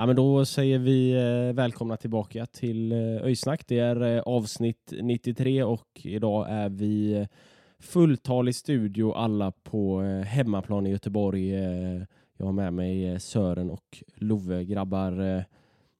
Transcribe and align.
Ja, 0.00 0.06
men 0.06 0.16
då 0.16 0.44
säger 0.44 0.78
vi 0.78 1.12
eh, 1.12 1.54
välkomna 1.54 1.96
tillbaka 1.96 2.46
till 2.46 2.92
eh, 2.92 2.98
Öjsnack. 2.98 3.66
Det 3.66 3.78
är 3.78 4.16
eh, 4.16 4.22
avsnitt 4.22 4.92
93 5.02 5.62
och 5.62 6.00
idag 6.02 6.46
är 6.50 6.68
vi 6.68 7.12
eh, 7.12 7.26
fulltalig 7.78 8.54
studio 8.54 9.12
alla 9.12 9.52
på 9.52 10.02
eh, 10.02 10.20
hemmaplan 10.20 10.86
i 10.86 10.90
Göteborg. 10.90 11.50
Jag 12.36 12.46
har 12.46 12.52
med 12.52 12.72
mig 12.72 13.20
Sören 13.20 13.70
och 13.70 14.02
Love. 14.14 14.64
Grabbar, 14.64 15.44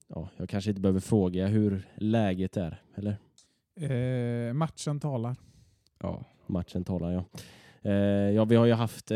ja, 0.09 0.29
jag 0.37 0.49
kanske 0.49 0.71
inte 0.71 0.81
behöver 0.81 1.01
fråga 1.01 1.47
hur 1.47 1.89
läget 1.97 2.57
är, 2.57 2.83
eller? 2.95 3.17
Matchen 4.53 5.01
talar. 5.01 5.37
Ja, 6.03 6.25
matchen 6.47 6.85
talar 6.85 7.13
ja. 7.13 7.25
Ja, 8.35 8.45
vi 8.45 8.57
har 8.57 8.67
ju 8.67 8.73
haft 8.73 9.13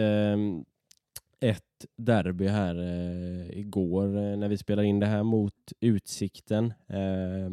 ett 1.51 1.87
derby 1.97 2.47
här 2.47 2.75
eh, 2.79 3.59
igår 3.59 4.17
eh, 4.17 4.37
när 4.37 4.49
vi 4.49 4.59
spelade 4.59 4.89
in 4.89 5.01
det 5.01 5.07
här 5.07 5.23
mot 5.23 5.73
Utsikten. 5.81 6.73
Eh, 6.89 7.51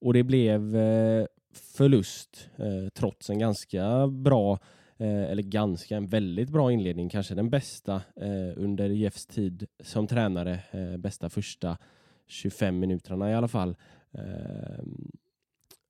och 0.00 0.12
det 0.12 0.22
blev 0.22 0.76
eh, 0.76 1.26
förlust 1.52 2.50
eh, 2.56 2.88
trots 2.94 3.30
en 3.30 3.38
ganska 3.38 4.06
bra, 4.06 4.58
eh, 4.96 5.22
eller 5.22 5.42
ganska, 5.42 5.96
en 5.96 6.06
väldigt 6.06 6.50
bra 6.50 6.72
inledning, 6.72 7.08
kanske 7.08 7.34
den 7.34 7.50
bästa 7.50 7.94
eh, 8.16 8.52
under 8.56 8.88
Jeffs 8.88 9.26
tid 9.26 9.66
som 9.80 10.06
tränare, 10.06 10.60
eh, 10.70 10.96
bästa 10.96 11.28
första 11.28 11.78
25 12.26 12.78
minuterna 12.78 13.30
i 13.30 13.34
alla 13.34 13.48
fall. 13.48 13.76
Eh, 14.12 14.84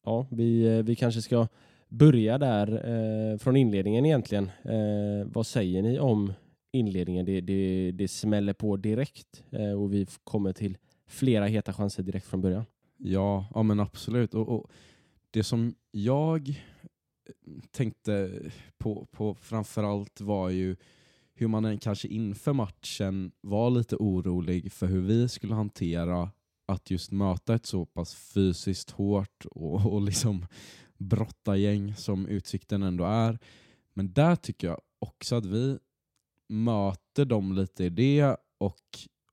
ja, 0.05 0.27
vi, 0.31 0.77
eh, 0.77 0.83
vi 0.83 0.97
kanske 0.97 1.23
ska 1.23 1.49
börja 1.89 2.39
där 2.39 2.89
eh, 2.89 3.39
från 3.39 3.57
inledningen 3.57 4.07
egentligen. 4.07 4.51
Eh, 4.65 5.27
vad 5.27 5.47
säger 5.47 5.83
ni 5.83 5.99
om 5.99 6.33
inledningen? 6.73 7.27
Det, 7.27 7.41
det, 7.41 7.93
det 7.93 8.09
smäller 8.09 8.53
på 8.53 8.77
direkt 8.77 9.45
eh, 9.51 9.73
och 9.73 9.93
vi 9.93 10.07
kommer 10.25 10.53
till 10.53 10.79
flera 11.07 11.47
heta 11.47 11.73
chanser 11.73 12.03
direkt 12.03 12.27
från 12.27 12.41
början. 12.41 12.65
Ja, 12.97 13.47
ja 13.55 13.63
men 13.63 13.81
absolut. 13.81 14.35
Och, 14.35 14.49
och 14.49 14.71
det 15.31 15.45
som 15.45 15.75
jag 15.91 16.49
eh, 16.49 16.55
tänkte 17.71 18.43
på, 18.79 19.07
på 19.11 19.35
framförallt 19.35 20.21
var 20.21 20.51
ju 20.51 20.77
hur 21.35 21.49
man 21.49 21.65
än 21.65 21.79
kanske 21.79 22.09
inför 22.09 22.53
matchen 22.53 23.33
var 23.41 23.71
lite 23.71 23.97
orolig 23.97 24.73
för 24.73 24.87
hur 24.87 25.01
vi 25.01 25.29
skulle 25.29 25.55
hantera 25.55 26.31
att 26.67 26.91
just 26.91 27.13
möta 27.13 27.55
ett 27.55 27.67
så 27.67 27.87
pass 27.87 28.15
fysiskt 28.15 28.91
hårt 28.91 29.47
och, 29.51 29.87
och 29.93 30.03
liksom 30.03 30.47
brottargäng 30.97 31.95
som 31.95 32.27
Utsikten 32.27 32.83
ändå 32.83 33.05
är. 33.05 33.39
Men 33.95 34.13
där 34.13 34.37
tycker 34.37 34.67
jag 34.67 34.81
också 34.99 35.37
att 35.37 35.47
vi 35.47 35.79
möter 36.49 37.25
dem 37.25 37.53
lite 37.53 37.85
i 37.85 37.91
det 37.91 38.37
och, 38.59 38.81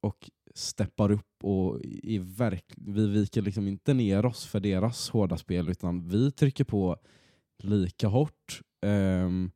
och 0.02 0.30
steppar 0.56 1.12
upp 1.12 1.44
och 1.44 1.82
i 1.84 2.18
verk, 2.18 2.66
vi 2.78 3.08
viker 3.08 3.42
liksom 3.42 3.68
inte 3.68 3.94
ner 3.94 4.26
oss 4.26 4.46
för 4.46 4.60
deras 4.60 5.10
hårda 5.10 5.38
spel 5.38 5.70
utan 5.70 6.10
vi 6.10 6.32
trycker 6.32 6.64
på 6.64 6.98
lika 7.64 8.08
hårt. 8.08 8.62
Um, 8.82 9.52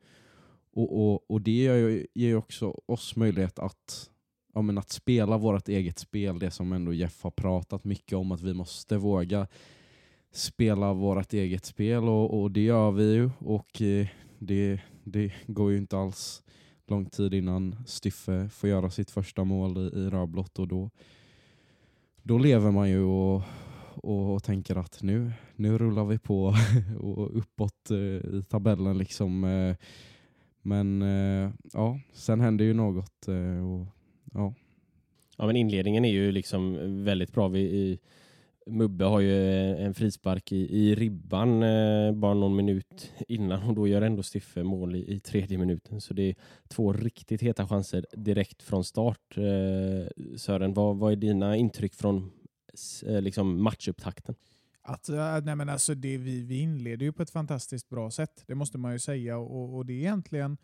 och, 0.72 1.00
och, 1.00 1.32
och 1.32 1.42
det 1.42 1.52
ger 1.52 1.76
ju 1.76 2.08
ger 2.14 2.28
ju 2.28 2.36
också 2.36 2.82
oss 2.86 3.16
möjlighet 3.16 3.60
att, 3.60 4.10
ja, 4.54 4.62
men 4.62 4.78
att 4.78 4.90
spela 4.90 5.38
vårt 5.38 5.70
eget 5.70 6.00
spel, 6.00 6.40
det 6.40 6.52
som 6.52 6.74
ändå 6.74 6.94
Jeff 6.94 7.24
har 7.24 7.32
pratat 7.32 7.84
mycket 7.84 8.18
om, 8.18 8.32
att 8.32 8.42
vi 8.42 8.54
måste 8.54 8.98
våga 8.98 9.48
spela 10.32 10.94
vårt 10.94 11.34
eget 11.34 11.66
spel 11.66 12.04
och, 12.04 12.42
och 12.42 12.52
det 12.52 12.62
gör 12.62 12.92
vi 12.92 13.14
ju 13.14 13.30
och 13.40 13.82
eh, 13.82 14.08
det, 14.40 14.82
det 15.04 15.34
går 15.48 15.72
ju 15.72 15.78
inte 15.78 15.98
alls 15.98 16.44
lång 16.90 17.06
tid 17.06 17.34
innan 17.34 17.76
Styffe 17.86 18.50
får 18.50 18.70
göra 18.70 18.90
sitt 18.90 19.12
första 19.12 19.44
mål 19.44 19.78
i, 19.78 20.00
i 20.00 20.10
rödblått 20.10 20.60
och 20.60 20.68
då, 20.68 20.90
då 22.24 22.38
lever 22.38 22.72
man 22.72 22.90
ju 22.90 23.04
och, 23.04 23.42
och, 23.96 24.34
och 24.34 24.44
tänker 24.44 24.76
att 24.76 25.04
nu, 25.04 25.32
nu 25.56 25.78
rullar 25.78 26.06
vi 26.06 26.20
på 26.20 26.56
och 27.00 27.38
uppåt 27.38 27.92
eh, 27.92 27.98
i 28.38 28.44
tabellen 28.50 28.98
liksom. 28.98 29.44
Eh, 29.44 29.76
men 30.62 31.02
eh, 31.02 31.52
ja, 31.74 32.00
sen 32.14 32.42
händer 32.42 32.66
ju 32.66 32.74
något 32.74 33.28
eh, 33.28 33.72
och 33.72 33.88
ja. 34.34 34.54
Ja, 35.38 35.46
men 35.46 35.56
inledningen 35.56 36.06
är 36.06 36.12
ju 36.12 36.32
liksom 36.32 36.78
väldigt 37.04 37.34
bra. 37.34 37.48
Vi, 37.48 37.60
i, 37.60 38.00
Mubbe 38.70 39.06
har 39.06 39.20
ju 39.20 39.76
en 39.76 39.94
frispark 39.94 40.52
i, 40.52 40.78
i 40.80 40.96
ribban 40.96 41.64
eh, 41.64 42.12
bara 42.12 42.34
någon 42.34 42.56
minut 42.56 43.14
innan 43.28 43.64
och 43.64 43.76
då 43.76 43.88
gör 43.88 44.02
ändå 44.02 44.24
Stiffe 44.24 44.64
mål 44.64 44.96
i, 44.96 45.14
i 45.14 45.20
tredje 45.20 45.58
minuten. 45.58 46.02
Så 46.02 46.14
det 46.14 46.30
är 46.30 46.36
två 46.68 46.94
riktigt 46.94 47.42
heta 47.42 47.68
chanser 47.68 48.06
direkt 48.12 48.64
från 48.64 48.84
start. 48.84 49.38
Eh, 49.38 50.36
Sören, 50.38 50.74
vad, 50.74 50.98
vad 50.98 51.12
är 51.12 51.16
dina 51.16 51.56
intryck 51.56 51.96
från 51.96 52.32
eh, 53.06 53.22
liksom 53.22 53.64
matchupptakten? 53.64 54.36
Att, 54.82 55.10
eh, 55.10 55.42
nej 55.44 55.56
men 55.56 55.70
alltså 55.70 55.96
det, 55.96 56.18
vi, 56.18 56.44
vi 56.44 56.60
inleder 56.60 57.06
ju 57.06 57.14
på 57.14 57.24
ett 57.24 57.30
fantastiskt 57.30 57.90
bra 57.90 58.12
sätt, 58.12 58.44
det 58.48 58.56
måste 58.56 58.78
man 58.78 58.94
ju 58.94 59.00
säga. 59.00 59.38
Och, 59.38 59.76
och 59.76 59.86
det 59.86 59.94
är 59.94 59.98
egentligen 59.98 60.58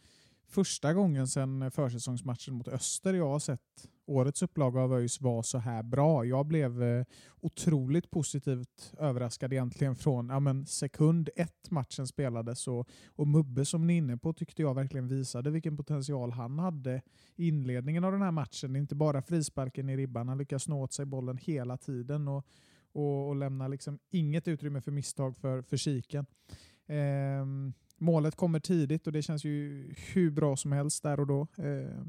första 0.48 0.94
gången 0.94 1.28
sedan 1.28 1.72
försäsongsmatchen 1.72 2.54
mot 2.54 2.68
Öster 2.68 3.14
jag 3.14 3.30
har 3.30 3.40
sett 3.40 3.90
årets 4.06 4.44
upplaga 4.44 4.82
av 4.82 4.94
ÖIS 4.94 5.22
var 5.22 5.42
så 5.42 5.58
här 5.58 5.84
bra. 5.84 6.26
Jag 6.26 6.46
blev 6.46 6.84
eh, 6.84 7.06
otroligt 7.42 8.12
positivt 8.12 8.94
överraskad 9.00 9.54
egentligen 9.54 9.96
från 9.96 10.30
ja, 10.30 10.40
men 10.40 10.66
sekund 10.66 11.30
ett 11.36 11.72
matchen 11.72 12.08
spelades. 12.08 12.68
Och, 12.68 12.90
och 13.08 13.28
Mubbe 13.28 13.66
som 13.66 13.88
ni 13.88 13.94
är 13.94 13.98
inne 13.98 14.18
på 14.18 14.34
tyckte 14.34 14.62
jag 14.62 14.74
verkligen 14.74 15.08
visade 15.08 15.52
vilken 15.52 15.78
potential 15.78 16.32
han 16.32 16.60
hade 16.60 17.02
i 17.36 17.48
inledningen 17.48 18.04
av 18.04 18.12
den 18.12 18.22
här 18.22 18.32
matchen. 18.32 18.76
Inte 18.76 18.96
bara 18.96 19.22
frisparken 19.22 19.90
i 19.90 19.98
ribban, 19.98 20.28
han 20.28 20.38
lyckas 20.38 20.64
snå 20.64 20.84
åt 20.84 20.94
sig 20.94 21.06
bollen 21.06 21.38
hela 21.38 21.78
tiden. 21.78 22.28
Och, 22.28 22.46
och, 22.96 23.28
och 23.28 23.36
lämnar 23.36 23.70
liksom 23.70 24.00
inget 24.12 24.48
utrymme 24.48 24.82
för 24.82 24.92
misstag 24.92 25.38
för, 25.38 25.62
för 25.62 25.78
kiken. 25.78 26.26
Eh, 26.88 27.46
målet 27.98 28.36
kommer 28.36 28.60
tidigt 28.60 29.08
och 29.08 29.14
det 29.14 29.22
känns 29.22 29.44
ju 29.44 29.88
hur 30.14 30.32
bra 30.32 30.56
som 30.56 30.72
helst 30.72 31.04
där 31.04 31.20
och 31.20 31.28
då. 31.28 31.48
Eh, 31.58 32.06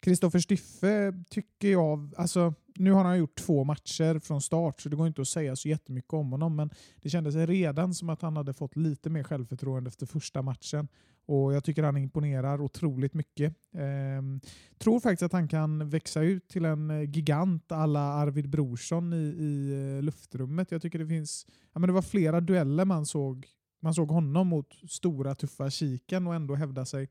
Kristoffer 0.00 0.38
Styffe 0.38 1.12
tycker 1.30 1.68
jag, 1.68 2.14
alltså 2.16 2.54
nu 2.74 2.92
har 2.92 3.04
han 3.04 3.18
gjort 3.18 3.38
två 3.38 3.64
matcher 3.64 4.18
från 4.18 4.40
start 4.40 4.80
så 4.80 4.88
det 4.88 4.96
går 4.96 5.06
inte 5.06 5.20
att 5.20 5.28
säga 5.28 5.56
så 5.56 5.68
jättemycket 5.68 6.12
om 6.12 6.32
honom 6.32 6.56
men 6.56 6.70
det 7.02 7.10
kändes 7.10 7.34
redan 7.34 7.94
som 7.94 8.10
att 8.10 8.22
han 8.22 8.36
hade 8.36 8.54
fått 8.54 8.76
lite 8.76 9.10
mer 9.10 9.22
självförtroende 9.22 9.88
efter 9.88 10.06
första 10.06 10.42
matchen 10.42 10.88
och 11.26 11.54
jag 11.54 11.64
tycker 11.64 11.82
han 11.82 11.96
imponerar 11.96 12.60
otroligt 12.60 13.14
mycket. 13.14 13.54
Ehm, 13.74 14.40
tror 14.78 15.00
faktiskt 15.00 15.22
att 15.22 15.32
han 15.32 15.48
kan 15.48 15.90
växa 15.90 16.22
ut 16.22 16.48
till 16.48 16.64
en 16.64 16.90
eh, 16.90 17.10
gigant 17.10 17.72
alla 17.72 18.00
Arvid 18.00 18.48
Brorsson 18.48 19.12
i, 19.12 19.16
i 19.16 19.72
eh, 19.96 20.02
luftrummet. 20.02 20.70
Jag 20.70 20.82
tycker 20.82 20.98
det 20.98 21.06
finns, 21.06 21.46
ja 21.72 21.80
men 21.80 21.88
det 21.88 21.92
var 21.94 22.02
flera 22.02 22.40
dueller 22.40 22.84
man 22.84 23.06
såg, 23.06 23.46
man 23.80 23.94
såg 23.94 24.10
honom 24.10 24.46
mot 24.46 24.74
stora 24.90 25.34
tuffa 25.34 25.70
kiken 25.70 26.26
och 26.26 26.34
ändå 26.34 26.54
hävda 26.54 26.84
sig 26.84 27.08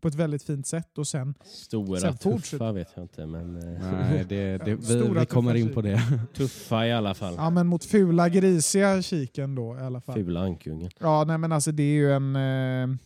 på 0.00 0.08
ett 0.08 0.14
väldigt 0.14 0.42
fint 0.42 0.66
sätt 0.66 0.98
och 0.98 1.06
sen 1.06 1.34
Stora, 1.44 2.00
Sen 2.00 2.16
tuffa 2.16 2.72
vet 2.72 2.88
jag 2.94 3.04
inte, 3.04 3.26
men 3.26 3.56
eh, 3.56 3.80
Nej, 3.92 4.24
det, 4.28 4.58
det, 4.58 4.74
vi, 4.74 4.82
Stora 4.82 5.20
vi 5.20 5.26
kommer 5.26 5.54
in 5.54 5.74
på 5.74 5.82
det. 5.82 6.02
tuffa 6.34 6.86
i 6.86 6.92
alla 6.92 7.14
fall. 7.14 7.34
Ja, 7.36 7.50
men 7.50 7.66
mot 7.66 7.84
fula 7.84 8.28
grisiga 8.28 9.02
kiken 9.02 9.54
då 9.54 9.76
i 9.76 9.80
alla 9.80 10.00
fall. 10.00 10.14
Fula 10.14 10.40
ankungen. 10.40 10.90
Ja, 10.98 11.24
nej 11.24 11.38
men 11.38 11.52
alltså 11.52 11.72
det 11.72 11.82
är 11.82 11.94
ju 11.94 12.12
en 12.12 12.36
eh, 12.36 12.96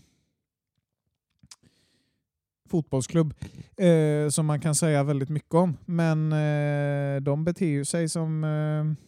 fotbollsklubb 2.72 3.34
eh, 3.76 4.28
som 4.30 4.46
man 4.46 4.60
kan 4.60 4.74
säga 4.74 5.02
väldigt 5.02 5.28
mycket 5.28 5.54
om. 5.54 5.76
Men 5.84 6.32
eh, 6.32 7.20
de 7.22 7.44
beter 7.44 7.66
ju 7.66 7.84
sig 7.84 8.08
som... 8.08 8.44
Eh, 8.44 9.04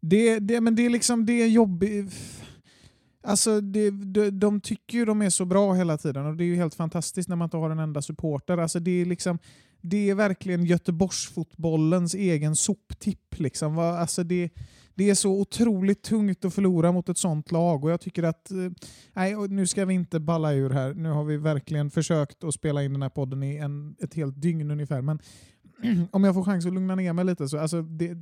det, 0.00 0.38
det, 0.38 0.60
men 0.60 0.74
det 0.74 0.86
är 0.86 0.90
liksom 0.90 1.26
det 1.26 1.42
är 1.42 1.46
jobbigt. 1.46 2.14
Alltså 3.22 3.60
det, 3.60 3.90
de, 3.90 4.30
de 4.30 4.60
tycker 4.60 4.98
ju 4.98 5.04
de 5.04 5.22
är 5.22 5.30
så 5.30 5.44
bra 5.44 5.72
hela 5.72 5.98
tiden 5.98 6.26
och 6.26 6.36
det 6.36 6.44
är 6.44 6.46
ju 6.46 6.56
helt 6.56 6.74
fantastiskt 6.74 7.28
när 7.28 7.36
man 7.36 7.46
inte 7.46 7.56
har 7.56 7.70
en 7.70 7.78
enda 7.78 8.02
supporter. 8.02 8.58
Alltså 8.58 8.80
det 8.80 8.90
är 8.90 9.04
liksom 9.04 9.38
det 9.80 10.10
är 10.10 10.14
verkligen 10.14 10.64
Göteborgsfotbollens 10.64 12.14
egen 12.14 12.56
soptipp. 12.56 13.38
Liksom. 13.38 13.78
Alltså 13.78 14.24
det, 14.24 14.50
det 14.94 15.10
är 15.10 15.14
så 15.14 15.40
otroligt 15.40 16.02
tungt 16.02 16.44
att 16.44 16.54
förlora 16.54 16.92
mot 16.92 17.08
ett 17.08 17.18
sånt 17.18 17.52
lag 17.52 17.84
och 17.84 17.90
jag 17.90 18.00
tycker 18.00 18.22
att, 18.22 18.50
eh, 18.50 18.56
nej 19.12 19.36
nu 19.48 19.66
ska 19.66 19.84
vi 19.84 19.94
inte 19.94 20.20
balla 20.20 20.52
ur 20.52 20.70
här. 20.70 20.94
Nu 20.94 21.08
har 21.08 21.24
vi 21.24 21.36
verkligen 21.36 21.90
försökt 21.90 22.44
att 22.44 22.54
spela 22.54 22.82
in 22.82 22.92
den 22.92 23.02
här 23.02 23.08
podden 23.08 23.42
i 23.42 23.56
en, 23.56 23.96
ett 23.98 24.14
helt 24.14 24.42
dygn 24.42 24.70
ungefär. 24.70 25.02
Men 25.02 25.18
om 26.10 26.24
jag 26.24 26.34
får 26.34 26.44
chans 26.44 26.66
att 26.66 26.74
lugna 26.74 26.94
ner 26.94 27.12
mig 27.12 27.24
lite 27.24 27.48
så, 27.48 27.58
alltså 27.58 27.82
det, 27.82 28.16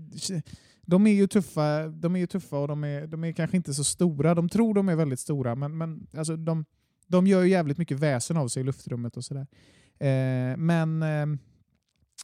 de 0.89 1.07
är 1.07 1.13
ju 1.13 1.27
tuffa, 1.27 1.89
de 1.89 2.17
är 2.17 2.21
ju 2.21 2.27
tuffa 2.27 2.59
och 2.59 2.69
de 2.69 2.85
är, 2.85 3.07
de 3.07 3.25
är 3.25 3.33
kanske 3.33 3.57
inte 3.57 3.75
så 3.75 3.85
stora. 3.85 4.35
De 4.35 4.49
tror 4.49 4.75
de 4.75 4.89
är 4.89 4.97
väldigt 4.97 5.21
stora, 5.21 5.55
men, 5.55 5.79
men 5.79 6.07
alltså 6.17 6.37
de, 6.37 6.65
de 7.07 7.27
gör 7.27 7.43
ju 7.43 7.51
jävligt 7.51 7.79
mycket 7.79 8.01
väsen 8.01 8.37
av 8.37 8.49
sig 8.49 8.61
i 8.61 8.65
luftrummet 8.65 9.17
och 9.17 9.25
sådär. 9.25 9.47
Eh, 9.99 10.57
men 10.57 11.03
eh, 11.03 11.27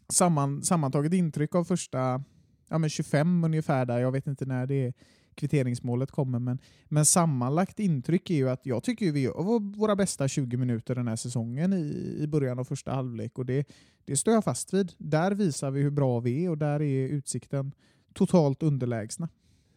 samman, 0.09 0.63
sammantaget 0.63 1.13
intryck 1.13 1.55
av 1.55 1.65
första 1.65 2.23
ja, 2.69 2.79
men 2.79 2.91
25 2.91 3.45
ungefär 3.45 3.87
där, 3.87 3.99
jag 3.99 4.13
vet 4.13 4.27
inte 4.27 4.47
när 4.47 4.67
det 4.67 4.87
är 4.87 4.93
kvitteringsmålet 5.35 6.11
kommer, 6.11 6.39
men, 6.39 6.59
men 6.89 7.05
sammanlagt 7.05 7.81
intryck 7.81 8.31
är 8.31 8.35
ju 8.35 8.51
att 8.51 8.67
jag 8.67 8.83
tycker 8.83 9.13
vi 9.13 9.21
gör 9.21 9.77
våra 9.79 9.97
bästa 9.97 10.29
20 10.29 10.57
minuter 10.57 10.95
den 10.95 11.09
här 11.09 11.17
säsongen 11.17 11.73
i, 11.73 12.17
i 12.21 12.27
början 12.27 12.59
av 12.59 12.65
första 12.65 12.93
halvlek 12.95 13.39
och 13.39 13.47
det, 13.47 13.69
det 14.05 14.17
står 14.17 14.35
jag 14.35 14.45
fast 14.45 14.75
vid. 14.75 14.93
Där 14.99 15.33
visar 15.33 15.71
vi 15.71 15.83
hur 15.83 15.91
bra 15.91 16.21
vi 16.21 16.45
är 16.45 16.51
och 16.51 16.59
där 16.59 16.83
är 16.83 17.09
utsikten 17.09 17.73
totalt 18.15 18.63
underlägsna. 18.63 19.29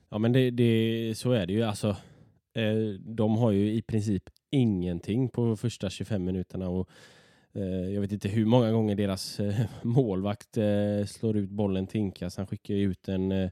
Ja 0.10 0.18
men 0.18 0.34
det, 0.34 0.52
det, 0.52 1.18
så 1.18 1.32
är 1.32 1.46
det 1.46 1.54
ju. 1.54 1.64
Alltså, 1.64 1.90
eh, 2.54 3.00
de 3.00 3.38
har 3.38 3.52
ju 3.52 3.74
i 3.74 3.82
princip 3.82 4.24
ingenting 4.50 5.30
på 5.30 5.58
första 5.58 5.90
25 5.90 6.24
minuterna. 6.24 6.70
Och, 6.70 6.90
eh, 7.54 7.64
jag 7.64 8.02
vet 8.02 8.12
inte 8.12 8.30
hur 8.30 8.46
många 8.46 8.72
gånger 8.72 8.96
deras 8.96 9.40
eh, 9.40 9.66
målvakt 9.82 10.58
eh, 10.58 11.06
slår 11.08 11.38
ut 11.38 11.50
bollen 11.50 11.88
till 11.88 12.02
Inkas. 12.02 12.38
Han 12.38 12.48
skickar 12.48 12.74
ju 12.74 12.92
ut 12.92 13.08
en 13.08 13.32
eh, 13.32 13.50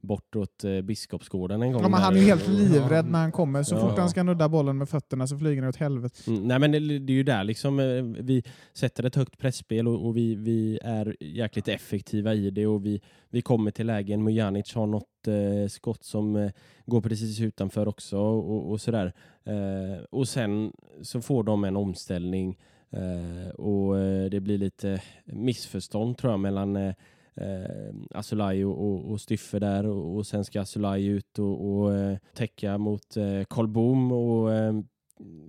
bortåt 0.00 0.64
eh, 0.64 0.80
Biskopsgården 0.80 1.62
en 1.62 1.72
gång. 1.72 1.82
Ja, 1.82 1.88
men 1.88 2.00
han 2.00 2.14
är 2.16 2.18
ju 2.20 2.24
helt 2.26 2.48
livrädd 2.48 3.06
när 3.10 3.18
han 3.18 3.32
kommer. 3.32 3.62
Så 3.62 3.74
Ja. 3.74 3.80
fort 3.80 3.98
han 3.98 4.10
ska 4.10 4.22
nudda 4.22 4.48
bollen 4.48 4.78
med 4.78 4.88
fötterna 4.88 5.26
så 5.26 5.38
flyger 5.38 5.62
han 5.62 5.68
åt 5.68 5.76
helvete. 5.76 6.14
Mm, 6.26 6.42
nej 6.48 6.58
men 6.58 6.72
det, 6.72 6.78
det 6.98 7.12
är 7.12 7.14
ju 7.16 7.22
där 7.22 7.44
liksom 7.44 7.80
eh, 7.80 8.02
vi 8.24 8.42
sätter 8.72 9.04
ett 9.04 9.14
högt 9.14 9.38
pressspel 9.38 9.88
och, 9.88 10.06
och 10.06 10.16
vi, 10.16 10.34
vi 10.34 10.78
är 10.82 11.16
jäkligt 11.20 11.68
effektiva 11.68 12.34
i 12.34 12.50
det 12.50 12.66
och 12.66 12.86
vi, 12.86 13.00
vi 13.30 13.42
kommer 13.42 13.70
till 13.70 13.86
lägen. 13.86 14.24
Mujanic 14.24 14.74
har 14.74 14.86
något 14.86 15.26
eh, 15.28 15.68
skott 15.68 16.04
som 16.04 16.36
eh, 16.36 16.50
går 16.86 17.00
precis 17.00 17.40
utanför 17.40 17.88
också 17.88 18.18
och, 18.18 18.70
och 18.70 18.80
sådär. 18.80 19.12
Eh, 19.44 20.04
och 20.10 20.28
sen 20.28 20.72
så 21.02 21.20
får 21.20 21.42
de 21.42 21.64
en 21.64 21.76
omställning 21.76 22.58
eh, 22.90 23.50
och 23.50 23.96
det 24.30 24.40
blir 24.40 24.58
lite 24.58 25.02
missförstånd 25.24 26.18
tror 26.18 26.32
jag 26.32 26.40
mellan 26.40 26.94
eh, 27.40 27.94
Asulaj 28.18 28.64
och, 28.64 28.84
och, 28.84 29.10
och 29.10 29.20
Styffe 29.20 29.58
där 29.58 29.86
och, 29.86 30.16
och 30.16 30.26
sen 30.26 30.44
ska 30.44 30.60
Asulaj 30.60 31.06
ut 31.06 31.38
och, 31.38 31.68
och 31.70 31.94
eh, 31.94 32.18
täcka 32.34 32.78
mot 32.78 33.16
eh, 33.16 33.44
Karl 33.48 33.66
Boom 33.66 34.12
och 34.12 34.52
eh, 34.52 34.74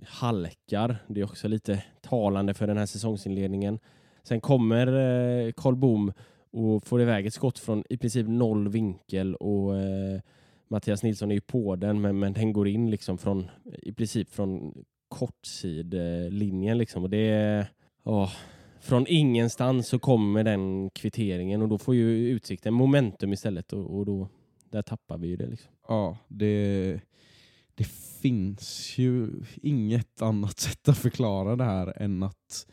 halkar. 0.06 0.96
Det 1.08 1.20
är 1.20 1.24
också 1.24 1.48
lite 1.48 1.84
talande 2.00 2.54
för 2.54 2.66
den 2.66 2.78
här 2.78 2.86
säsongsinledningen. 2.86 3.78
Sen 4.22 4.40
kommer 4.40 4.86
eh, 4.86 5.52
Karl 5.52 5.76
Boom 5.76 6.12
och 6.52 6.84
får 6.84 7.02
iväg 7.02 7.26
ett 7.26 7.34
skott 7.34 7.58
från 7.58 7.84
i 7.90 7.96
princip 7.96 8.28
noll 8.28 8.68
vinkel 8.68 9.34
och 9.34 9.76
eh, 9.76 10.20
Mattias 10.68 11.02
Nilsson 11.02 11.30
är 11.30 11.34
ju 11.34 11.40
på 11.40 11.76
den 11.76 12.00
men, 12.00 12.18
men 12.18 12.32
den 12.32 12.52
går 12.52 12.68
in 12.68 12.90
liksom 12.90 13.18
från 13.18 13.50
i 13.64 13.92
princip 13.92 14.30
från 14.30 14.74
kortsidlinjen 15.08 16.78
liksom 16.78 17.02
och 17.02 17.10
det 17.10 17.30
är 17.30 17.66
ja, 18.04 18.30
från 18.80 19.06
ingenstans 19.08 19.88
så 19.88 19.98
kommer 19.98 20.44
den 20.44 20.90
kvitteringen 20.90 21.62
och 21.62 21.68
då 21.68 21.78
får 21.78 21.94
ju 21.94 22.28
Utsikten 22.28 22.74
momentum 22.74 23.32
istället 23.32 23.72
och, 23.72 23.98
och 23.98 24.06
då 24.06 24.28
där 24.70 24.82
tappar 24.82 25.18
vi 25.18 25.28
ju 25.28 25.36
det 25.36 25.46
liksom. 25.46 25.72
Ja, 25.88 26.18
det, 26.28 27.00
det 27.74 27.84
finns 28.22 28.98
ju 28.98 29.30
inget 29.62 30.22
annat 30.22 30.58
sätt 30.60 30.88
att 30.88 30.98
förklara 30.98 31.56
det 31.56 31.64
här 31.64 32.02
än 32.02 32.22
att 32.22 32.66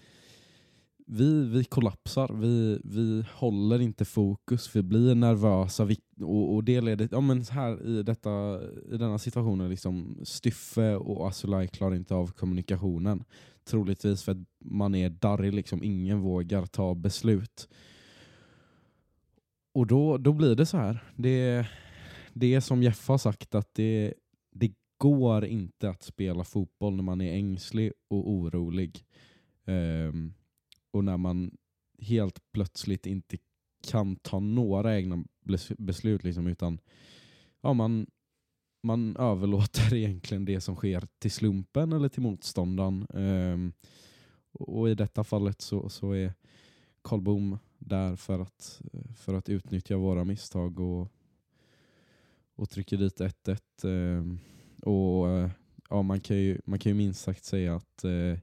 vi, 1.07 1.45
vi 1.45 1.63
kollapsar, 1.63 2.33
vi, 2.33 2.80
vi 2.83 3.25
håller 3.33 3.81
inte 3.81 4.06
fokus, 4.06 4.75
vi 4.75 4.83
blir 4.83 5.15
nervösa 5.15 5.86
vi, 5.86 5.98
och, 6.21 6.56
och 6.56 6.63
det 6.63 6.81
leder, 6.81 7.09
ja 7.12 7.21
men 7.21 7.44
här 7.51 7.88
i, 7.88 8.04
detta, 8.04 8.59
i 8.92 8.98
denna 8.98 9.19
situationen, 9.19 9.69
liksom 9.69 10.19
Styffe 10.24 10.95
och 10.95 11.27
Asulaj 11.27 11.68
klarar 11.68 11.95
inte 11.95 12.15
av 12.15 12.31
kommunikationen. 12.31 13.24
Troligtvis 13.68 14.24
för 14.24 14.31
att 14.31 14.48
man 14.60 14.96
är 14.96 15.10
darrig, 15.10 15.54
liksom, 15.54 15.84
ingen 15.84 16.19
vågar 16.19 16.66
ta 16.66 16.96
beslut. 16.96 17.69
Och 19.74 19.88
då, 19.88 20.18
då 20.18 20.34
blir 20.34 20.56
det 20.56 20.66
så 20.66 20.78
här. 20.78 21.04
Det, 21.16 21.68
det 22.34 22.54
är 22.54 22.60
som 22.60 22.84
Jeff 22.84 23.08
har 23.08 23.18
sagt, 23.18 23.56
att 23.56 23.74
det, 23.74 24.14
det 24.52 24.72
går 24.98 25.46
inte 25.46 25.90
att 25.90 26.04
spela 26.04 26.44
fotboll 26.44 26.96
när 26.96 27.04
man 27.04 27.22
är 27.22 27.34
ängslig 27.34 27.92
och 28.08 28.30
orolig. 28.30 29.06
Um, 29.66 30.34
och 30.92 31.04
när 31.04 31.18
man 31.18 31.58
helt 32.00 32.40
plötsligt 32.52 33.06
inte 33.06 33.38
kan 33.88 34.16
ta 34.16 34.40
några 34.40 34.98
egna 34.98 35.24
beslut, 35.78 36.24
liksom, 36.24 36.48
utan 36.48 36.80
ja, 37.62 37.74
man, 37.74 38.08
man 38.88 39.18
överlåter 39.18 39.94
egentligen 39.94 40.45
det 40.45 40.62
som 40.62 40.75
sker 40.75 41.04
till 41.19 41.31
slumpen 41.31 41.94
eller 41.94 42.10
till 42.10 42.22
motståndaren. 42.22 43.07
Ehm, 43.13 43.74
och 44.51 44.89
i 44.89 44.95
detta 44.95 45.24
fallet 45.24 45.62
så, 45.62 45.89
så 45.89 46.12
är 46.12 46.34
Karl 47.01 47.22
Boom 47.22 47.57
där 47.78 48.16
för 48.16 48.39
att, 48.39 48.81
för 49.16 49.34
att 49.34 49.50
utnyttja 49.50 49.98
våra 49.98 50.24
misstag 50.24 50.80
och, 50.80 51.07
och 52.56 52.69
trycker 52.69 52.98
dit 52.98 53.19
1-1. 53.19 53.60
ehm, 53.84 54.39
och 54.81 55.30
eh, 55.30 55.50
ja, 55.90 56.01
man, 56.01 56.19
kan 56.19 56.38
ju, 56.38 56.62
man 56.66 56.80
kan 56.80 56.90
ju 56.90 56.98
minst 56.98 57.22
sagt 57.22 57.44
säga 57.44 57.75
att 57.75 58.04
eh, 58.04 58.40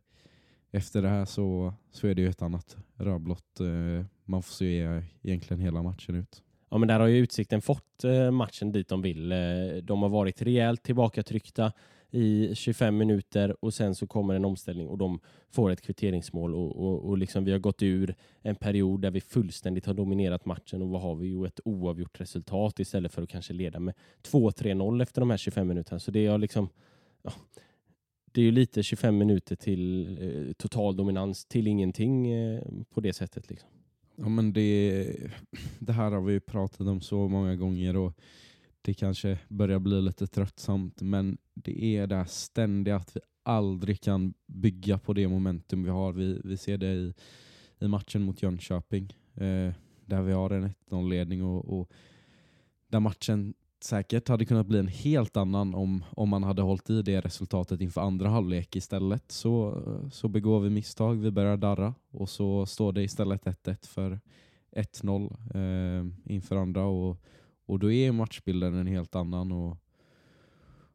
efter 0.71 1.03
det 1.03 1.09
här 1.09 1.25
så, 1.25 1.75
så 1.91 2.07
är 2.07 2.15
det 2.15 2.23
ju 2.23 2.29
ett 2.29 2.43
annat 2.43 2.77
rödblått 2.95 3.61
eh, 3.61 4.07
man 4.25 4.43
får 4.43 4.53
se 4.53 5.03
egentligen 5.23 5.61
hela 5.61 5.83
matchen 5.83 6.15
ut. 6.15 6.43
Ja, 6.75 6.79
men 6.79 6.89
där 6.89 7.01
har 7.01 7.07
ju 7.07 7.17
Utsikten 7.17 7.63
fått 7.63 8.05
eh, 8.05 8.31
matchen 8.31 8.73
dit 8.73 8.89
de 8.89 9.03
vill. 9.03 9.33
Eh, 9.33 9.39
de 9.83 10.03
har 10.03 10.09
varit 10.09 10.43
rejält 10.43 10.83
tillbakatryckta 10.83 11.73
i 12.11 12.55
25 12.55 12.97
minuter 12.97 13.65
och 13.65 13.75
sen 13.75 13.95
så 13.95 14.07
kommer 14.07 14.35
en 14.35 14.45
omställning 14.45 14.89
och 14.89 14.99
de 14.99 15.21
får 15.51 15.71
ett 15.71 15.81
kvitteringsmål 15.81 16.55
och, 16.55 16.77
och, 16.77 17.09
och 17.09 17.19
liksom 17.19 17.45
vi 17.45 17.53
har 17.53 17.59
gått 17.59 17.83
ur 17.83 18.15
en 18.43 18.57
period 18.57 19.03
där 19.03 19.11
vi 19.11 19.21
fullständigt 19.21 19.87
har 19.87 19.95
dominerat 19.95 20.45
matchen 20.45 20.83
och 20.83 20.89
vad 20.89 21.03
har 21.03 21.15
vi 21.15 21.27
ju 21.27 21.47
ett 21.47 21.61
oavgjort 21.65 22.21
resultat 22.21 22.81
istället 22.81 23.13
för 23.13 23.23
att 23.23 23.29
kanske 23.29 23.53
leda 23.53 23.81
med 23.81 23.95
2-3-0 24.23 25.03
efter 25.03 25.21
de 25.21 25.31
här 25.31 25.37
25 25.37 25.69
minuterna. 25.69 25.99
Så 25.99 26.11
det 26.11 26.27
är 26.27 26.39
liksom 26.39 26.69
ja, 27.23 27.33
det 28.33 28.41
är 28.41 28.45
ju 28.45 28.51
lite 28.51 28.83
25 28.83 29.19
minuter 29.19 29.57
till 29.57 30.19
eh, 30.21 30.53
total 30.53 30.97
dominans 30.97 31.45
till 31.45 31.67
ingenting 31.67 32.33
eh, 32.33 32.63
på 32.95 33.01
det 33.01 33.13
sättet. 33.13 33.51
Liksom. 33.51 33.69
Ja, 34.17 34.29
men 34.29 34.53
det, 34.53 35.17
det 35.79 35.93
här 35.93 36.11
har 36.11 36.21
vi 36.21 36.33
ju 36.33 36.41
pratat 36.41 36.87
om 36.87 37.01
så 37.01 37.29
många 37.29 37.57
gånger 37.57 37.97
och 37.97 38.19
det 38.83 38.95
kanske 38.95 39.39
börjar 39.49 39.79
bli 39.79 40.03
lite 40.03 40.27
tröttsamt 40.27 41.03
men 41.03 41.39
det 41.55 41.85
är 41.85 42.07
det 42.07 42.17
här 42.17 42.25
ständiga 42.25 42.97
att 42.97 43.17
vi 43.17 43.21
aldrig 43.43 44.01
kan 44.01 44.35
bygga 44.47 44.99
på 44.99 45.13
det 45.13 45.29
momentum 45.29 45.85
vi 45.85 45.91
har. 45.91 46.13
Vi, 46.13 46.41
vi 46.45 46.57
ser 46.57 46.79
det 46.79 46.93
i, 46.93 47.15
i 47.79 47.89
matchen 47.89 48.23
mot 48.23 48.43
Jönköping 48.43 49.17
eh, 49.35 49.73
där 50.07 50.23
vi 50.23 50.33
har 50.33 50.51
en 50.51 50.69
1-0-ledning 50.69 51.45
och, 51.45 51.81
och 51.81 51.91
där 52.89 53.01
matchen 53.01 53.55
säkert 53.85 54.29
hade 54.29 54.45
kunnat 54.45 54.67
bli 54.67 54.79
en 54.79 54.89
helt 54.89 55.37
annan 55.37 55.75
om, 55.75 56.05
om 56.11 56.29
man 56.29 56.43
hade 56.43 56.63
hållit 56.63 56.91
i 56.91 57.03
det 57.03 57.21
resultatet 57.21 57.81
inför 57.81 58.01
andra 58.01 58.29
halvlek 58.29 58.77
istället. 58.77 59.33
Så, 59.33 59.83
så 60.13 60.29
begår 60.29 60.61
vi 60.61 60.71
misstag, 60.71 61.15
vi 61.15 61.31
börjar 61.31 61.57
darra 61.57 61.95
och 62.11 62.29
så 62.29 62.67
står 62.67 62.93
det 62.93 63.03
istället 63.03 63.45
1-1 63.45 63.87
för 63.87 64.21
1-0 64.77 65.37
eh, 65.55 66.33
inför 66.35 66.57
andra 66.57 66.85
och, 66.85 67.19
och 67.67 67.79
då 67.79 67.93
är 67.93 68.13
matchbilden 68.13 68.75
en 68.75 68.87
helt 68.87 69.15
annan 69.15 69.53
och, 69.53 69.77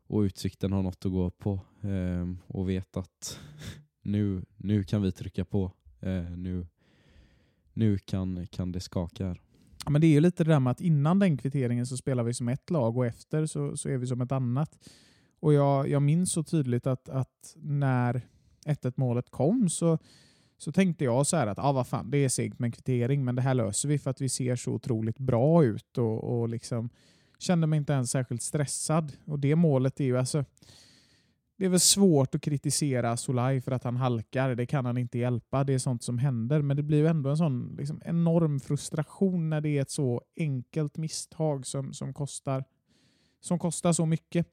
och 0.07 0.19
Utsikten 0.19 0.71
har 0.71 0.83
något 0.83 1.05
att 1.05 1.11
gå 1.11 1.29
på 1.29 1.59
eh, 1.81 2.33
och 2.47 2.69
vet 2.69 2.97
att 2.97 3.39
nu, 4.01 4.45
nu 4.57 4.83
kan 4.83 5.01
vi 5.01 5.11
trycka 5.11 5.45
på. 5.45 5.71
Eh, 5.99 6.31
nu, 6.31 6.67
nu 7.73 7.97
kan, 7.97 8.47
kan 8.47 8.71
det 8.71 8.79
skaka 8.79 9.27
här. 9.27 9.41
Men 9.87 10.01
det 10.01 10.07
är 10.07 10.11
ju 10.11 10.19
lite 10.19 10.43
det 10.43 10.51
där 10.51 10.59
med 10.59 10.71
att 10.71 10.81
innan 10.81 11.19
den 11.19 11.37
kvitteringen 11.37 11.85
så 11.85 11.97
spelar 11.97 12.23
vi 12.23 12.33
som 12.33 12.49
ett 12.49 12.69
lag 12.69 12.97
och 12.97 13.05
efter 13.05 13.45
så, 13.45 13.77
så 13.77 13.89
är 13.89 13.97
vi 13.97 14.07
som 14.07 14.21
ett 14.21 14.31
annat. 14.31 14.79
Och 15.39 15.53
jag, 15.53 15.89
jag 15.89 16.01
minns 16.01 16.31
så 16.31 16.43
tydligt 16.43 16.87
att, 16.87 17.09
att 17.09 17.55
när 17.55 18.21
1-1 18.65 18.93
målet 18.95 19.29
kom 19.29 19.69
så, 19.69 19.97
så 20.57 20.71
tänkte 20.71 21.03
jag 21.03 21.27
så 21.27 21.37
här 21.37 21.47
att 21.47 21.59
ah, 21.59 21.71
vad 21.71 21.87
fan, 21.87 22.11
det 22.11 22.17
är 22.17 22.29
segt 22.29 22.59
med 22.59 22.67
en 22.67 22.71
kvittering 22.71 23.25
men 23.25 23.35
det 23.35 23.41
här 23.41 23.53
löser 23.53 23.89
vi 23.89 23.99
för 23.99 24.11
att 24.11 24.21
vi 24.21 24.29
ser 24.29 24.55
så 24.55 24.71
otroligt 24.71 25.19
bra 25.19 25.63
ut 25.63 25.97
och, 25.97 26.23
och 26.23 26.49
liksom 26.49 26.89
kände 27.39 27.67
mig 27.67 27.77
inte 27.77 27.93
ens 27.93 28.11
särskilt 28.11 28.41
stressad. 28.41 29.13
Och 29.25 29.39
det 29.39 29.55
målet 29.55 29.99
är 29.99 30.03
ju 30.03 30.17
alltså 30.17 30.45
det 31.59 31.65
är 31.65 31.69
väl 31.69 31.79
svårt 31.79 32.35
att 32.35 32.41
kritisera 32.41 33.17
Solai 33.17 33.61
för 33.61 33.71
att 33.71 33.83
han 33.83 33.95
halkar. 33.95 34.55
Det 34.55 34.65
kan 34.65 34.85
han 34.85 34.97
inte 34.97 35.17
hjälpa. 35.17 35.63
Det 35.63 35.73
är 35.73 35.77
sånt 35.77 36.03
som 36.03 36.17
händer. 36.17 36.61
Men 36.61 36.77
det 36.77 36.83
blir 36.83 36.97
ju 36.97 37.07
ändå 37.07 37.29
en 37.29 37.37
sån 37.37 37.75
liksom, 37.77 38.01
enorm 38.05 38.59
frustration 38.59 39.49
när 39.49 39.61
det 39.61 39.69
är 39.69 39.81
ett 39.81 39.91
så 39.91 40.21
enkelt 40.37 40.97
misstag 40.97 41.65
som, 41.65 41.93
som, 41.93 42.13
kostar, 42.13 42.63
som 43.39 43.59
kostar 43.59 43.93
så 43.93 44.05
mycket. 44.05 44.47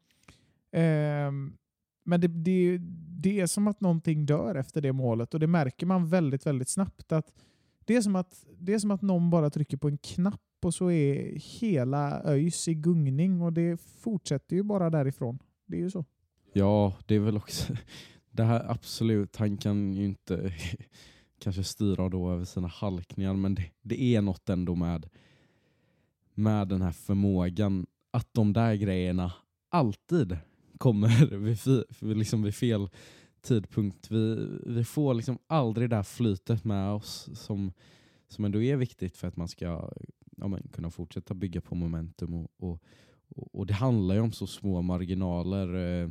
Eh, 0.70 1.30
men 2.04 2.20
det, 2.20 2.28
det, 2.28 2.78
det 3.22 3.40
är 3.40 3.46
som 3.46 3.68
att 3.68 3.80
någonting 3.80 4.26
dör 4.26 4.54
efter 4.54 4.80
det 4.80 4.92
målet 4.92 5.34
och 5.34 5.40
det 5.40 5.46
märker 5.46 5.86
man 5.86 6.08
väldigt, 6.08 6.46
väldigt 6.46 6.68
snabbt. 6.68 7.12
att 7.12 7.32
det 7.84 7.96
är, 7.96 8.00
som 8.00 8.16
att, 8.16 8.44
det 8.58 8.75
är 8.75 8.78
som 8.78 8.90
att 8.90 9.02
någon 9.02 9.30
bara 9.30 9.50
trycker 9.50 9.76
på 9.76 9.88
en 9.88 9.98
knapp 9.98 10.40
och 10.64 10.75
så 10.75 10.90
är 10.90 11.38
hela 11.60 12.22
ÖIS 12.25 12.68
i 12.68 12.75
gungning 12.75 13.42
och 13.42 13.52
det 13.52 13.80
fortsätter 13.80 14.56
ju 14.56 14.62
bara 14.62 14.90
därifrån. 14.90 15.38
Det 15.66 15.76
är 15.76 15.80
ju 15.80 15.90
så. 15.90 16.04
Ja, 16.56 16.94
det 17.06 17.14
är 17.14 17.20
väl 17.20 17.36
också 17.36 17.76
det 18.30 18.44
här 18.44 18.70
absolut, 18.70 19.36
han 19.36 19.56
kan 19.56 19.92
ju 19.92 20.04
inte 20.04 20.54
kanske 21.38 21.64
styra 21.64 22.08
då 22.08 22.30
över 22.30 22.44
sina 22.44 22.68
halkningar 22.68 23.34
men 23.34 23.54
det, 23.54 23.70
det 23.82 24.02
är 24.02 24.22
något 24.22 24.48
ändå 24.48 24.75
med, 24.75 25.08
med 26.34 26.68
den 26.68 26.82
här 26.82 26.92
förmågan 26.92 27.86
att 28.10 28.34
de 28.34 28.52
där 28.52 28.75
grejerna 28.75 29.32
alltid 29.68 30.38
kommer 30.78 31.26
vid, 31.36 31.60
fi, 31.60 31.84
liksom 32.00 32.42
vid 32.42 32.54
fel 32.54 32.88
tidpunkt. 33.42 34.10
Vi, 34.10 34.48
vi 34.66 34.84
får 34.84 35.14
liksom 35.14 35.38
aldrig 35.46 35.90
det 35.90 35.96
här 35.96 36.02
flytet 36.02 36.64
med 36.64 36.90
oss 36.90 37.28
som, 37.34 37.72
som 38.28 38.44
ändå 38.44 38.62
är 38.62 38.76
viktigt 38.76 39.16
för 39.16 39.28
att 39.28 39.36
man 39.36 39.48
ska 39.48 39.90
ja, 40.36 40.48
men, 40.48 40.68
kunna 40.72 40.90
fortsätta 40.90 41.34
bygga 41.34 41.60
på 41.60 41.75
momentum. 41.75 42.34
Och, 42.34 42.50
och, 42.58 42.82
och, 43.52 43.66
det 43.66 43.75
handlar 43.75 44.14
ju 44.14 44.20
om 44.20 44.32
så 44.32 44.46
små 44.46 44.82
marginaler. 44.82 45.75
Eh, 45.75 46.08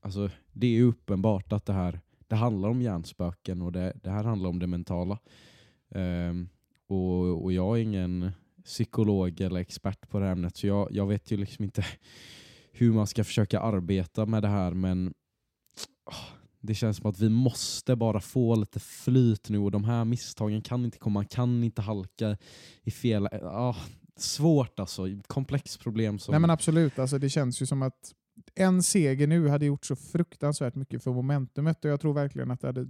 alltså, 0.00 0.30
det 0.52 0.78
är 0.78 0.82
uppenbart 0.82 1.52
att 1.52 1.66
det 1.66 1.72
här 1.72 2.00
det 2.30 2.36
handlar 2.36 2.68
om 2.68 2.82
hjärnspöken 2.82 3.62
och 3.62 3.72
det, 3.72 3.92
det 4.02 4.10
här 4.10 4.24
handlar 4.24 4.50
om 4.50 4.58
det 4.58 4.66
mentala. 4.66 5.18
Um, 5.88 6.48
och, 6.86 7.44
och 7.44 7.52
jag 7.52 7.78
är 7.78 7.82
ingen 7.82 8.32
psykolog 8.64 9.40
eller 9.40 9.60
expert 9.60 10.08
på 10.10 10.18
det 10.18 10.24
här 10.24 10.32
ämnet 10.32 10.56
så 10.56 10.66
jag, 10.66 10.88
jag 10.90 11.06
vet 11.06 11.30
ju 11.30 11.36
liksom 11.36 11.64
inte 11.64 11.86
hur 12.72 12.92
man 12.92 13.06
ska 13.06 13.24
försöka 13.24 13.60
arbeta 13.60 14.26
med 14.26 14.42
det 14.42 14.48
här 14.48 14.70
men 14.70 15.14
oh, 16.06 16.24
det 16.60 16.74
känns 16.74 16.96
som 16.96 17.10
att 17.10 17.18
vi 17.18 17.28
måste 17.28 17.96
bara 17.96 18.20
få 18.20 18.54
lite 18.54 18.80
flyt 18.80 19.48
nu 19.48 19.58
och 19.58 19.70
de 19.70 19.84
här 19.84 20.04
misstagen 20.04 20.62
kan 20.62 20.84
inte 20.84 20.98
komma, 20.98 21.14
man 21.14 21.26
kan 21.26 21.64
inte 21.64 21.82
halka 21.82 22.36
i 22.82 22.90
fel... 22.90 23.26
Oh, 23.42 23.76
svårt 24.16 24.80
alltså, 24.80 25.06
komplext 25.26 25.80
problem. 25.80 26.18
Som... 26.18 26.32
Nej 26.32 26.40
men 26.40 26.50
absolut, 26.50 26.98
alltså, 26.98 27.18
det 27.18 27.28
känns 27.28 27.62
ju 27.62 27.66
som 27.66 27.82
att 27.82 28.14
en 28.54 28.82
seger 28.82 29.26
nu 29.26 29.48
hade 29.48 29.66
gjort 29.66 29.84
så 29.84 29.96
fruktansvärt 29.96 30.74
mycket 30.74 31.02
för 31.02 31.12
momentumet 31.12 31.84
och 31.84 31.90
jag 31.90 32.00
tror 32.00 32.14
verkligen 32.14 32.50
att 32.50 32.60
det 32.60 32.68
hade, 32.68 32.86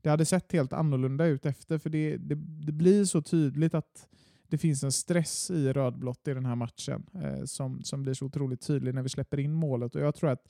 det 0.00 0.08
hade 0.10 0.24
sett 0.24 0.52
helt 0.52 0.72
annorlunda 0.72 1.26
ut 1.26 1.46
efter 1.46 1.78
för 1.78 1.90
det, 1.90 2.16
det, 2.16 2.34
det 2.66 2.72
blir 2.72 3.04
så 3.04 3.22
tydligt 3.22 3.74
att 3.74 4.08
det 4.48 4.58
finns 4.58 4.82
en 4.82 4.92
stress 4.92 5.50
i 5.50 5.72
rödblått 5.72 6.28
i 6.28 6.34
den 6.34 6.46
här 6.46 6.54
matchen 6.54 7.06
eh, 7.14 7.44
som, 7.44 7.82
som 7.82 8.02
blir 8.02 8.14
så 8.14 8.26
otroligt 8.26 8.60
tydlig 8.66 8.94
när 8.94 9.02
vi 9.02 9.08
släpper 9.08 9.40
in 9.40 9.52
målet. 9.52 9.94
Och 9.94 10.00
jag 10.00 10.14
tror 10.14 10.30
att 10.30 10.46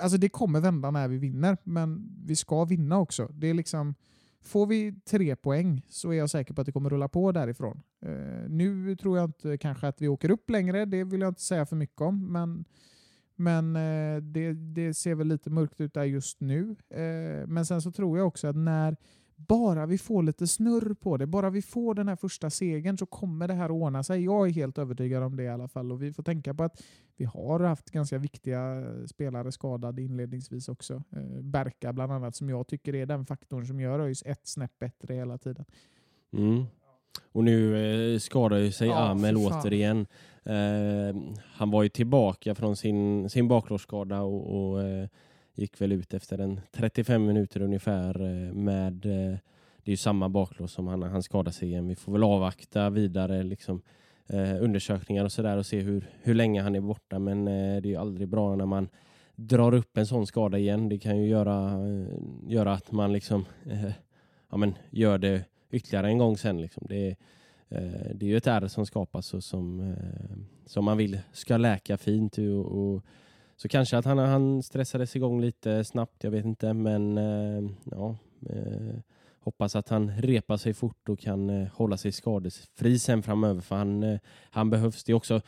alltså 0.00 0.18
det 0.18 0.28
kommer 0.28 0.60
vända 0.60 0.90
när 0.90 1.08
vi 1.08 1.18
vinner, 1.18 1.56
men 1.64 2.16
vi 2.24 2.36
ska 2.36 2.64
vinna 2.64 2.98
också. 2.98 3.28
Det 3.32 3.46
är 3.46 3.54
liksom, 3.54 3.94
får 4.42 4.66
vi 4.66 4.92
tre 4.92 5.36
poäng 5.36 5.82
så 5.88 6.10
är 6.10 6.14
jag 6.14 6.30
säker 6.30 6.54
på 6.54 6.60
att 6.60 6.66
det 6.66 6.72
kommer 6.72 6.90
rulla 6.90 7.08
på 7.08 7.32
därifrån. 7.32 7.82
Eh, 8.02 8.48
nu 8.48 8.96
tror 8.96 9.18
jag 9.18 9.24
inte 9.24 9.58
kanske 9.58 9.88
att 9.88 10.02
vi 10.02 10.08
åker 10.08 10.30
upp 10.30 10.50
längre, 10.50 10.84
det 10.84 11.04
vill 11.04 11.20
jag 11.20 11.30
inte 11.30 11.42
säga 11.42 11.66
för 11.66 11.76
mycket 11.76 12.00
om, 12.00 12.32
men 12.32 12.64
men 13.40 13.76
eh, 13.76 14.22
det, 14.22 14.52
det, 14.52 14.94
ser 14.94 15.14
väl 15.14 15.26
lite 15.26 15.50
mörkt 15.50 15.80
ut 15.80 15.94
där 15.94 16.04
just 16.04 16.40
nu. 16.40 16.76
Eh, 16.90 17.46
men 17.46 17.66
sen 17.66 17.82
så 17.82 17.92
tror 17.92 18.18
jag 18.18 18.26
också 18.26 18.48
att 18.48 18.56
när 18.56 18.96
bara 19.46 19.86
vi 19.86 19.98
får 19.98 20.22
lite 20.22 20.46
snurr 20.46 20.94
på 20.94 21.16
det, 21.16 21.26
bara 21.26 21.50
vi 21.50 21.62
får 21.62 21.94
den 21.94 22.08
här 22.08 22.16
första 22.16 22.50
segern 22.50 22.98
så 22.98 23.06
kommer 23.06 23.48
det 23.48 23.54
här 23.54 23.70
ordna 23.70 24.02
sig. 24.02 24.24
Jag 24.24 24.48
är 24.48 24.52
helt 24.52 24.78
övertygad 24.78 25.22
om 25.22 25.36
det 25.36 25.42
i 25.42 25.48
alla 25.48 25.68
fall. 25.68 25.92
Och 25.92 26.02
vi 26.02 26.12
får 26.12 26.22
tänka 26.22 26.54
på 26.54 26.64
att 26.64 26.82
vi 27.16 27.24
har 27.24 27.60
haft 27.60 27.90
ganska 27.90 28.18
viktiga 28.18 28.84
spelare 29.06 29.52
skadade 29.52 30.02
inledningsvis 30.02 30.68
också. 30.68 30.94
Eh, 30.94 31.42
Berka 31.42 31.92
bland 31.92 32.12
annat, 32.12 32.36
som 32.36 32.48
jag 32.48 32.66
tycker 32.66 32.94
är 32.94 33.06
den 33.06 33.26
faktorn 33.26 33.66
som 33.66 33.80
gör 33.80 34.00
ÖIS 34.00 34.22
ett 34.26 34.46
snäpp 34.46 34.78
bättre 34.78 35.14
hela 35.14 35.38
tiden. 35.38 35.64
Mm. 36.32 36.64
Och 37.32 37.44
nu 37.44 37.76
eh, 38.14 38.18
skadar 38.18 38.58
ju 38.58 38.72
sig 38.72 38.88
Ja, 38.88 39.08
Amel 39.08 39.36
återigen. 39.36 40.06
Eh, 40.44 41.16
han 41.42 41.70
var 41.70 41.82
ju 41.82 41.88
tillbaka 41.88 42.54
från 42.54 42.76
sin, 42.76 43.30
sin 43.30 43.48
baklårsskada 43.48 44.20
och, 44.20 44.70
och 44.70 44.82
eh, 44.82 45.08
gick 45.60 45.80
väl 45.80 45.92
ut 45.92 46.14
efter 46.14 46.38
en 46.38 46.60
35 46.72 47.26
minuter 47.26 47.62
ungefär 47.62 48.20
eh, 48.20 48.52
med 48.52 49.06
eh, 49.06 49.38
det 49.84 49.90
är 49.90 49.92
ju 49.92 49.96
samma 49.96 50.28
baklås 50.28 50.72
som 50.72 50.86
han, 50.86 51.02
han 51.02 51.22
skadade 51.22 51.52
sig 51.52 51.68
igen. 51.68 51.88
Vi 51.88 51.94
får 51.94 52.12
väl 52.12 52.24
avvakta 52.24 52.90
vidare 52.90 53.42
liksom, 53.42 53.82
eh, 54.26 54.62
undersökningar 54.62 55.24
och 55.24 55.32
sådär 55.32 55.56
och 55.56 55.66
se 55.66 55.80
hur, 55.80 56.10
hur 56.22 56.34
länge 56.34 56.62
han 56.62 56.74
är 56.74 56.80
borta. 56.80 57.18
Men 57.18 57.48
eh, 57.48 57.82
det 57.82 57.88
är 57.88 57.90
ju 57.90 57.96
aldrig 57.96 58.28
bra 58.28 58.56
när 58.56 58.66
man 58.66 58.88
drar 59.36 59.74
upp 59.74 59.96
en 59.96 60.06
sån 60.06 60.26
skada 60.26 60.58
igen. 60.58 60.88
Det 60.88 60.98
kan 60.98 61.18
ju 61.18 61.28
göra, 61.28 61.86
eh, 61.86 62.06
göra 62.48 62.72
att 62.72 62.92
man 62.92 63.12
liksom 63.12 63.44
eh, 63.70 63.92
ja, 64.50 64.56
men 64.56 64.74
gör 64.90 65.18
det 65.18 65.44
ytterligare 65.70 66.08
en 66.08 66.18
gång 66.18 66.36
sen. 66.36 66.60
Liksom. 66.60 66.86
Det, 66.88 67.06
är, 67.06 67.16
eh, 67.68 68.14
det 68.14 68.26
är 68.26 68.30
ju 68.30 68.36
ett 68.36 68.46
ärr 68.46 68.68
som 68.68 68.86
skapas 68.86 69.34
och 69.34 69.44
som, 69.44 69.80
eh, 69.80 70.36
som 70.66 70.84
man 70.84 70.96
vill 70.96 71.20
ska 71.32 71.56
läka 71.56 71.96
fint. 71.96 72.38
Och, 72.38 72.44
och, 72.44 73.04
så 73.62 73.68
kanske 73.68 73.98
att 73.98 74.04
han, 74.04 74.18
han 74.18 74.62
stressades 74.62 75.16
igång 75.16 75.40
lite 75.40 75.84
snabbt, 75.84 76.24
jag 76.24 76.30
vet 76.30 76.44
inte. 76.44 76.72
Men 76.72 77.18
eh, 77.18 77.70
ja, 77.84 78.16
eh, 78.50 78.98
hoppas 79.40 79.76
att 79.76 79.88
han 79.88 80.10
repar 80.10 80.56
sig 80.56 80.74
fort 80.74 81.08
och 81.08 81.18
kan 81.18 81.50
eh, 81.50 81.68
hålla 81.68 81.96
sig 81.96 82.12
skadesfri 82.12 82.98
sen 82.98 83.22
framöver. 83.22 83.60
För 83.60 83.76
han, 83.76 84.02
eh, 84.02 84.18
han 84.50 84.70
behövs. 84.70 85.04
Det 85.04 85.14
också 85.14 85.40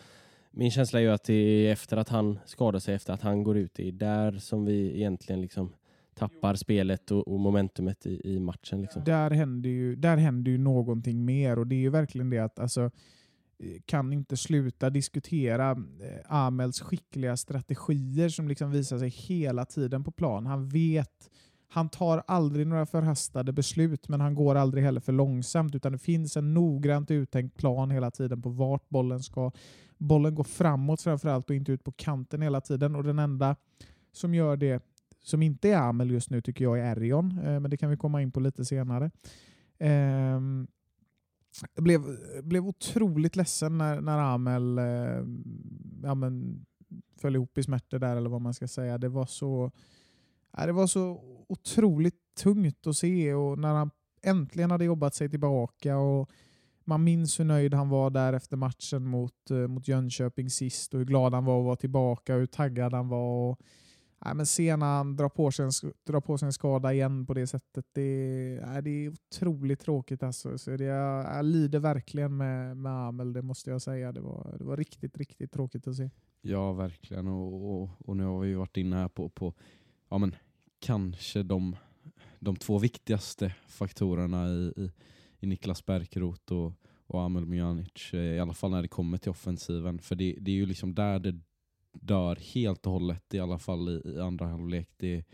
min 0.51 0.71
känsla 0.71 1.01
är 1.01 1.05
ju 1.05 1.11
att 1.11 1.25
det 1.25 1.35
är 1.35 1.73
efter 1.73 1.97
att 1.97 2.09
han 2.09 2.39
skadar 2.45 2.79
sig, 2.79 2.95
efter 2.95 3.13
att 3.13 3.23
han 3.23 3.43
går 3.43 3.57
ut, 3.57 3.75
det 3.75 3.89
är 3.89 3.93
där 3.93 4.33
som 4.33 4.65
vi 4.65 4.97
egentligen 4.97 5.41
liksom 5.41 5.73
tappar 6.15 6.55
spelet 6.55 7.11
och, 7.11 7.29
och 7.29 7.41
momentumet 7.41 8.07
i, 8.07 8.35
i 8.35 8.41
matchen. 8.41 8.83
Liksom. 8.83 9.05
Där 9.05 9.31
händer, 9.31 9.71
ju, 9.71 9.97
där 9.97 10.17
händer 10.17 10.51
ju 10.51 10.59
någonting 10.59 11.25
mer 11.25 11.59
och 11.59 11.67
det 11.67 11.75
är 11.75 11.81
ju 11.81 11.91
verkligen 11.91 12.31
det 12.31 12.39
att 12.39 12.59
alltså, 12.59 12.91
kan 13.85 14.13
inte 14.13 14.37
sluta 14.37 14.91
diskutera 14.91 15.71
eh, 15.71 15.77
Amels 16.29 16.81
skickliga 16.81 17.37
strategier 17.37 18.29
som 18.29 18.49
liksom 18.49 18.71
visar 18.71 18.99
sig 18.99 19.09
hela 19.09 19.65
tiden 19.65 20.05
på 20.05 20.11
plan. 20.11 20.47
Han 20.47 20.69
vet, 20.69 21.31
han 21.69 21.89
tar 21.89 22.23
aldrig 22.27 22.67
några 22.67 22.87
förhastade 22.87 23.53
beslut 23.53 24.09
men 24.09 24.21
han 24.21 24.35
går 24.35 24.55
aldrig 24.55 24.85
heller 24.85 25.01
för 25.01 25.13
långsamt 25.13 25.75
utan 25.75 25.93
det 25.93 25.99
finns 25.99 26.37
en 26.37 26.55
noggrant 26.55 27.11
uttänkt 27.11 27.57
plan 27.57 27.91
hela 27.91 28.11
tiden 28.11 28.43
på 28.43 28.49
vart 28.49 28.89
bollen 28.89 29.23
ska. 29.23 29.51
Bollen 29.99 30.35
går 30.35 30.45
framåt 30.45 31.01
framförallt 31.03 31.51
och 31.51 31.57
inte 31.57 31.73
ut 31.73 31.85
på 31.85 31.93
kanten 31.93 32.43
hela 32.43 32.61
tiden 32.61 32.97
och 32.97 33.05
den 33.05 33.19
enda 33.19 33.57
som 34.13 34.35
gör 34.35 34.57
det 34.57 34.83
som 35.25 35.43
inte 35.43 35.69
är 35.69 35.77
Amel 35.77 36.11
just 36.11 36.31
nu 36.31 36.41
tycker 36.41 36.65
jag 36.65 36.79
är 36.79 36.97
Erion, 36.97 37.39
eh, 37.39 37.61
men 37.61 37.71
det 37.71 37.77
kan 37.77 37.91
vi 37.91 37.97
komma 37.97 38.23
in 38.23 38.33
på 38.33 38.41
lite 38.41 38.65
senare. 38.65 39.11
Ehm, 39.79 40.67
jag 41.75 41.85
blev, 41.85 42.03
blev 42.43 42.67
otroligt 42.67 43.37
ledsen 43.37 43.79
när, 43.79 44.01
när 44.01 44.19
Amel 44.19 44.79
eh, 44.79 45.25
ja, 46.03 46.15
men, 46.15 46.65
föll 47.17 47.35
ihop 47.35 47.59
i 47.59 47.63
smärtor 47.63 47.99
där, 47.99 48.17
eller 48.17 48.31
vad 48.31 48.41
man 48.41 48.55
ska 48.55 48.69
säga. 48.69 48.99
Det 48.99 49.09
var 49.09 49.27
så, 49.27 49.71
ja, 50.57 50.67
det 50.67 50.73
var 50.73 50.87
så 50.87 51.23
otroligt 51.49 52.35
tungt 52.43 52.87
att 52.87 52.97
se 52.97 53.35
och 53.35 53.59
när 53.59 53.75
han 53.75 53.91
äntligen 54.23 54.71
hade 54.71 54.85
jobbat 54.85 55.15
sig 55.15 55.31
tillbaka 55.31 55.97
och 55.97 56.31
man 56.85 57.05
minns 57.05 57.41
hur 57.41 57.45
nöjd 57.45 57.75
han 57.75 57.89
var 57.89 58.11
där 58.11 58.33
efter 58.33 58.57
matchen 58.57 59.05
mot, 59.07 59.51
eh, 59.51 59.57
mot 59.57 59.89
Jönköping 59.89 60.51
sist 60.51 60.95
och 60.95 60.99
hur 60.99 61.07
glad 61.07 61.35
han 61.35 61.45
var 61.45 61.59
att 61.59 61.65
vara 61.65 61.77
tillbaka 61.77 62.35
och 62.35 62.41
hur 62.41 62.47
taggad 62.47 62.95
han 62.95 63.09
var. 63.09 63.51
Och, 63.51 63.61
Nej, 64.25 64.35
men 64.35 64.47
se 64.47 64.77
när 64.77 64.87
han 64.87 65.17
drar 65.17 65.29
på, 65.29 65.51
sig 65.51 65.65
en, 65.65 65.93
drar 66.07 66.21
på 66.21 66.39
sig 66.39 66.47
en 66.47 66.53
skada 66.53 66.93
igen 66.93 67.27
på 67.27 67.35
det 67.35 67.47
sättet, 67.47 67.87
det, 67.93 68.61
nej, 68.67 68.83
det 68.83 68.91
är 68.91 69.09
otroligt 69.09 69.81
tråkigt. 69.81 70.23
Alltså. 70.23 70.59
Så 70.59 70.77
det, 70.77 70.85
jag, 70.85 71.25
jag 71.37 71.45
lider 71.45 71.79
verkligen 71.79 72.37
med, 72.37 72.77
med 72.77 72.93
Amel, 72.93 73.33
det 73.33 73.43
måste 73.43 73.71
jag 73.71 73.83
säga. 73.83 74.13
Det 74.13 74.21
var, 74.21 74.57
det 74.59 74.65
var 74.65 74.77
riktigt, 74.77 75.17
riktigt 75.17 75.53
tråkigt 75.53 75.87
att 75.87 75.97
se. 75.97 76.11
Ja, 76.41 76.73
verkligen. 76.73 77.29
Och, 77.29 77.83
och, 77.83 77.91
och 77.99 78.17
nu 78.17 78.25
har 78.25 78.41
vi 78.41 78.49
ju 78.49 78.55
varit 78.55 78.77
inne 78.77 78.97
här 78.97 79.09
på, 79.09 79.29
på 79.29 79.55
ja, 80.09 80.19
men, 80.19 80.37
kanske 80.79 81.43
de, 81.43 81.77
de 82.39 82.57
två 82.57 82.79
viktigaste 82.79 83.55
faktorerna 83.67 84.49
i, 84.49 84.73
i, 84.77 84.91
i 85.39 85.47
Niklas 85.47 85.87
Bärkroth 85.87 86.53
och, 86.53 86.73
och 87.07 87.23
Amel 87.23 87.47
Mjanic, 87.47 88.13
eh, 88.13 88.21
i 88.21 88.41
alla 88.41 88.55
fall 88.55 88.71
när 88.71 88.83
det 88.83 88.89
kommer 88.89 89.19
till 89.19 89.31
offensiven. 89.31 89.99
För 89.99 90.15
det, 90.15 90.37
det 90.41 90.51
är 90.51 90.55
ju 90.55 90.67
liksom 90.67 90.95
där 90.95 91.19
det 91.19 91.41
dör 91.93 92.37
helt 92.37 92.87
och 92.87 92.93
hållet, 92.93 93.35
i 93.35 93.39
alla 93.39 93.59
fall 93.59 93.89
i, 93.89 94.11
i 94.11 94.21
andra 94.21 94.47
halvlek. 94.47 94.89
Det, 94.97 95.25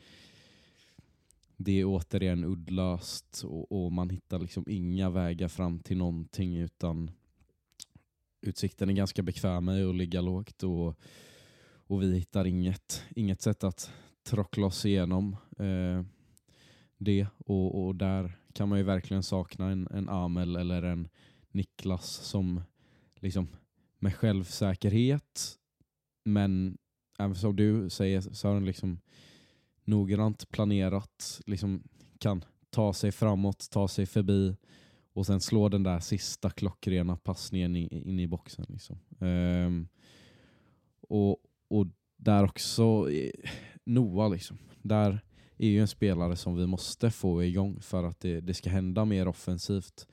det 1.56 1.80
är 1.80 1.84
återigen 1.84 2.44
uddlöst 2.44 3.44
och, 3.44 3.84
och 3.84 3.92
man 3.92 4.10
hittar 4.10 4.38
liksom 4.38 4.64
inga 4.68 5.10
vägar 5.10 5.48
fram 5.48 5.80
till 5.80 5.96
någonting 5.96 6.56
utan 6.56 7.10
utsikten 8.40 8.88
är 8.88 8.94
ganska 8.94 9.22
bekväm 9.22 9.64
med 9.64 9.86
att 9.86 9.96
ligga 9.96 10.20
lågt 10.20 10.62
och, 10.62 10.98
och 11.86 12.02
vi 12.02 12.14
hittar 12.18 12.44
inget, 12.44 13.04
inget 13.16 13.42
sätt 13.42 13.64
att 13.64 13.90
tråckla 14.22 14.66
oss 14.66 14.86
igenom 14.86 15.36
eh, 15.58 16.04
det. 16.98 17.26
Och, 17.38 17.86
och 17.86 17.94
där 17.94 18.38
kan 18.52 18.68
man 18.68 18.78
ju 18.78 18.84
verkligen 18.84 19.22
sakna 19.22 19.70
en, 19.70 19.88
en 19.90 20.08
Amel 20.08 20.56
eller 20.56 20.82
en 20.82 21.08
Niklas 21.50 22.06
som 22.06 22.62
liksom 23.14 23.48
med 23.98 24.14
självsäkerhet 24.14 25.58
men 26.32 26.78
även 27.18 27.34
som 27.34 27.56
du 27.56 27.90
säger 27.90 28.20
så 28.20 28.48
har 28.48 28.54
den 28.54 28.64
liksom 28.64 29.00
noggrant 29.84 30.48
planerat 30.50 31.40
liksom 31.46 31.82
kan 32.18 32.44
ta 32.70 32.92
sig 32.92 33.12
framåt, 33.12 33.70
ta 33.70 33.88
sig 33.88 34.06
förbi 34.06 34.56
och 35.12 35.26
sen 35.26 35.40
slå 35.40 35.68
den 35.68 35.82
där 35.82 36.00
sista 36.00 36.50
klockrena 36.50 37.16
passningen 37.16 37.76
in, 37.76 37.88
in 37.92 38.20
i 38.20 38.26
boxen. 38.26 38.66
Liksom. 38.68 38.98
Um, 39.18 39.88
och, 41.00 41.36
och 41.68 41.86
där 42.16 42.44
också 42.44 43.08
Noah, 43.84 44.30
liksom. 44.30 44.58
där 44.82 45.20
är 45.56 45.68
ju 45.68 45.80
en 45.80 45.88
spelare 45.88 46.36
som 46.36 46.56
vi 46.56 46.66
måste 46.66 47.10
få 47.10 47.44
igång 47.44 47.80
för 47.80 48.04
att 48.04 48.20
det, 48.20 48.40
det 48.40 48.54
ska 48.54 48.70
hända 48.70 49.04
mer 49.04 49.28
offensivt. 49.28 50.08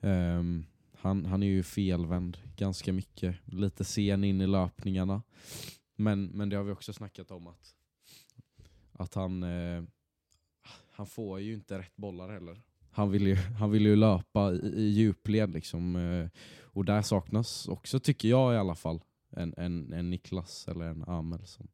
Um, 0.00 0.66
han, 1.00 1.24
han 1.24 1.42
är 1.42 1.46
ju 1.46 1.62
felvänd 1.62 2.38
ganska 2.56 2.92
mycket, 2.92 3.36
lite 3.44 3.84
sen 3.84 4.24
in 4.24 4.40
i 4.40 4.46
löpningarna. 4.46 5.22
Men, 5.96 6.26
men 6.26 6.48
det 6.48 6.56
har 6.56 6.64
vi 6.64 6.72
också 6.72 6.92
snackat 6.92 7.30
om 7.30 7.46
att, 7.46 7.74
att 8.92 9.14
han, 9.14 9.42
eh, 9.42 9.82
han 10.90 11.06
får 11.06 11.40
ju 11.40 11.54
inte 11.54 11.78
rätt 11.78 11.96
bollar 11.96 12.28
heller. 12.28 12.62
Han 12.90 13.10
vill 13.10 13.26
ju, 13.26 13.34
han 13.34 13.70
vill 13.70 13.86
ju 13.86 13.96
löpa 13.96 14.52
i, 14.52 14.56
i 14.56 14.88
djupled 14.88 15.50
liksom. 15.50 15.96
Eh, 15.96 16.28
och 16.60 16.84
där 16.84 17.02
saknas 17.02 17.68
också, 17.68 18.00
tycker 18.00 18.28
jag 18.28 18.54
i 18.54 18.56
alla 18.56 18.74
fall, 18.74 19.00
en, 19.30 19.54
en, 19.56 19.92
en 19.92 20.10
Niklas 20.10 20.68
eller 20.68 20.84
en 20.84 21.04
Amel 21.04 21.46
som, 21.46 21.68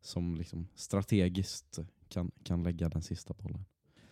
som 0.00 0.36
liksom 0.36 0.68
strategiskt 0.74 1.78
kan, 2.08 2.30
kan 2.42 2.62
lägga 2.62 2.88
den 2.88 3.02
sista 3.02 3.34
bollen. 3.34 3.64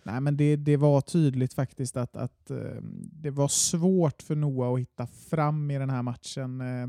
Nej, 0.04 0.20
men 0.20 0.36
det, 0.36 0.56
det 0.56 0.76
var 0.76 1.00
tydligt 1.00 1.54
faktiskt 1.54 1.96
att, 1.96 2.16
att 2.16 2.50
eh, 2.50 2.82
det 3.12 3.30
var 3.30 3.48
svårt 3.48 4.22
för 4.22 4.36
Noah 4.36 4.72
att 4.72 4.80
hitta 4.80 5.06
fram 5.06 5.70
i 5.70 5.78
den 5.78 5.90
här 5.90 6.02
matchen. 6.02 6.60
Eh, 6.60 6.88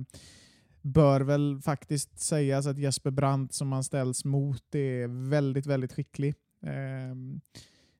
bör 0.82 1.22
väl 1.22 1.62
faktiskt 1.62 2.20
sägas 2.20 2.68
att 2.68 2.78
Jesper 2.78 3.12
Brandt 3.12 3.54
som 3.54 3.72
han 3.72 3.84
ställs 3.84 4.26
mot 4.26 4.76
är 4.76 5.30
väldigt, 5.30 5.66
väldigt 5.66 5.94
skicklig. 5.94 6.36
Eh, 6.64 7.16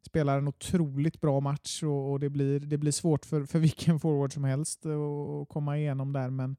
spelar 0.06 0.38
en 0.38 0.48
otroligt 0.48 1.22
bra 1.22 1.40
match 1.40 1.84
och, 1.84 2.12
och, 2.12 2.20
det, 2.20 2.30
blir, 2.30 2.60
det 2.60 2.78
blir 2.78 2.92
svårt 2.92 3.26
för, 3.26 3.46
för 3.46 3.60
vilken 3.60 4.00
forward 4.00 4.34
som 4.34 4.44
helst 4.44 4.86
att 4.86 5.50
komma 5.50 5.78
igenom 5.78 6.14
där. 6.14 6.30
Men 6.30 6.56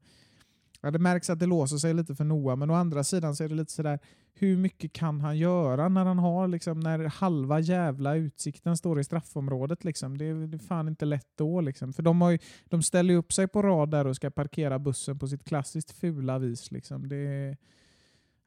ja, 0.83 0.91
det 0.91 0.99
märks 0.99 1.29
att 1.29 1.39
det 1.39 1.45
låser 1.45 1.77
sig 1.77 1.93
lite 1.93 2.15
för 2.15 2.23
Noah, 2.23 2.55
men 2.55 2.69
å 2.69 2.73
andra 2.73 3.03
sidan 3.03 3.35
så 3.35 3.43
är 3.43 3.49
det 3.49 3.55
lite 3.55 3.71
sådär 3.71 3.99
hur 4.33 4.57
mycket 4.57 4.93
kan 4.93 5.21
han 5.21 5.37
göra 5.37 5.89
när 5.89 6.05
han 6.05 6.19
har 6.19 6.47
liksom, 6.47 6.79
när 6.79 6.99
halva 6.99 7.59
jävla 7.59 8.15
utsikten 8.15 8.77
står 8.77 8.99
i 8.99 9.03
straffområdet? 9.03 9.83
Liksom. 9.83 10.17
Det, 10.17 10.25
är, 10.25 10.47
det 10.47 10.57
är 10.57 10.59
fan 10.59 10.87
inte 10.87 11.05
lätt 11.05 11.27
då. 11.35 11.61
Liksom. 11.61 11.93
För 11.93 12.03
de, 12.03 12.21
har 12.21 12.31
ju, 12.31 12.39
de 12.65 12.83
ställer 12.83 13.13
ju 13.13 13.17
upp 13.17 13.33
sig 13.33 13.47
på 13.47 13.61
rad 13.61 13.91
där 13.91 14.07
och 14.07 14.15
ska 14.15 14.29
parkera 14.29 14.79
bussen 14.79 15.19
på 15.19 15.27
sitt 15.27 15.43
klassiskt 15.43 15.91
fula 15.91 16.39
vis. 16.39 16.71
Liksom. 16.71 17.07
Det, 17.09 17.57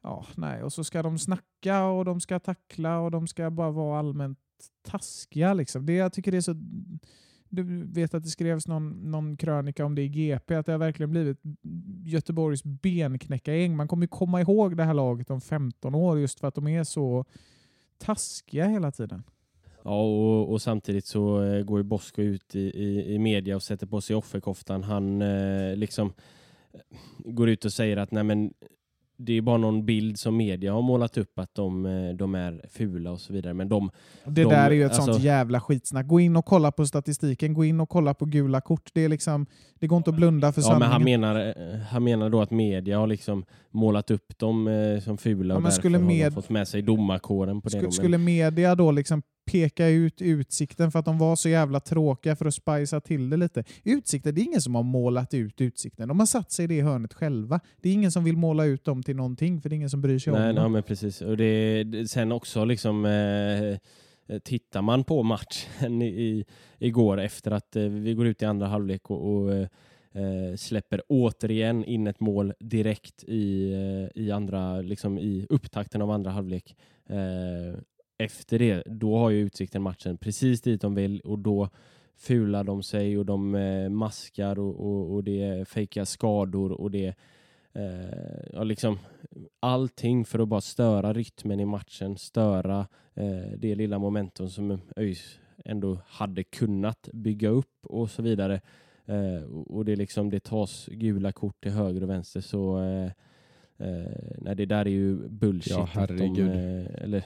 ja, 0.03 0.25
nej. 0.35 0.63
Och 0.63 0.73
så 0.73 0.83
ska 0.83 1.03
de 1.03 1.19
snacka 1.19 1.83
och 1.83 2.05
de 2.05 2.21
ska 2.21 2.39
tackla 2.39 2.99
och 2.99 3.11
de 3.11 3.27
ska 3.27 3.49
bara 3.49 3.71
vara 3.71 3.99
allmänt 3.99 4.39
taskiga. 4.81 5.53
Liksom. 5.53 5.85
Det, 5.85 5.93
jag 5.93 6.13
tycker 6.13 6.31
det 6.31 6.37
är 6.37 6.41
så 6.41 6.55
du 7.49 7.85
vet 7.85 8.13
att 8.13 8.23
det 8.23 8.29
skrevs 8.29 8.67
någon, 8.67 9.11
någon 9.11 9.37
krönika 9.37 9.85
om 9.85 9.95
det 9.95 10.01
i 10.01 10.09
GP, 10.09 10.55
att 10.55 10.65
det 10.65 10.71
har 10.71 10.79
verkligen 10.79 11.11
blivit 11.11 11.37
Göteborgs 12.05 12.63
benknäckargäng. 12.63 13.75
Man 13.75 13.87
kommer 13.87 14.03
ju 14.03 14.07
komma 14.07 14.41
ihåg 14.41 14.77
det 14.77 14.83
här 14.83 14.93
laget 14.93 15.29
om 15.29 15.41
15 15.41 15.95
år 15.95 16.19
just 16.19 16.39
för 16.39 16.47
att 16.47 16.55
de 16.55 16.67
är 16.67 16.83
så 16.83 17.25
taskiga 17.97 18.67
hela 18.67 18.91
tiden. 18.91 19.23
Ja, 19.83 20.01
och, 20.01 20.51
och 20.51 20.61
samtidigt 20.61 21.05
så 21.05 21.43
eh, 21.43 21.63
går 21.63 21.79
ju 21.79 21.83
Bosko 21.83 22.21
ut 22.21 22.55
i, 22.55 22.59
i, 22.59 23.13
i 23.13 23.19
media 23.19 23.55
och 23.55 23.63
sätter 23.63 23.87
på 23.87 24.01
sig 24.01 24.15
offerkoftan. 24.15 24.83
Han 24.83 25.21
eh, 25.21 25.75
liksom 25.75 26.13
eh, 26.73 26.79
går 27.31 27.49
ut 27.49 27.65
och 27.65 27.73
säger 27.73 27.97
att 27.97 28.11
nej 28.11 28.23
men 28.23 28.53
det 29.17 29.33
är 29.33 29.41
bara 29.41 29.57
någon 29.57 29.85
bild 29.85 30.19
som 30.19 30.37
media 30.37 30.73
har 30.73 30.81
målat 30.81 31.17
upp 31.17 31.39
att 31.39 31.55
de, 31.55 31.85
eh, 31.85 32.13
de 32.15 32.35
är 32.35 32.61
fula 32.69 33.11
och 33.11 33.19
så 33.19 33.33
vidare. 33.33 33.53
Men 33.53 33.69
de, 33.69 33.91
det 34.25 34.43
de, 34.43 34.49
där 34.49 34.65
är 34.65 34.71
ju 34.71 34.85
ett 34.85 34.91
alltså, 34.91 35.13
sånt 35.13 35.23
jävla 35.23 35.61
skitsnack. 35.61 36.07
Gå 36.07 36.19
in 36.19 36.35
och 36.35 36.45
kolla 36.45 36.71
på 36.71 36.85
statistiken, 36.85 37.53
gå 37.53 37.65
in 37.65 37.79
och 37.79 37.89
kolla 37.89 38.13
på 38.13 38.25
gula 38.25 38.61
kort. 38.61 38.89
Det, 38.93 39.01
är 39.05 39.09
liksom, 39.09 39.45
det 39.79 39.87
går 39.87 39.97
inte 39.97 40.09
att 40.09 40.15
blunda 40.15 40.51
för 40.51 40.61
ja, 40.61 40.65
sanningen. 40.67 40.89
Men 40.89 40.91
han, 40.91 41.03
menar, 41.03 41.53
eh, 41.73 41.79
han 41.79 42.03
menar 42.03 42.29
då 42.29 42.41
att 42.41 42.51
media 42.51 42.99
har 42.99 43.07
liksom 43.07 43.45
målat 43.71 44.11
upp 44.11 44.37
dem 44.37 44.67
eh, 44.67 44.99
som 44.99 45.17
fula 45.17 45.53
Ja, 45.53 45.57
och 45.57 45.63
därför 45.63 45.77
skulle 45.77 45.97
har 45.97 46.05
med- 46.05 46.31
de 46.31 46.35
fått 46.35 46.49
med 46.49 46.67
sig 46.67 46.81
domarkåren 46.81 47.61
på 47.61 47.65
det. 47.65 47.69
Skulle, 47.69 47.81
då, 47.81 47.87
men- 47.87 47.91
skulle 47.91 48.17
media 48.17 48.75
då 48.75 48.91
liksom 48.91 49.21
peka 49.51 49.87
ut 49.87 50.21
utsikten 50.21 50.91
för 50.91 50.99
att 50.99 51.05
de 51.05 51.17
var 51.17 51.35
så 51.35 51.49
jävla 51.49 51.79
tråkiga 51.79 52.35
för 52.35 52.45
att 52.45 52.53
spicea 52.53 52.99
till 53.01 53.29
det 53.29 53.37
lite? 53.37 53.63
Utsikten, 53.83 54.35
det 54.35 54.41
är 54.41 54.43
ingen 54.43 54.61
som 54.61 54.75
har 54.75 54.83
målat 54.83 55.33
ut 55.33 55.61
utsikten. 55.61 56.07
De 56.07 56.19
har 56.19 56.25
satt 56.25 56.51
sig 56.51 56.65
i 56.65 56.67
det 56.67 56.81
hörnet 56.81 57.13
själva. 57.13 57.59
Det 57.81 57.89
är 57.89 57.93
ingen 57.93 58.11
som 58.11 58.23
vill 58.23 58.37
måla 58.37 58.65
ut 58.65 58.85
dem 58.85 59.03
till 59.03 59.15
någonting 59.15 59.61
för 59.61 59.69
det 59.69 59.73
är 59.73 59.77
ingen 59.77 59.89
som 59.89 60.01
bryr 60.01 60.19
sig 60.19 60.33
Nej, 60.33 60.41
om 60.41 60.55
nej, 60.55 60.63
dem. 60.63 60.71
men 60.71 60.83
precis. 60.83 61.21
Och 61.21 61.37
det, 61.37 61.83
det, 61.83 62.07
sen 62.07 62.31
också 62.31 62.65
liksom 62.65 63.05
eh, 63.05 64.39
tittar 64.39 64.81
man 64.81 65.03
på 65.03 65.23
matchen 65.23 66.01
i, 66.01 66.07
i, 66.07 66.45
igår 66.79 67.19
efter 67.19 67.51
att 67.51 67.75
eh, 67.75 67.83
vi 67.83 68.13
går 68.13 68.27
ut 68.27 68.41
i 68.41 68.45
andra 68.45 68.67
halvlek 68.67 69.09
och, 69.09 69.33
och 69.33 69.53
eh, 69.53 70.55
släpper 70.55 71.01
återigen 71.07 71.85
in 71.85 72.07
ett 72.07 72.19
mål 72.19 72.53
direkt 72.59 73.23
i, 73.23 73.73
eh, 73.73 74.21
i, 74.23 74.31
andra, 74.31 74.81
liksom 74.81 75.17
i 75.17 75.47
upptakten 75.49 76.01
av 76.01 76.11
andra 76.11 76.31
halvlek. 76.31 76.75
Efter 78.17 78.59
det, 78.59 78.83
då 78.85 79.17
har 79.17 79.29
ju 79.29 79.39
Utsikten 79.39 79.81
matchen 79.81 80.17
precis 80.17 80.61
dit 80.61 80.81
de 80.81 80.95
vill 80.95 81.19
och 81.19 81.39
då 81.39 81.69
fular 82.15 82.63
de 82.63 82.83
sig 82.83 83.17
och 83.17 83.25
de 83.25 83.55
eh, 83.55 83.89
maskar 83.89 84.59
och, 84.59 84.85
och, 84.85 85.13
och 85.13 85.23
det 85.23 85.67
fejkar 85.67 86.05
skador 86.05 86.71
och 86.71 86.91
det 86.91 87.15
eh, 87.73 88.53
ja, 88.53 88.63
liksom 88.63 88.99
allting 89.59 90.25
för 90.25 90.39
att 90.39 90.47
bara 90.47 90.61
störa 90.61 91.13
rytmen 91.13 91.59
i 91.59 91.65
matchen, 91.65 92.17
störa 92.17 92.87
eh, 93.13 93.51
det 93.57 93.75
lilla 93.75 93.99
momentum 93.99 94.49
som 94.49 94.81
ÖIS 94.95 95.39
ändå 95.65 95.99
hade 96.07 96.43
kunnat 96.43 97.09
bygga 97.13 97.49
upp 97.49 97.85
och 97.85 98.09
så 98.09 98.21
vidare. 98.21 98.61
Eh, 99.05 99.43
och 99.51 99.85
det, 99.85 99.95
liksom, 99.95 100.29
det 100.29 100.39
tas 100.39 100.89
gula 100.91 101.31
kort 101.31 101.61
till 101.63 101.71
höger 101.71 102.03
och 102.03 102.09
vänster 102.09 102.41
så 102.41 102.79
eh, 102.79 103.11
eh, 103.87 104.11
nej, 104.37 104.55
det 104.55 104.65
där 104.65 104.85
är 104.85 104.89
ju 104.89 105.29
bullshit. 105.29 105.73
Ja, 105.73 105.89
herregud. 105.91 106.51
De, 106.51 106.51
eh, 106.51 107.03
eller, 107.03 107.23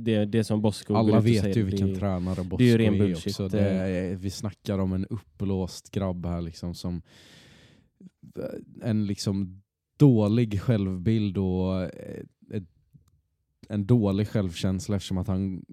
det, 0.00 0.24
det 0.24 0.44
som 0.44 0.62
Bosko 0.62 0.94
Alla 0.94 1.20
vet 1.20 1.42
säger, 1.42 1.56
ju 1.56 1.62
vilken 1.62 1.88
det, 1.88 1.98
tränare 1.98 2.44
Bosko 2.44 2.56
det 2.56 2.72
är 2.72 2.78
ren 2.78 2.94
är 2.94 3.14
också. 3.14 3.48
Det 3.48 3.60
är, 3.60 4.16
vi 4.16 4.30
snackar 4.30 4.78
om 4.78 4.92
en 4.92 5.06
uppblåst 5.06 5.90
grabb 5.90 6.26
här 6.26 6.40
liksom 6.40 6.74
som 6.74 7.02
en 8.82 9.06
liksom 9.06 9.62
dålig 9.96 10.60
självbild 10.60 11.38
och 11.38 11.82
eh, 11.82 12.22
ett, 12.50 12.68
en 13.68 13.86
dålig 13.86 14.28
självkänsla 14.28 14.96
eftersom 14.96 15.18
att 15.18 15.28
han 15.28 15.64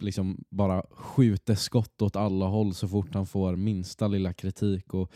liksom 0.00 0.44
bara 0.50 0.82
skjuter 0.90 1.54
skott 1.54 2.02
åt 2.02 2.16
alla 2.16 2.46
håll 2.46 2.74
så 2.74 2.88
fort 2.88 3.14
han 3.14 3.26
får 3.26 3.56
minsta 3.56 4.08
lilla 4.08 4.32
kritik. 4.32 4.94
Och, 4.94 5.12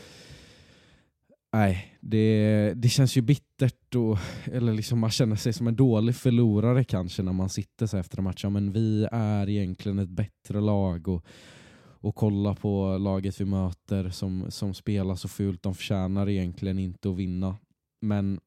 nej, 1.52 1.98
det, 2.00 2.72
det 2.76 2.88
känns 2.88 3.16
ju 3.16 3.20
bittert 3.20 3.94
och 3.94 4.18
eller 4.44 4.72
liksom 4.72 4.98
man 4.98 5.10
känner 5.10 5.36
sig 5.36 5.52
som 5.52 5.68
en 5.68 5.76
dålig 5.76 6.14
förlorare 6.16 6.84
kanske 6.84 7.22
när 7.22 7.32
man 7.32 7.48
sitter 7.48 7.86
så 7.86 7.96
efter 7.96 8.18
en 8.18 8.24
match. 8.24 8.44
Ja, 8.44 8.50
men 8.50 8.72
vi 8.72 9.08
är 9.12 9.48
egentligen 9.48 9.98
ett 9.98 10.08
bättre 10.08 10.60
lag 10.60 11.08
och, 11.08 11.24
och 11.78 12.14
kolla 12.14 12.54
på 12.54 12.98
laget 12.98 13.40
vi 13.40 13.44
möter 13.44 14.10
som, 14.10 14.50
som 14.50 14.74
spelar 14.74 15.14
så 15.14 15.28
fult. 15.28 15.62
De 15.62 15.74
förtjänar 15.74 16.28
egentligen 16.28 16.78
inte 16.78 17.10
att 17.10 17.16
vinna. 17.16 17.56
Men 18.00 18.40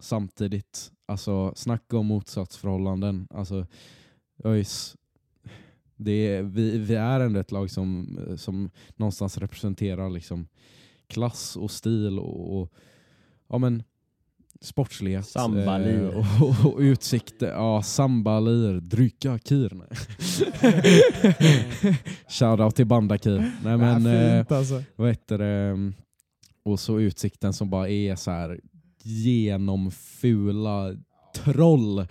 samtidigt, 0.00 0.92
alltså 1.06 1.52
snacka 1.56 1.98
om 1.98 2.06
motsatsförhållanden. 2.06 3.26
Alltså, 3.30 3.66
ÖIS, 4.44 4.96
det 5.96 6.12
är, 6.12 6.42
vi, 6.42 6.78
vi 6.78 6.94
är 6.94 7.20
ändå 7.20 7.40
ett 7.40 7.52
lag 7.52 7.70
som, 7.70 8.18
som 8.36 8.70
någonstans 8.96 9.38
representerar 9.38 10.10
liksom 10.10 10.46
klass 11.08 11.56
och 11.56 11.70
stil 11.70 12.18
och, 12.18 12.60
och 12.60 12.72
ja 13.48 13.58
men 13.58 13.82
sportslighet. 14.60 15.26
Sambalir. 15.26 16.02
eh, 16.02 16.42
och, 16.42 16.48
och, 16.48 16.72
och 16.72 16.78
utsikter. 16.80 17.46
Ja, 17.46 17.82
sambalir, 17.82 18.80
drycka 18.80 19.38
kir. 19.38 19.82
Shoutout 22.28 22.76
till 22.76 22.86
Bandakir. 22.86 23.52
Nej 23.64 23.76
men, 23.76 24.04
ja, 24.04 24.12
eh, 24.12 24.36
fint 24.38 24.52
alltså. 24.52 24.82
vad 24.96 25.08
heter 25.08 25.38
det? 25.38 25.92
Och 26.64 26.80
så 26.80 27.00
utsikten 27.00 27.52
som 27.52 27.70
bara 27.70 27.88
är 27.88 28.16
så 28.16 28.30
här 28.30 28.60
genomfula 29.02 30.96
troll 31.34 32.06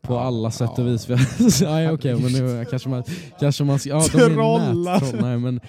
på 0.00 0.18
alla 0.18 0.50
sätt 0.50 0.78
och 0.78 0.86
vis. 0.86 1.08
Nej 1.62 1.90
okej, 1.90 2.20
men 2.20 2.32
nu 2.32 2.64
kanske 2.70 2.88
man, 2.88 3.04
kanske 3.40 3.64
man 3.64 3.78
ska, 3.78 3.88
ja 3.88 4.04
de 4.12 4.18
är. 4.22 5.22
Nej 5.22 5.38
men, 5.38 5.60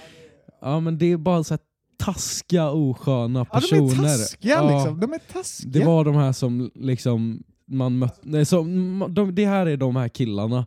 ja 0.61 0.79
men 0.79 0.97
det 0.97 1.11
är 1.11 1.17
bara 1.17 1.43
så 1.43 1.53
här 1.53 1.59
taskiga, 2.05 2.69
osköna 2.71 3.39
Ja, 3.39 3.45
de 3.59 3.61
personer. 3.61 4.03
är 4.03 4.17
taskiga 4.17 4.53
Ja, 4.55 4.69
liksom. 4.77 4.99
De 4.99 5.13
är 5.13 5.19
taskiga. 5.33 5.71
Det 5.79 5.85
var 5.85 6.05
de 6.05 6.15
här 6.15 6.31
som 6.31 6.71
liksom 6.75 7.43
man 7.67 7.97
mött, 7.97 8.19
nej, 8.23 8.45
så, 8.45 8.61
m- 8.61 9.03
de, 9.09 9.35
det 9.35 9.45
här 9.45 9.65
är 9.65 9.77
de 9.77 9.95
här 9.95 10.07
killarna 10.07 10.65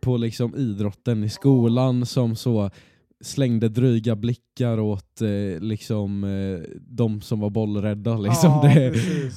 på 0.00 0.16
liksom 0.16 0.54
idrotten 0.56 1.24
i 1.24 1.28
skolan 1.30 2.06
som 2.06 2.36
så 2.36 2.70
slängde 3.20 3.68
dryga 3.68 4.16
blickar 4.16 4.80
åt 4.80 5.20
eh, 5.20 5.60
liksom, 5.60 6.24
eh, 6.24 6.76
de 6.80 7.20
som 7.20 7.40
var 7.40 7.50
bollrädda. 7.50 8.16
Liksom. 8.18 8.50
ja, 8.50 8.62
det. 8.74 8.94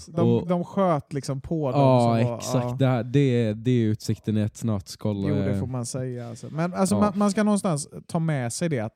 De, 0.08 0.30
och- 0.30 0.48
de 0.48 0.64
sköt 0.66 1.14
liksom 1.14 1.42
på 1.42 1.72
dem. 1.72 1.82
ja, 1.82 2.00
som 2.02 2.10
var- 2.30 2.38
exakt. 2.38 2.66
ja. 2.66 2.76
Det, 2.80 2.86
här, 2.88 3.04
det, 3.04 3.20
är, 3.20 3.54
det 3.54 3.72
är 3.72 3.84
utsikten 3.86 4.38
i 4.38 4.42
ett 4.42 4.64
nötskal. 4.64 5.26
Jo, 5.30 5.36
det 5.36 5.52
eh. 5.54 5.60
får 5.60 5.68
man 5.68 5.86
säga. 5.86 6.30
Alltså. 6.30 6.48
Men 6.52 6.74
alltså, 6.74 6.96
Ja. 6.96 7.00
man, 7.00 7.14
man 7.16 7.32
ska 7.32 7.44
någonstans 7.44 7.88
ta 8.08 8.20
med 8.20 8.54
sig 8.54 8.70
det 8.70 8.80
att 8.80 8.96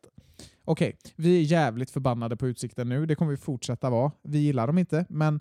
okej, 0.65 0.97
vi 1.15 1.37
är 1.37 1.41
jävligt 1.41 1.91
förbannade 1.91 2.37
på 2.37 2.47
Utsikten 2.47 2.89
nu. 2.89 3.05
Det 3.05 3.15
kommer 3.15 3.31
vi 3.31 3.37
fortsätta 3.37 3.89
vara. 3.89 4.11
Vi 4.23 4.39
gillar 4.39 4.67
dem 4.67 4.77
inte, 4.77 5.05
men 5.09 5.39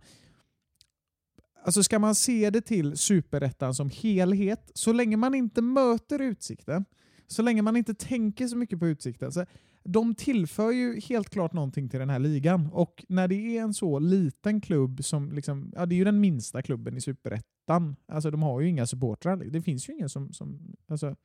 alltså 1.64 1.82
ska 1.82 1.98
man 1.98 2.14
se 2.14 2.50
det 2.50 2.60
till 2.60 2.96
superettan 2.96 3.74
som 3.74 3.90
helhet, 3.90 4.70
så 4.74 4.92
länge 4.92 5.16
man 5.16 5.34
inte 5.34 5.62
möter 5.62 6.20
Utsikten, 6.20 6.84
så 7.26 7.42
länge 7.42 7.62
man 7.62 7.76
inte 7.76 7.94
tänker 7.94 8.48
så 8.48 8.56
mycket 8.56 8.78
på 8.78 8.86
Utsikten, 8.86 9.32
så 9.32 9.46
de 9.84 10.14
tillför 10.14 10.70
ju 10.70 11.00
helt 11.00 11.30
klart 11.30 11.52
någonting 11.52 11.88
till 11.88 12.00
den 12.00 12.10
här 12.10 12.18
ligan. 12.18 12.68
Och 12.72 13.04
när 13.08 13.28
det 13.28 13.56
är 13.58 13.62
en 13.62 13.74
så 13.74 13.98
liten 13.98 14.60
klubb 14.60 15.04
som, 15.04 15.32
liksom, 15.32 15.72
ja 15.76 15.86
det 15.86 15.94
är 15.94 15.96
ju 15.96 16.04
den 16.04 16.20
minsta 16.20 16.62
klubben 16.62 16.96
i 16.96 17.00
superettan. 17.00 17.96
Alltså 18.08 18.30
de 18.30 18.42
har 18.42 18.60
ju 18.60 18.68
inga 18.68 18.86
supportrar. 18.86 19.36
Det 19.36 19.62
finns 19.62 19.88
ju 19.88 19.92
ingen 19.92 20.08
som, 20.08 20.32
som 20.32 20.76
alltså, 20.86 21.16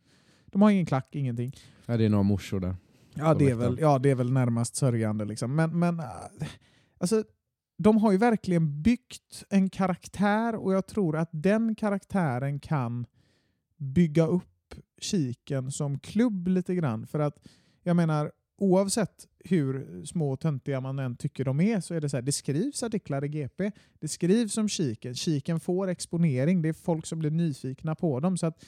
de 0.46 0.62
har 0.62 0.72
ingen 0.72 0.86
klack, 0.86 1.16
ingenting. 1.16 1.56
Ja, 1.86 1.98
det 1.98 2.06
är 2.06 2.10
några 2.10 2.24
morsor 2.24 2.60
där. 2.60 2.76
Ja, 3.16 3.34
det 3.34 3.50
är 3.50 3.56
väl, 3.56 3.78
ja, 3.80 4.00
det 4.00 4.10
är 4.10 4.16
väl 4.16 4.32
närmast 4.32 4.76
sörjande. 4.76 5.26
Liksom. 5.26 5.56
Men, 5.56 5.80
men 5.80 6.00
äh, 6.00 6.06
alltså, 6.98 7.24
de 7.78 7.98
har 7.98 8.12
ju 8.12 8.18
verkligen 8.18 8.82
byggt 8.82 9.44
en 9.50 9.70
karaktär 9.70 10.56
och 10.56 10.74
jag 10.74 10.88
tror 10.88 11.18
att 11.18 11.30
den 11.32 11.76
karaktären 11.76 12.60
kan 12.60 13.06
bygga 13.78 14.28
upp 14.28 14.76
Kiken 15.02 15.72
som 15.72 16.00
klubb 16.00 16.48
lite 16.48 16.76
grann. 16.76 17.08
För 17.08 17.20
att 17.20 17.48
jag 17.84 17.96
menar, 17.96 18.32
oavsett 18.58 19.28
hur 19.40 20.06
små 20.06 20.32
och 20.32 20.40
töntiga 20.40 20.82
man 20.82 21.00
än 21.00 21.16
tycker 21.16 21.46
de 21.46 21.62
är 21.62 21.80
så 21.80 21.94
är 21.94 22.02
det 22.02 22.10
så 22.10 22.18
här, 22.18 22.22
det 22.22 22.32
skrivs 22.32 22.84
artiklar 22.84 23.26
i 23.26 23.28
GP, 23.28 23.72
det 24.00 24.08
skrivs 24.08 24.58
om 24.58 24.70
Kiken, 24.70 25.16
Kiken 25.16 25.60
får 25.60 25.88
exponering, 25.88 26.62
det 26.62 26.70
är 26.70 26.74
folk 26.74 27.06
som 27.06 27.20
blir 27.20 27.32
nyfikna 27.32 27.96
på 27.96 28.20
dem. 28.20 28.38
Så 28.38 28.46
att 28.46 28.66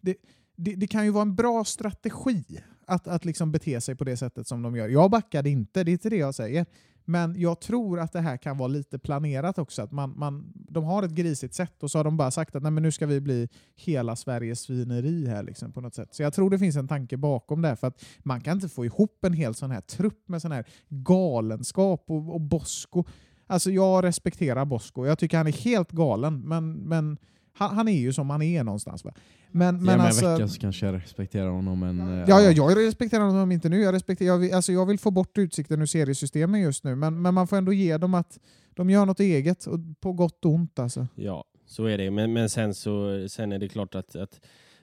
det, 0.00 0.16
det, 0.56 0.74
det 0.74 0.86
kan 0.86 1.04
ju 1.04 1.10
vara 1.10 1.22
en 1.22 1.34
bra 1.34 1.64
strategi 1.64 2.44
att, 2.86 3.08
att 3.08 3.24
liksom 3.24 3.52
bete 3.52 3.80
sig 3.80 3.94
på 3.94 4.04
det 4.04 4.16
sättet 4.16 4.48
som 4.48 4.62
de 4.62 4.76
gör. 4.76 4.88
Jag 4.88 5.10
backade 5.10 5.50
inte, 5.50 5.84
det 5.84 5.90
är 5.90 5.92
inte 5.92 6.10
det 6.10 6.16
jag 6.16 6.34
säger. 6.34 6.66
Men 7.08 7.40
jag 7.40 7.60
tror 7.60 8.00
att 8.00 8.12
det 8.12 8.20
här 8.20 8.36
kan 8.36 8.58
vara 8.58 8.68
lite 8.68 8.98
planerat 8.98 9.58
också. 9.58 9.82
Att 9.82 9.92
man, 9.92 10.18
man, 10.18 10.52
de 10.54 10.84
har 10.84 11.02
ett 11.02 11.10
grisigt 11.10 11.54
sätt 11.54 11.82
och 11.82 11.90
så 11.90 11.98
har 11.98 12.04
de 12.04 12.16
bara 12.16 12.30
sagt 12.30 12.56
att 12.56 12.62
Nej, 12.62 12.72
men 12.72 12.82
nu 12.82 12.92
ska 12.92 13.06
vi 13.06 13.20
bli 13.20 13.48
hela 13.76 14.16
Sveriges 14.16 14.60
svineri 14.60 15.26
här 15.26 15.42
liksom, 15.42 15.72
på 15.72 15.80
något 15.80 15.94
sätt. 15.94 16.14
Så 16.14 16.22
jag 16.22 16.34
tror 16.34 16.50
det 16.50 16.58
finns 16.58 16.76
en 16.76 16.88
tanke 16.88 17.16
bakom 17.16 17.62
det. 17.62 17.76
För 17.76 17.86
att 17.86 18.04
man 18.18 18.40
kan 18.40 18.56
inte 18.56 18.68
få 18.68 18.84
ihop 18.84 19.24
en 19.24 19.32
hel 19.32 19.54
sån 19.54 19.70
här 19.70 19.80
trupp 19.80 20.28
med 20.28 20.42
sån 20.42 20.52
här 20.52 20.64
galenskap 20.88 22.04
och, 22.06 22.34
och 22.34 22.40
Bosko. 22.40 23.04
Alltså 23.46 23.70
jag 23.70 24.04
respekterar 24.04 24.64
Bosko. 24.64 25.06
Jag 25.06 25.18
tycker 25.18 25.36
han 25.36 25.46
är 25.46 25.52
helt 25.52 25.92
galen. 25.92 26.40
Men, 26.40 26.72
men 26.72 27.18
han, 27.56 27.76
han 27.76 27.88
är 27.88 28.00
ju 28.00 28.12
som 28.12 28.30
han 28.30 28.42
är 28.42 28.64
någonstans. 28.64 29.04
Va? 29.04 29.12
Men, 29.50 29.84
men 29.84 29.98
mig 29.98 30.06
alltså, 30.06 30.26
en 30.26 30.32
vecka 30.32 30.48
så 30.48 30.60
kanske 30.60 30.86
jag 30.86 30.94
respekterar 30.94 31.48
honom. 31.48 31.80
Men, 31.80 32.00
eh, 32.00 32.24
Ja, 32.28 32.40
ja, 32.40 32.50
jag 32.50 32.76
respekterar 32.86 33.24
honom 33.24 33.52
inte 33.52 33.68
nu. 33.68 33.80
Jag, 33.80 33.94
respekterar, 33.94 34.28
jag, 34.28 34.38
vill, 34.38 34.54
alltså 34.54 34.72
jag 34.72 34.86
vill 34.86 34.98
få 34.98 35.10
bort 35.10 35.38
utsikten 35.38 35.82
ur 35.82 35.86
seriesystemen 35.86 36.60
just 36.60 36.84
nu, 36.84 36.94
men, 36.94 37.22
men 37.22 37.34
man 37.34 37.46
får 37.46 37.56
ändå 37.56 37.72
ge 37.72 37.96
dem 37.96 38.14
att 38.14 38.38
de 38.74 38.90
gör 38.90 39.06
något 39.06 39.20
eget, 39.20 39.66
och 39.66 39.78
på 40.00 40.12
gott 40.12 40.44
och 40.44 40.50
ont. 40.50 40.78
Alltså. 40.78 41.06
Ja, 41.14 41.44
så 41.66 41.84
är 41.84 41.98
det. 41.98 42.10
Men, 42.10 42.32
men 42.32 42.50
sen, 42.50 42.74
så, 42.74 43.26
sen 43.28 43.52
är 43.52 43.58
det 43.58 43.68
klart 43.68 43.94
att, 43.94 44.16
att 44.16 44.40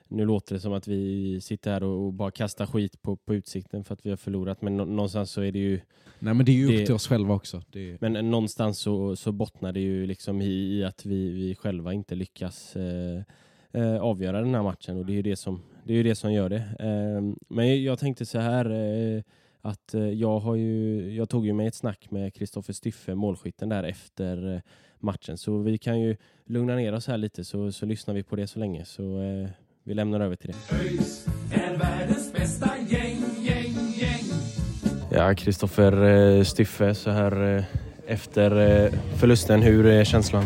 nu 0.08 0.24
låter 0.24 0.54
det 0.54 0.60
som 0.60 0.72
att 0.72 0.88
vi 0.88 1.40
sitter 1.40 1.70
här 1.72 1.82
och, 1.82 2.06
och 2.06 2.12
bara 2.12 2.30
kastar 2.30 2.66
skit 2.66 3.02
på, 3.02 3.16
på 3.16 3.34
utsikten 3.34 3.84
för 3.84 3.94
att 3.94 4.06
vi 4.06 4.10
har 4.10 4.16
förlorat. 4.16 4.62
Men 4.62 4.76
nå- 4.76 4.84
någonstans 4.84 5.30
så 5.30 5.40
är 5.40 5.52
det 5.52 5.58
ju 5.58 5.80
Nej 6.18 6.34
men 6.34 6.46
det 6.46 6.52
är 6.52 6.56
ju 6.56 6.64
upp 6.66 6.70
Det- 6.78 6.86
till 6.86 6.94
oss 6.94 7.08
själva 7.08 7.34
också. 7.34 7.62
Det, 7.70 8.00
Men 8.00 8.12
någonstans 8.30 8.78
så, 8.78 9.16
så 9.16 9.32
bottnar 9.32 9.72
det 9.72 9.80
ju 9.80 10.06
liksom 10.06 10.42
i, 10.42 10.46
i 10.78 10.84
att 10.84 11.06
vi, 11.06 11.28
vi 11.30 11.54
själva 11.54 11.92
inte 11.92 12.14
lyckas 12.14 12.76
eh, 12.76 13.22
eh, 13.72 14.00
avgöra 14.00 14.40
den 14.40 14.54
här 14.54 14.62
matchen 14.62 14.96
och 14.96 15.06
det 15.06 15.12
är 15.12 15.16
ju 15.16 15.22
det 15.22 15.36
som, 15.36 15.62
det 15.84 15.92
är 15.92 15.96
ju 15.96 16.02
det 16.02 16.14
som 16.14 16.32
gör 16.32 16.48
det. 16.48 16.62
Eh, 16.78 17.34
men 17.48 17.82
jag 17.82 17.98
tänkte 17.98 18.26
så 18.26 18.38
här 18.38 18.70
eh, 18.70 19.22
att 19.60 19.94
eh, 19.94 20.08
jag, 20.08 20.38
har 20.40 20.54
ju, 20.54 21.10
jag 21.14 21.28
tog 21.28 21.46
ju 21.46 21.52
mig 21.52 21.66
ett 21.66 21.74
snack 21.74 22.10
med 22.10 22.34
Kristoffer 22.34 22.72
Styffe, 22.72 23.14
målskytten 23.14 23.68
där 23.68 23.82
efter 23.82 24.54
eh, 24.54 24.60
matchen 24.98 25.38
så 25.38 25.58
vi 25.58 25.78
kan 25.78 26.00
ju 26.00 26.16
lugna 26.46 26.76
ner 26.76 26.92
oss 26.94 27.06
här 27.06 27.18
lite 27.18 27.44
så, 27.44 27.72
så 27.72 27.86
lyssnar 27.86 28.14
vi 28.14 28.22
på 28.22 28.36
det 28.36 28.46
så 28.46 28.58
länge 28.58 28.84
så 28.84 29.20
eh, 29.22 29.48
vi 29.86 29.94
lämnar 29.94 30.20
över 30.20 30.36
till 30.36 30.50
det. 30.50 30.76
ÖIS 30.76 31.26
är 31.52 31.76
världens 31.76 32.32
bästa 32.32 32.70
gäng, 32.88 33.24
gäng, 33.42 33.74
gäng. 33.96 34.24
Ja, 35.10 35.34
Kristoffer 35.34 36.04
eh, 36.04 36.44
Styffe 36.44 36.94
så 36.94 37.10
här 37.10 37.56
eh, 37.56 37.64
efter 38.06 38.84
eh, 38.84 38.92
förlusten, 39.16 39.62
hur 39.62 39.86
är 39.86 40.04
känslan? 40.04 40.44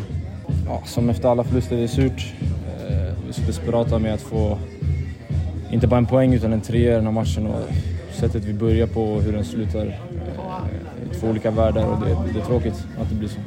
ja, 0.67 0.83
som 0.87 1.11
efter 1.11 1.29
alla 1.29 1.45
förluster, 1.45 1.77
det 1.77 1.83
är 1.83 1.87
surt. 1.87 2.35
Vi 3.23 3.29
är 3.29 3.33
så 3.33 3.41
desperata 3.41 3.99
med 3.99 4.15
att 4.15 4.21
få, 4.21 4.59
inte 5.73 5.87
bara 5.87 5.99
en 5.99 6.07
poäng 6.07 6.35
utan 6.35 6.53
en 6.53 6.61
trea 6.61 6.93
i 6.93 6.95
den 6.95 7.05
här 7.05 7.13
matchen 7.13 7.47
och 7.47 7.63
sättet 8.13 8.45
vi 8.45 8.53
börjar 8.53 8.87
på 8.87 9.03
och 9.03 9.23
hur 9.23 9.33
den 9.33 9.45
slutar. 9.45 10.01
Två 11.21 11.27
olika 11.29 11.51
världar 11.51 11.87
och 11.87 12.01
det, 12.07 12.33
det 12.33 12.41
är 12.41 12.45
tråkigt 12.45 12.85
att 13.01 13.09
det 13.09 13.15
blir 13.15 13.29
så. 13.29 13.41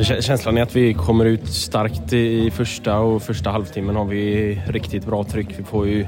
Känslan 0.00 0.58
är 0.58 0.62
att 0.62 0.76
vi 0.76 0.94
kommer 0.94 1.24
ut 1.24 1.48
starkt 1.48 2.12
i 2.12 2.50
första 2.50 2.98
och 2.98 3.22
första 3.22 3.50
halvtimmen 3.50 3.96
har 3.96 4.04
vi 4.04 4.54
riktigt 4.68 5.06
bra 5.06 5.24
tryck. 5.24 5.48
Vi 5.58 5.64
får 5.64 5.88
ju 5.88 6.06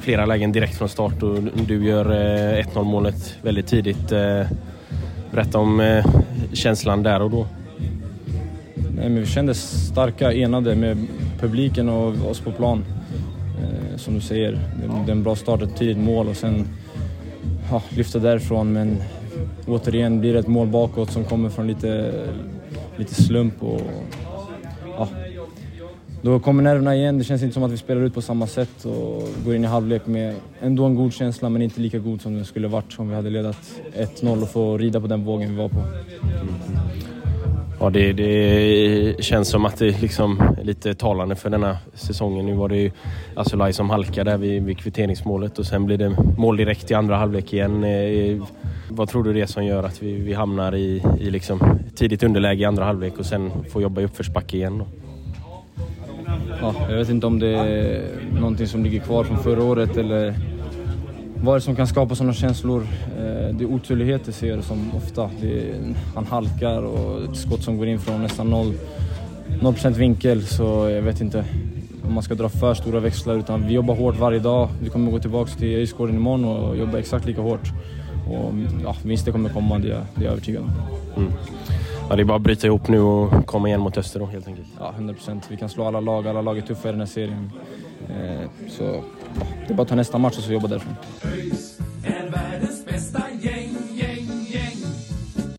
flera 0.00 0.26
lägen 0.26 0.52
direkt 0.52 0.78
från 0.78 0.88
start 0.88 1.22
och 1.22 1.42
du 1.42 1.84
gör 1.84 2.10
eh, 2.10 2.64
1-0 2.64 2.84
målet 2.84 3.36
väldigt 3.42 3.66
tidigt. 3.66 4.12
Eh, 4.12 4.42
berätta 5.30 5.58
om 5.58 5.80
eh, 5.80 6.06
känslan 6.52 7.02
där 7.02 7.22
och 7.22 7.30
då. 7.30 7.46
Nej, 8.74 9.08
men 9.08 9.20
vi 9.20 9.26
kändes 9.26 9.86
starka, 9.86 10.32
enade 10.32 10.74
med 10.74 11.06
publiken 11.40 11.88
och 11.88 12.30
oss 12.30 12.40
på 12.40 12.52
plan. 12.52 12.84
Som 13.96 14.14
du 14.14 14.20
säger, 14.20 14.52
det, 14.52 15.04
det 15.06 15.10
är 15.10 15.16
en 15.16 15.22
bra 15.22 15.36
start, 15.36 15.62
ett 15.62 15.76
tidigt 15.76 15.98
mål 15.98 16.28
och 16.28 16.36
sen 16.36 16.68
ja, 17.70 17.82
lyfta 17.88 18.18
därifrån. 18.18 18.72
Men 18.72 19.02
återigen 19.66 20.20
blir 20.20 20.32
det 20.32 20.38
ett 20.38 20.48
mål 20.48 20.66
bakåt 20.66 21.10
som 21.10 21.24
kommer 21.24 21.48
från 21.48 21.66
lite, 21.66 22.12
lite 22.96 23.14
slump. 23.14 23.62
Och, 23.62 23.80
ja, 24.84 25.08
då 26.22 26.40
kommer 26.40 26.62
nerverna 26.62 26.96
igen. 26.96 27.18
Det 27.18 27.24
känns 27.24 27.42
inte 27.42 27.54
som 27.54 27.62
att 27.62 27.70
vi 27.70 27.76
spelar 27.76 28.00
ut 28.00 28.14
på 28.14 28.22
samma 28.22 28.46
sätt 28.46 28.84
och 28.84 29.28
går 29.44 29.54
in 29.54 29.64
i 29.64 29.66
halvlek 29.66 30.06
med 30.06 30.36
ändå 30.60 30.84
en 30.84 30.94
god 30.94 31.12
känsla 31.12 31.48
men 31.48 31.62
inte 31.62 31.80
lika 31.80 31.98
god 31.98 32.22
som 32.22 32.34
den 32.34 32.44
skulle 32.44 32.68
varit 32.68 32.98
om 32.98 33.08
vi 33.08 33.14
hade 33.14 33.30
ledat 33.30 33.80
1-0 33.96 34.42
och 34.42 34.50
få 34.50 34.78
rida 34.78 35.00
på 35.00 35.06
den 35.06 35.24
vågen 35.24 35.50
vi 35.50 35.56
var 35.56 35.68
på. 35.68 35.82
Ja, 37.82 37.90
det, 37.90 38.12
det 38.12 39.24
känns 39.24 39.48
som 39.48 39.64
att 39.64 39.76
det 39.76 40.00
liksom 40.00 40.40
är 40.40 40.64
lite 40.64 40.94
talande 40.94 41.36
för 41.36 41.50
denna 41.50 41.78
säsongen. 41.94 42.46
Nu 42.46 42.54
var 42.54 42.68
det 42.68 42.76
ju 42.76 42.90
Asulaj 43.36 43.72
som 43.72 43.90
halkade 43.90 44.30
där 44.30 44.38
vid, 44.38 44.62
vid 44.62 44.78
kvitteringsmålet 44.78 45.58
och 45.58 45.66
sen 45.66 45.86
blir 45.86 45.98
det 45.98 46.16
mål 46.38 46.56
direkt 46.56 46.90
i 46.90 46.94
andra 46.94 47.16
halvlek 47.16 47.52
igen. 47.52 47.84
Eh, 47.84 48.42
vad 48.90 49.08
tror 49.08 49.24
du 49.24 49.32
det 49.32 49.40
är 49.40 49.46
som 49.46 49.64
gör 49.64 49.82
att 49.82 50.02
vi, 50.02 50.12
vi 50.12 50.34
hamnar 50.34 50.74
i, 50.74 51.02
i 51.20 51.30
liksom 51.30 51.78
tidigt 51.94 52.22
underläge 52.22 52.62
i 52.62 52.64
andra 52.64 52.84
halvlek 52.84 53.18
och 53.18 53.26
sen 53.26 53.50
får 53.70 53.82
jobba 53.82 54.00
i 54.00 54.04
uppförsbacke 54.04 54.56
igen? 54.56 54.78
Då? 54.78 54.86
Ja, 56.60 56.74
jag 56.88 56.96
vet 56.96 57.08
inte 57.08 57.26
om 57.26 57.38
det 57.38 57.48
är 57.48 58.02
någonting 58.40 58.66
som 58.66 58.84
ligger 58.84 59.00
kvar 59.00 59.24
från 59.24 59.38
förra 59.38 59.64
året 59.64 59.96
eller 59.96 60.34
vad 61.42 61.54
är 61.54 61.58
det 61.58 61.64
som 61.64 61.76
kan 61.76 61.86
skapa 61.86 62.14
sådana 62.14 62.32
känslor. 62.34 62.82
Eh, 63.18 63.54
Det 63.56 63.64
är 63.64 63.66
oturligheter 63.66 64.32
ser 64.32 64.46
jag 64.48 64.64
som 64.64 64.94
ofta. 64.96 65.22
Är, 65.42 65.94
han 66.14 66.26
halkar 66.26 66.82
och 66.82 67.24
ett 67.24 67.36
skott 67.36 67.62
som 67.62 67.76
går 67.78 67.86
in 67.86 67.98
från 67.98 68.22
nästan 68.22 68.50
0, 68.50 68.72
0% 69.60 69.90
vinkel 69.90 70.42
så 70.46 70.90
jag 70.90 71.02
vet 71.02 71.20
inte 71.20 71.44
om 72.06 72.14
man 72.14 72.22
ska 72.22 72.34
dra 72.34 72.48
för 72.48 72.74
stora 72.74 73.00
växlar 73.00 73.34
utan 73.34 73.66
vi 73.66 73.74
jobbar 73.74 73.94
hårt 73.94 74.18
varje 74.18 74.38
dag. 74.38 74.68
Vi 74.82 74.88
kommer 74.88 75.10
gå 75.10 75.18
tillbaka 75.18 75.50
till 75.50 75.76
Öjsgården 75.76 76.16
imorgon 76.16 76.44
och 76.44 76.76
jobba 76.76 76.98
exakt 76.98 77.26
lika 77.26 77.40
hårt. 77.40 77.68
Och 78.30 78.52
ja, 78.84 78.96
vinster 79.04 79.32
kommer 79.32 79.48
komma, 79.50 79.78
det 79.78 79.90
är 79.90 80.04
det 80.14 80.20
är 80.20 80.24
jag 80.24 80.32
övertygad 80.32 80.62
om. 80.62 80.70
Ja, 82.10 82.16
det 82.16 82.22
är 82.22 82.24
bara 82.24 82.36
att 82.36 82.42
bryta 82.42 82.66
ihop 82.66 82.88
nu 82.88 83.00
och 83.00 83.46
komma 83.46 83.68
igen 83.68 83.80
mot 83.80 83.98
Öster 83.98 84.20
då 84.20 84.26
helt 84.26 84.46
enkelt. 84.48 84.66
Ja, 84.78 84.94
100%. 84.98 85.40
Vi 85.48 85.56
kan 85.56 85.68
slå 85.68 85.84
alla 85.84 86.00
lag, 86.00 86.26
alla 86.28 86.42
lag 86.42 86.58
är 86.58 86.62
tuffa 86.62 86.88
i 86.88 86.92
den 86.92 87.00
här 87.00 87.06
serien. 87.06 87.50
Eh, 88.08 88.48
Så 88.68 89.00
det 89.66 89.72
är 89.72 89.76
bara 89.76 89.82
att 89.82 89.88
ta 89.88 89.94
nästa 89.94 90.18
match 90.18 90.38
och 90.38 90.44
så 90.44 90.52
jobba 90.52 90.68
därifrån. 90.68 90.94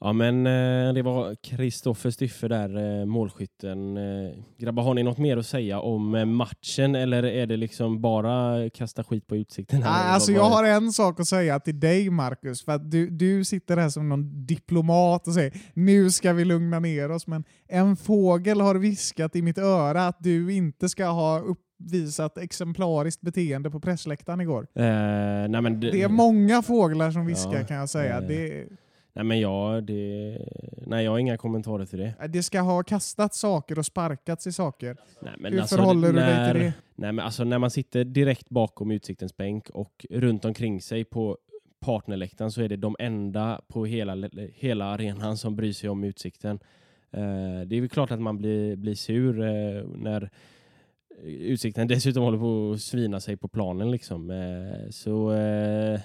Ja 0.06 0.14
men 0.14 0.48
eh, 0.48 0.94
det 0.94 1.02
var 1.02 1.36
Kristoffer 1.36 2.10
Styffe 2.12 2.48
där, 2.48 3.00
eh, 3.00 3.06
målskytten. 3.06 3.98
Eh, 3.98 4.34
grabbar, 4.58 4.84
har 4.84 4.94
ni 4.94 5.04
något 5.04 5.18
mer 5.18 5.38
att 5.38 5.46
säga 5.46 5.80
om 5.80 6.36
matchen 6.36 6.96
eller 6.96 7.24
är 7.24 7.48
det 7.48 7.58
liksom 7.58 8.02
bara 8.02 8.70
kasta 8.70 9.04
skit 9.04 9.28
på 9.28 9.36
utsikten? 9.36 9.84
här? 9.84 10.14
Alltså 10.14 10.32
jag 10.32 10.44
har 10.44 10.64
en 10.64 10.92
sak 10.92 11.20
att 11.20 11.28
säga 11.28 11.60
till 11.60 11.80
dig 11.80 12.10
Marcus, 12.10 12.66
för 12.66 12.72
att 12.72 12.92
du, 12.92 13.10
du 13.10 13.46
sitter 13.46 13.78
här 13.78 13.90
som 13.90 14.10
någon 14.10 14.46
diplomat 14.46 15.28
och 15.28 15.34
säger 15.34 15.54
nu 15.74 16.12
ska 16.12 16.34
vi 16.34 16.46
lugna 16.46 16.80
ner 16.80 17.12
oss, 17.12 17.28
men 17.28 17.44
en 17.68 17.96
fågel 17.96 18.62
har 18.62 18.76
viskat 18.76 19.36
i 19.36 19.42
mitt 19.42 19.58
öra 19.58 20.08
att 20.08 20.18
du 20.20 20.54
inte 20.54 20.90
ska 20.90 21.06
ha 21.06 21.40
uppvisat 21.86 22.38
exemplariskt 22.38 23.22
beteende 23.22 23.72
på 23.72 23.80
pressläktaren 23.80 24.41
igår. 24.41 24.67
Eh, 24.76 24.84
nej, 24.84 25.62
men 25.62 25.80
det, 25.80 25.91
Det 25.91 26.02
är 26.02 26.10
många 26.10 26.62
fåglar 26.62 27.12
som 27.12 27.26
viskar 27.26 27.60
Ja, 27.60 27.65
kan 27.65 27.78
jag 27.78 27.89
säga. 27.89 28.17
eh, 28.17 28.28
Det, 28.28 28.65
nej 29.13 29.26
men 29.26 29.39
ja, 29.39 29.82
det... 29.82 30.38
Nej 30.88 31.04
jag 31.06 31.12
har 31.12 31.19
inga 31.19 31.38
kommentarer 31.38 31.86
till 31.86 32.00
det. 32.00 32.13
det 32.30 32.43
ska 32.43 32.62
ha 32.62 32.84
kastats 32.84 33.39
saker 33.39 33.80
och 33.80 33.86
sparkats 33.86 34.48
i 34.48 34.52
saker. 34.52 34.98
Nej, 35.22 35.34
men 35.39 35.54
Hur 35.54 35.60
alltså, 35.62 35.76
förhåller 35.76 36.08
du 36.08 36.13
dig 36.13 36.26
när, 36.36 36.54
till 36.54 36.62
det? 36.62 36.74
Nej, 36.96 37.12
men 37.12 37.26
alltså, 37.26 37.43
när 37.43 37.60
man 37.60 37.69
sitter 37.72 38.04
direkt 38.04 38.50
bakom 38.50 38.91
utsiktens 38.91 39.38
bänk 39.38 39.69
och 39.69 40.06
runt 40.10 40.46
omkring 40.46 40.82
sig 40.82 41.04
på 41.04 41.38
partnerläktaren 41.80 42.52
så 42.52 42.62
är 42.62 42.69
det 42.69 42.76
de 42.78 42.96
enda 43.00 43.62
på 43.67 43.86
hela, 43.86 44.30
hela 44.54 44.86
arenan 44.86 45.38
som 45.38 45.56
bryr 45.56 45.74
sig 45.74 45.89
om 45.89 46.04
utsikten. 46.04 46.60
Eh, 47.12 47.62
det 47.67 47.76
är 47.76 47.80
väl 47.80 47.89
klart 47.89 48.12
att 48.12 48.22
man 48.22 48.38
blir, 48.38 48.76
blir 48.76 48.96
sur 48.96 49.41
eh, 49.41 49.84
när 49.98 50.30
utsikten 51.23 51.88
dessutom 51.88 52.23
håller 52.23 52.38
på 52.38 52.71
att 52.73 52.82
svina 52.82 53.19
sig 53.19 53.38
på 53.38 53.47
planen. 53.47 53.91
Liksom. 53.91 54.32
Eh, 54.32 54.89
så 54.89 55.32
eh, 55.34 55.99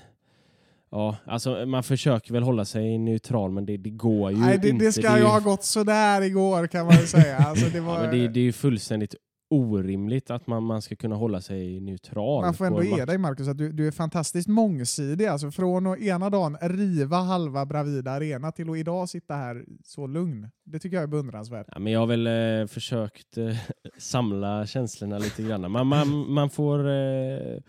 ja, 0.90 1.16
alltså, 1.25 1.66
man 1.66 1.83
försöker 1.83 2.33
väl 2.33 2.42
hålla 2.42 2.64
sig 2.64 2.99
neutral 2.99 3.51
men 3.51 3.66
det, 3.66 3.77
det 3.77 3.90
går 3.90 4.31
ju 4.31 4.37
Nej, 4.38 4.59
det, 4.59 4.68
inte. 4.68 4.85
det 4.85 4.92
ska 4.92 5.18
ju 5.18 5.25
ha 5.25 5.38
gått 5.40 5.64
sådär 5.64 6.23
igår 6.23 6.66
kan 6.66 6.87
man 6.87 7.01
ju 7.01 7.07
säga. 7.07 7.37
Alltså, 7.37 7.66
det 7.73 7.81
var, 7.87 7.94
Ja, 7.94 8.01
men 8.01 8.18
det, 8.18 8.29
det 8.29 8.40
är 8.40 8.44
ju 8.44 8.53
fullständigt 8.53 9.14
orimligt 9.51 10.31
att 10.31 10.47
man, 10.47 10.63
man 10.63 10.83
ska 10.83 10.97
kunna 10.97 11.17
hålla 11.17 11.41
sig 11.41 11.81
neutral. 11.81 12.45
Man 12.45 12.55
får 12.55 12.65
ändå 12.65 12.85
ge 12.85 13.05
dig 13.05 13.19
Marcus 13.19 13.49
att 13.49 13.59
du, 13.59 13.73
du 13.73 13.87
är 13.87 13.91
fantastiskt 13.91 14.49
mångsidig. 14.49 15.27
Alltså 15.27 15.51
från 15.51 15.87
att 15.87 15.99
ena 15.99 16.31
dagen 16.31 16.57
riva 16.61 17.17
halva 17.17 17.67
Bravida 17.67 18.11
Arena 18.11 18.53
till 18.53 18.71
att 18.71 18.77
idag 18.77 19.09
sitta 19.09 19.35
här 19.35 19.65
så 19.85 20.07
lugn. 20.07 20.49
Det 20.65 20.79
tycker 20.79 20.97
jag 20.97 21.03
är 21.03 21.07
beundransvärt. 21.07 21.67
Ja, 21.73 21.79
men 21.79 21.93
jag 21.93 22.01
har 22.01 22.07
väl 22.07 22.27
eh, 22.27 22.67
försökt 22.67 23.39
eh, 23.39 23.57
samla 23.99 24.67
känslorna 24.67 25.19
lite 25.19 25.43
grann. 25.43 25.71
Man, 25.71 25.87
man, 25.87 26.33
man 26.33 26.51
får, 26.51 26.79
eh, 26.79 27.61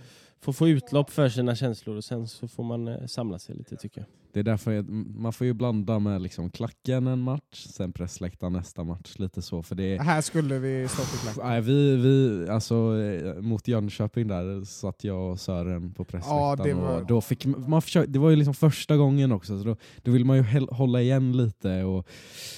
får 0.42 0.54
få 0.54 0.68
utlopp 0.68 1.10
för 1.10 1.30
sina 1.30 1.56
känslor 1.56 1.98
och 1.98 2.04
sen 2.04 2.28
så 2.28 2.48
får 2.48 2.64
man 2.64 2.88
eh, 2.88 3.06
samla 3.06 3.40
sig 3.40 3.56
lite 3.56 3.76
tycker 3.76 4.02
jag. 4.02 4.08
Det 4.34 4.40
är 4.40 4.44
därför 4.44 4.72
jag, 4.72 4.90
man 5.16 5.34
får 5.34 5.48
ju 5.48 5.54
blanda 5.54 6.00
med 6.00 6.22
liksom 6.22 6.50
klacken 6.50 7.08
en 7.08 7.20
match, 7.20 7.66
sen 7.70 7.94
pressläktaren 7.94 8.54
nästa 8.54 8.84
match. 8.84 9.14
Lite 9.18 9.42
så. 9.42 9.64
För 9.64 9.76
det 9.76 9.84
är, 9.96 10.00
Här 10.00 10.22
skulle 10.22 10.60
vi 10.60 10.88
stått 10.88 11.14
i 11.16 11.18
klack. 11.18 11.38
Nej, 11.48 11.62
vi, 11.62 11.96
vi, 11.96 12.48
alltså, 12.50 12.76
eh, 13.02 13.42
mot 13.42 13.68
Jönköping 13.68 14.28
där 14.28 14.64
satt 14.66 15.04
jag 15.04 15.32
och 15.32 15.40
Sören 15.40 15.94
på 15.94 16.04
pressläktaren. 16.04 16.58
Ja, 16.58 16.64
det 16.64 16.74
var- 16.74 17.04
då 17.08 17.22
fick 17.22 17.46
man 17.46 17.82
försöka, 17.82 18.12
det 18.12 18.20
var 18.20 18.30
ju 18.30 18.36
liksom 18.36 18.54
första 18.54 18.98
gången 18.98 19.32
också, 19.32 19.58
så 19.58 19.64
då, 19.64 19.76
då 20.04 20.12
vill 20.12 20.26
man 20.26 20.38
ju 20.38 20.44
hålla 20.72 21.02
igen 21.02 21.38
lite 21.38 21.84
och 21.84 22.08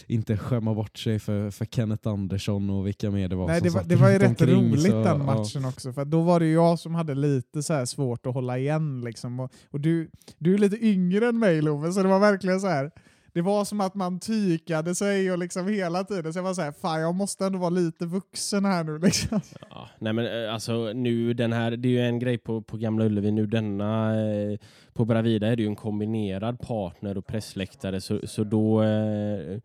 inte 0.08 0.38
skämma 0.38 0.74
bort 0.74 0.98
sig 0.98 1.20
för, 1.20 1.50
för 1.52 1.66
Kenneth 1.66 2.08
Andersson 2.10 2.70
och 2.70 2.88
vilka 2.88 3.12
mer 3.12 3.28
det 3.28 3.36
var 3.36 3.48
Nej, 3.48 3.62
det 3.62 3.70
var, 3.70 3.84
det 3.84 3.96
var 3.96 4.10
ju 4.10 4.20
rätt 4.20 4.30
omkring, 4.30 4.72
roligt 4.72 4.82
så, 4.92 5.04
den 5.04 5.06
ja. 5.06 5.18
matchen 5.18 5.66
också. 5.66 5.94
För 5.94 6.06
då 6.06 6.22
var 6.22 6.40
det 6.40 6.48
jag 6.48 6.80
som 6.80 6.96
hade 6.96 7.16
lite 7.16 7.64
så 7.64 7.86
svårt 7.86 8.26
att 8.26 8.34
hålla 8.34 8.58
igen. 8.58 9.02
Liksom. 9.02 9.40
Och, 9.40 9.52
och 9.70 9.80
du, 9.80 10.10
du 10.38 10.54
är 10.54 10.58
lite 10.58 10.86
yngre 10.86 11.28
än 11.28 11.40
mig 11.40 11.61
Love, 11.62 11.92
så 11.92 12.04
det 12.04 12.10
var 12.10 12.20
verkligen 12.20 12.60
så 12.60 12.68
här. 12.68 12.92
Det 13.34 13.42
var 13.42 13.66
som 13.66 13.82
att 13.82 13.96
man 13.96 14.20
tykade 14.20 14.96
sig 14.96 15.32
och 15.32 15.38
liksom 15.38 15.68
hela 15.68 16.04
tiden. 16.04 16.34
Så 16.34 16.40
jag 16.40 16.44
var 16.44 16.54
så 16.54 16.62
här, 16.62 16.72
fan 16.72 17.02
jag 17.02 17.16
måste 17.16 17.46
ändå 17.46 17.60
vara 17.60 17.70
lite 17.70 18.06
vuxen 18.06 18.66
här 18.66 18.84
nu. 18.84 18.98
Liksom. 19.04 19.42
Ja, 19.70 19.90
nej 20.00 20.14
men 20.14 20.44
eh, 20.46 20.54
alltså 20.54 20.94
nu 20.94 21.34
den 21.34 21.54
här, 21.54 21.72
det 21.72 21.88
är 21.88 21.92
ju 21.92 22.02
en 22.02 22.20
grej 22.20 22.38
på, 22.38 22.62
på 22.62 22.78
Gamla 22.78 23.06
Ullevi 23.06 23.32
nu 23.32 23.46
denna, 23.46 24.22
eh, 24.24 24.60
på 24.94 25.06
Bravida 25.06 25.48
är 25.48 25.56
det 25.56 25.64
ju 25.64 25.68
en 25.68 25.76
kombinerad 25.76 26.60
partner 26.60 27.18
och 27.18 27.28
pressläktare 27.28 28.02
så, 28.02 28.28
så 28.28 28.44
då, 28.44 28.84
eh, 28.84 29.60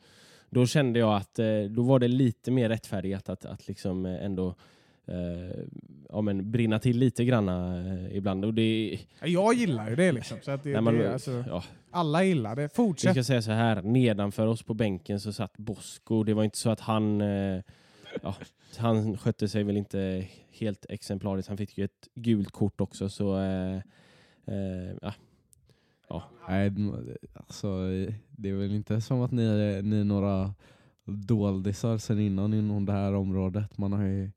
då 0.50 0.66
kände 0.66 0.98
jag 0.98 1.16
att 1.16 1.38
eh, 1.38 1.60
då 1.70 1.82
var 1.82 1.98
det 1.98 2.08
lite 2.08 2.50
mer 2.50 2.68
rättfärdigt 2.68 3.28
att, 3.28 3.44
att 3.44 3.68
liksom 3.68 4.06
eh, 4.06 4.24
ändå 4.24 4.54
eh, 5.06 5.64
ja, 6.08 6.20
men 6.20 6.50
brinna 6.50 6.78
till 6.78 6.98
lite 6.98 7.24
granna 7.24 7.80
eh, 7.80 8.16
ibland. 8.16 8.44
Och 8.44 8.54
det, 8.54 8.98
Jag 9.24 9.54
gillar 9.54 9.90
ju 9.90 9.96
det 9.96 10.12
liksom. 10.12 10.38
Så 10.42 10.50
att 10.50 10.62
det, 10.62 10.80
man, 10.80 10.94
det, 10.94 11.12
alltså, 11.12 11.44
ja, 11.48 11.64
alla 11.90 12.24
gillar 12.24 12.56
det. 12.56 12.62
Vi 12.62 12.68
Fortsätt. 12.68 13.12
ska 13.12 13.24
säga 13.24 13.42
så 13.42 13.50
här, 13.50 13.82
nedanför 13.82 14.46
oss 14.46 14.62
på 14.62 14.74
bänken 14.74 15.20
så 15.20 15.32
satt 15.32 15.56
Bosko. 15.56 16.22
Det 16.22 16.34
var 16.34 16.44
inte 16.44 16.58
så 16.58 16.70
att 16.70 16.80
han... 16.80 17.20
Eh, 17.20 17.62
ja, 18.22 18.34
han 18.76 19.18
skötte 19.18 19.48
sig 19.48 19.64
väl 19.64 19.76
inte 19.76 20.26
helt 20.50 20.86
exemplariskt. 20.88 21.48
Han 21.48 21.58
fick 21.58 21.78
ju 21.78 21.84
ett 21.84 22.08
gult 22.14 22.50
kort 22.50 22.80
också 22.80 23.08
så... 23.08 23.38
Eh, 23.38 23.76
eh, 24.46 24.96
ja. 25.02 25.14
Nej, 26.48 26.72
alltså, 27.34 27.68
det 28.30 28.48
är 28.48 28.54
väl 28.54 28.74
inte 28.74 29.00
som 29.00 29.22
att 29.22 29.30
ni 29.30 29.44
är, 29.44 29.82
ni 29.82 30.00
är 30.00 30.04
några 30.04 30.54
doldisar 31.04 31.98
sen 31.98 32.20
innan 32.20 32.54
inom 32.54 32.86
det 32.86 32.92
här 32.92 33.14
området. 33.14 33.78
Man 33.78 33.92
har 33.92 34.04
ju 34.04 34.30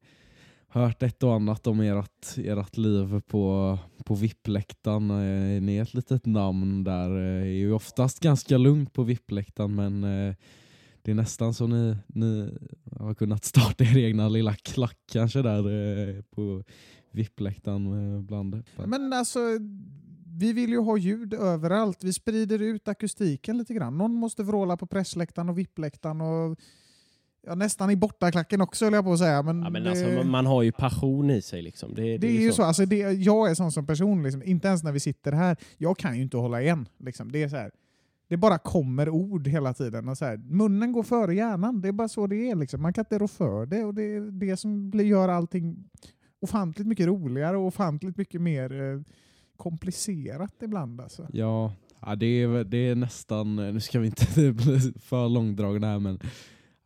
hört 0.69 1.03
ett 1.03 1.23
och 1.23 1.33
annat 1.33 1.67
om 1.67 1.79
ert, 1.79 2.37
ert 2.37 2.77
liv 2.77 3.21
på, 3.27 3.77
på 4.05 4.15
VIP-läktaren. 4.15 5.09
Eh, 5.09 5.61
Ni 5.61 5.77
är 5.77 5.81
ett 5.81 5.93
litet 5.93 6.25
namn 6.25 6.83
där. 6.83 7.09
Eh, 7.09 7.41
är 7.41 7.45
ju 7.45 7.73
oftast 7.73 8.19
ganska 8.19 8.57
lugnt 8.57 8.93
på 8.93 9.03
VIP-läktaren 9.03 9.75
men 9.75 10.03
eh, 10.03 10.35
det 11.01 11.11
är 11.11 11.15
nästan 11.15 11.53
så 11.53 11.67
ni, 11.67 11.95
ni 12.07 12.57
har 12.91 13.13
kunnat 13.13 13.45
starta 13.45 13.83
er 13.83 13.97
egna 13.97 14.29
lilla 14.29 14.55
klack 14.55 14.99
kanske 15.11 15.41
där 15.41 15.59
eh, 15.59 16.21
på 16.21 16.63
VIP-läktaren 17.11 18.15
eh, 18.15 18.21
bland. 18.21 18.63
Men 18.85 19.13
alltså, 19.13 19.39
vi 20.37 20.53
vill 20.53 20.69
ju 20.69 20.79
ha 20.79 20.97
ljud 20.97 21.33
överallt. 21.33 22.03
Vi 22.03 22.13
sprider 22.13 22.61
ut 22.61 22.87
akustiken 22.87 23.57
lite 23.57 23.73
grann. 23.73 23.97
Någon 23.97 24.13
måste 24.13 24.43
vråla 24.43 24.77
på 24.77 24.87
pressläktaren 24.87 25.49
och 25.49 25.57
vippläktaren 25.57 26.21
och 26.21 26.59
ja, 27.49 27.55
nästan 27.55 27.89
i 27.91 27.95
bortaklacken 27.95 28.61
också 28.61 28.85
höll 28.85 28.93
jag 28.93 29.03
på 29.05 29.13
att 29.13 29.19
säga. 29.19 29.41
Men, 29.43 29.61
Ja, 29.61 29.69
men 29.69 29.83
det, 29.83 29.89
alltså, 29.89 30.23
man- 30.23 30.45
har 30.45 30.63
ju 30.63 30.71
passion 30.71 31.29
i 31.29 31.41
sig. 31.41 31.61
Liksom. 31.61 31.93
Det, 31.95 32.17
det 32.17 32.27
är 32.27 32.41
ju 32.41 32.51
så. 32.51 32.63
Alltså, 32.63 32.85
det, 32.85 32.97
jag 32.97 33.49
är 33.51 33.55
sån 33.55 33.71
som 33.71 33.85
person, 33.85 34.23
liksom, 34.23 34.43
inte 34.43 34.67
ens 34.67 34.83
när 34.83 34.91
vi 34.91 34.99
sitter 34.99 35.31
här. 35.31 35.57
Jag 35.77 35.97
kan 35.97 36.15
ju 36.15 36.21
inte 36.21 36.37
hålla 36.37 36.61
igen. 36.61 36.87
Liksom. 36.97 37.31
Det 37.31 37.43
är 37.43 37.49
så 37.49 37.55
här. 37.55 37.71
Det 38.27 38.37
bara 38.37 38.57
kommer 38.57 39.09
ord 39.09 39.47
hela 39.47 39.73
tiden. 39.73 40.09
Och 40.09 40.17
så 40.17 40.25
här, 40.25 40.37
munnen 40.37 40.91
går 40.91 41.03
före 41.03 41.35
hjärnan. 41.35 41.81
Det 41.81 41.87
är 41.87 41.91
bara 41.91 42.07
så 42.09 42.27
det 42.27 42.49
är. 42.51 42.55
Liksom. 42.55 42.81
Man 42.81 42.93
kan 42.93 43.01
inte 43.01 43.17
rå 43.19 43.27
för 43.27 43.65
det. 43.65 43.83
Och 43.83 43.93
det 43.93 44.03
är 44.03 44.21
det 44.21 44.57
som 44.57 44.89
blir, 44.89 45.05
gör 45.05 45.29
allting 45.29 45.89
ofantligt 46.41 46.87
mycket 46.87 47.07
roligare 47.07 47.57
och 47.57 47.67
ofantligt 47.67 48.17
mycket 48.17 48.41
mer 48.41 48.81
eh, 48.93 49.01
komplicerat 49.57 50.53
ibland. 50.63 51.01
Alltså. 51.01 51.27
Ja, 51.33 51.73
ja 52.01 52.15
det, 52.15 52.25
är, 52.25 52.47
väl- 52.47 52.69
det 52.69 52.77
är 52.77 52.95
nästan, 52.95 53.55
nu 53.55 53.79
ska 53.79 53.99
vi 53.99 54.05
inte 54.07 54.51
bli 54.51 54.93
för 54.99 55.29
långdragna 55.29 55.87
här 55.87 55.99
men 55.99 56.19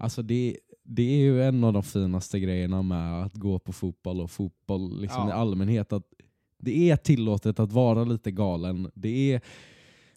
alltså 0.04 0.22
det, 0.22 0.58
det 0.84 1.04
är 1.04 1.18
ju 1.18 1.44
en 1.44 1.64
av 1.64 1.74
de 1.74 1.84
finaste 1.84 2.40
grejerna 2.40 2.82
med 2.82 3.24
att 3.24 3.34
gå 3.34 3.60
på 3.60 3.74
fotboll 3.74 4.22
och 4.22 4.32
fotboll 4.32 5.02
liksom 5.02 5.22
Ja. 5.22 5.30
i 5.30 5.32
allmänhet. 5.32 5.94
Att 5.94 6.04
det 6.60 6.90
är 6.90 6.96
tillåtet 6.96 7.60
att 7.60 7.72
vara 7.72 8.04
lite 8.04 8.32
galen. 8.32 8.92
Det 8.96 9.34
är 9.34 9.42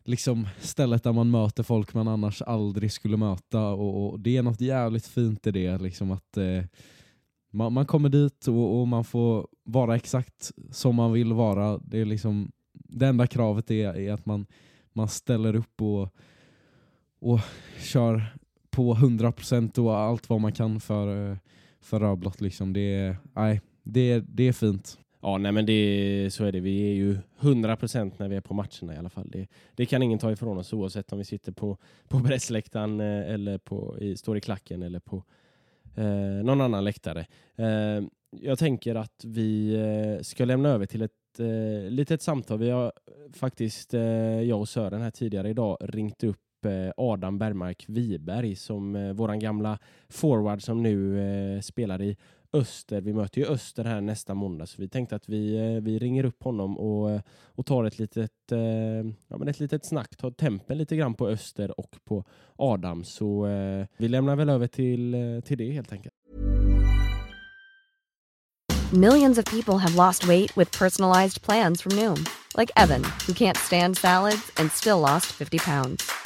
liksom 0.05 0.49
stället 0.61 1.03
där 1.03 1.13
man 1.13 1.31
möter 1.31 1.63
folk 1.63 1.95
man 1.95 2.09
annars 2.09 2.43
aldrig 2.43 2.93
skulle 2.93 3.17
möta 3.17 3.67
och, 3.69 4.13
och 4.13 4.21
det 4.21 4.37
är 4.37 4.43
något 4.43 4.61
jävligt 4.61 5.07
fint 5.07 5.47
i 5.47 5.51
det. 5.51 5.79
Liksom 5.79 6.11
att 6.11 6.37
eh, 6.37 6.65
man, 7.53 7.73
man 7.73 7.87
kommer 7.87 8.09
dit 8.09 8.49
och, 8.49 8.81
och 8.81 8.89
man 8.89 9.05
får 9.05 9.49
vara 9.65 9.97
exakt 9.97 10.53
som 10.71 10.95
man 10.95 11.13
vill 11.13 11.33
vara. 11.33 11.79
Det 11.79 11.99
är 12.01 12.05
liksom 12.05 12.53
det 12.73 13.07
enda 13.07 13.27
kravet 13.27 13.71
är, 13.71 13.97
är 13.97 14.13
att 14.13 14.27
man, 14.27 14.47
man 14.93 15.09
ställer 15.09 15.57
upp 15.57 15.83
och, 15.83 16.09
och 17.21 17.41
kör 17.81 18.37
på 18.77 18.95
100% 18.95 19.79
och 19.79 19.97
allt 19.97 20.29
vad 20.29 20.41
man 20.41 20.53
kan 20.53 20.81
för, 20.81 21.31
eh, 21.31 21.37
för 21.81 22.01
Rödblått. 22.01 22.41
Liksom. 22.41 22.73
Det, 22.73 22.81
är- 22.95 23.17
nej, 23.35 23.61
det, 23.83 24.21
det 24.29 24.49
är 24.49 24.53
fint. 24.53 24.99
Ja, 25.23 25.39
nej, 25.39 25.53
men 25.53 25.67
det, 25.67 26.29
så 26.33 26.45
är 26.45 26.53
det. 26.53 26.61
Vi 26.61 26.91
är 26.91 26.95
ju 26.95 27.19
100% 27.41 28.13
när 28.17 28.29
vi 28.29 28.37
är 28.37 28.41
på 28.41 28.55
matcherna 28.55 28.95
i 28.95 28.99
alla 28.99 29.09
fall. 29.09 29.29
Det, 29.31 29.47
det 29.75 29.87
kan 29.87 30.03
ingen 30.03 30.19
ta 30.19 30.33
ifrån 30.33 30.59
oss 30.59 30.73
oavsett 30.73 31.13
om 31.13 31.19
vi 31.19 31.25
sitter 31.25 31.53
på, 31.53 31.79
på 32.09 32.21
pressläktaren 32.21 33.01
eh, 33.01 33.33
eller 33.35 33.59
på, 33.59 33.97
i, 34.01 34.17
står 34.17 34.37
i 34.37 34.41
klacken 34.41 34.83
eller 34.83 35.01
på 35.01 35.23
eh, 35.97 36.45
någon 36.45 36.61
annan 36.61 36.85
läktare. 36.85 37.27
Eh, 37.57 38.05
jag 38.41 38.59
tänker 38.59 38.95
att 38.95 39.25
vi 39.25 39.75
eh, 39.75 40.23
ska 40.23 40.45
lämna 40.45 40.69
över 40.69 40.87
till 40.87 41.03
ett 41.03 41.13
eh, 41.39 41.91
litet 41.91 42.23
samtal. 42.23 42.59
Vi 42.59 42.71
har 42.71 42.93
faktiskt, 43.33 43.95
eh, 43.95 44.01
jag 44.43 44.61
och 44.61 44.69
Sören 44.69 45.01
här 45.03 45.11
tidigare 45.11 45.49
idag, 45.51 45.77
ringt 45.81 46.25
upp 46.25 46.39
Eh, 46.67 46.93
Adam 46.97 47.39
Bergmark 47.39 47.85
Wiberg 47.89 48.57
som 48.57 48.97
eh, 48.97 49.13
våran 49.13 49.39
gamla 49.39 49.79
forward 50.09 50.63
som 50.63 50.83
nu 50.83 51.21
eh, 51.21 51.61
spelar 51.61 52.03
i 52.03 52.17
Öster. 52.53 53.01
Vi 53.01 53.13
möter 53.13 53.41
ju 53.41 53.47
Öster 53.47 53.85
här 53.85 54.01
nästa 54.01 54.35
måndag 54.35 54.67
så 54.67 54.83
vi 54.83 54.89
tänkte 54.89 55.17
att 55.17 55.29
vi, 55.29 55.81
vi 55.83 55.99
ringer 55.99 56.25
upp 56.25 56.43
honom 56.43 56.79
och, 56.79 57.21
och 57.45 57.67
tar 57.67 57.85
ett 57.85 57.99
litet, 57.99 58.53
eh, 58.53 58.59
ja, 59.29 59.39
men 59.39 59.49
ett 59.49 59.61
litet 59.61 59.85
snack, 59.85 60.17
tar 60.17 60.31
tempen 60.31 60.79
lite 60.79 60.97
grann 60.97 61.15
på 61.15 61.29
Öster 61.29 61.81
och 61.81 61.97
på 62.05 62.25
Adam. 62.57 63.05
Så 63.05 63.47
eh, 63.47 63.87
vi 63.97 64.09
lämnar 64.09 64.37
väl 64.37 64.49
över 64.49 64.67
till, 64.67 65.43
till 65.45 65.59
det 65.59 65.71
helt 65.71 65.93
enkelt. 65.93 66.15
Millions 68.93 69.37
of 69.39 69.45
people 69.45 69.79
have 69.79 69.97
lost 69.97 70.29
weight 70.29 70.57
with 70.57 70.79
personalized 70.79 71.43
plans 71.43 71.83
from 71.83 71.97
Noom, 71.97 72.25
like 72.57 72.71
Evan, 72.77 73.03
who 73.27 73.33
can't 73.33 73.57
stand 73.57 73.99
salads 73.99 74.53
and 74.61 74.71
still 74.73 75.01
lost 75.01 75.27
50 75.27 75.59
pounds. 75.59 76.26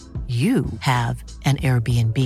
you 0.27 0.65
have 0.79 1.23
an 1.45 1.57
Airbnb. 1.57 2.17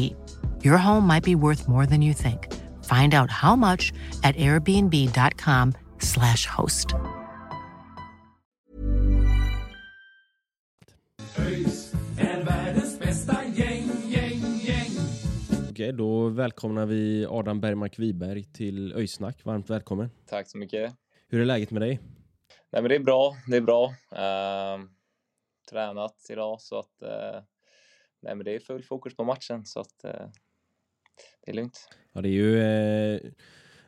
Your 0.64 0.78
home 0.78 1.08
might 1.08 1.24
be 1.24 1.36
worth 1.36 1.68
more 1.68 1.86
than 1.86 2.02
you 2.02 2.14
think. 2.14 2.54
Find 2.84 3.14
out 3.14 3.32
how 3.32 3.56
much 3.56 3.94
at 4.24 4.36
host. 6.46 6.88
Gäng, 13.56 13.90
gäng, 14.10 14.42
gäng. 14.64 14.92
Okej, 15.70 15.94
då 15.94 16.30
välkomnar 16.30 16.86
vi 16.86 17.26
Adam 17.30 17.62
Bergmark 17.62 18.00
Wiberg 18.00 18.44
till 18.44 18.94
Öjsnack. 18.94 19.46
Varmt 19.46 19.70
välkommen. 19.70 20.10
Tack 20.30 20.50
så 20.50 20.58
mycket. 20.58 20.94
Hur 21.28 21.42
är 21.42 21.46
läget 21.46 21.72
med 21.72 21.82
dig? 21.82 22.00
Nej, 22.72 22.82
men 22.82 22.90
det 22.90 22.96
är 22.96 23.00
bra. 23.00 23.36
Det 23.48 23.58
är 23.58 23.62
bra. 23.62 23.94
Ehm, 24.16 24.90
tränat 25.70 26.16
idag 26.30 26.62
så 26.62 26.80
att 26.80 27.02
eh, 27.02 27.42
nej, 28.26 28.36
men 28.36 28.46
det 28.46 28.56
är 28.56 28.60
full 28.60 28.84
fokus 28.84 29.16
på 29.16 29.24
matchen 29.24 29.66
så 29.66 29.80
att 29.80 30.04
eh, 30.04 30.28
det 31.46 31.52
är 31.52 31.54
lugnt. 31.54 31.90
Ja, 32.14 32.22
det 32.22 32.30
är 32.30 32.32
ju 32.32 32.60
eh, 32.60 33.20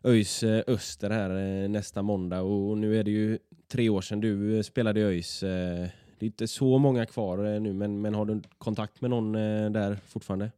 ÖIS 0.04 0.44
eh, 0.44 0.64
Öster 0.68 1.10
här 1.10 1.30
eh, 1.30 1.70
nästa 1.70 2.02
måndag 2.02 2.42
och 2.42 2.78
nu 2.78 3.00
är 3.00 3.04
det 3.04 3.12
ju 3.12 3.40
tre 3.68 3.90
år 3.90 4.02
sedan 4.02 4.22
du 4.22 4.58
eh, 4.58 4.62
spelade 4.62 5.00
i 5.00 5.04
ÖIS. 5.04 5.44
Eh, 5.44 5.88
det 6.20 6.26
är 6.26 6.28
inte 6.28 6.48
så 6.48 6.78
många 6.78 7.06
kvar 7.06 7.46
eh, 7.46 7.62
nu, 7.62 7.74
men, 7.74 8.02
men 8.02 8.14
har 8.14 8.26
du 8.26 8.42
kontakt 8.58 9.02
med 9.02 9.10
någon 9.10 9.32
där 9.74 9.96
fortfarande? 9.96 10.52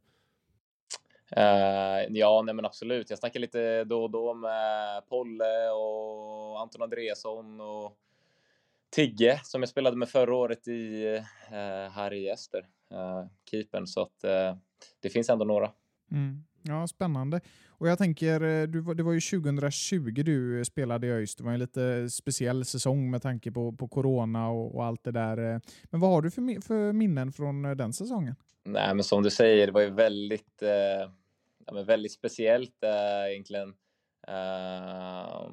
Eh, 1.36 2.06
ja, 2.08 2.42
nej 2.42 2.54
men 2.54 2.64
absolut. 2.64 3.10
Jag 3.10 3.18
snackar 3.18 3.40
lite 3.40 3.84
då 3.84 4.02
och 4.02 4.10
då 4.10 4.34
med 4.34 5.08
Polle 5.08 5.70
och 5.70 6.60
Anton 6.60 6.82
Andreasson 6.82 7.60
och 7.60 7.96
Tigge 8.90 9.40
som 9.44 9.62
jag 9.62 9.68
spelade 9.68 9.96
med 9.96 10.08
förra 10.08 10.34
året 10.34 10.68
i, 10.68 11.06
eh, 11.50 11.90
här 11.90 12.12
i 12.12 12.28
Ester, 12.28 12.66
uh, 12.92 13.26
keepern. 13.50 13.86
Så 13.86 14.02
att 14.02 14.24
eh, 14.24 14.56
det 15.00 15.10
finns 15.10 15.30
ändå 15.30 15.44
några. 15.44 15.70
Mm. 16.10 16.44
Ja, 16.62 16.86
spännande. 16.86 17.40
Och 17.68 17.88
jag 17.88 17.98
tänker, 17.98 18.40
eh, 18.40 18.66
du, 18.66 18.94
det 18.94 19.02
var 19.02 19.12
ju 19.12 19.20
2020 19.20 20.22
du 20.24 20.64
spelade 20.64 21.06
i 21.06 21.10
ÖIS. 21.10 21.36
Det 21.36 21.44
var 21.44 21.52
en 21.52 21.58
lite 21.58 22.10
speciell 22.10 22.64
säsong 22.64 23.10
med 23.10 23.22
tanke 23.22 23.52
på, 23.52 23.72
på 23.72 23.88
corona 23.88 24.48
och, 24.48 24.74
och 24.74 24.84
allt 24.84 25.04
det 25.04 25.10
där. 25.10 25.54
eh. 25.54 25.60
Men 25.84 26.00
vad 26.00 26.10
har 26.10 26.22
du 26.22 26.30
för, 26.30 26.62
för 26.62 26.92
minnen 26.92 27.32
från 27.32 27.64
eh, 27.64 27.70
den 27.70 27.92
säsongen? 27.92 28.34
Nej, 28.64 28.94
men 28.94 29.04
som 29.04 29.22
du 29.22 29.30
säger, 29.30 29.66
det 29.66 29.72
var 29.72 29.80
ju 29.80 29.90
väldigt, 29.90 30.62
eh, 30.62 31.10
ja, 31.66 31.82
väldigt 31.86 32.12
speciellt 32.12 32.84
eh, 32.84 33.30
egentligen. 33.30 33.74
Eh, 34.28 35.50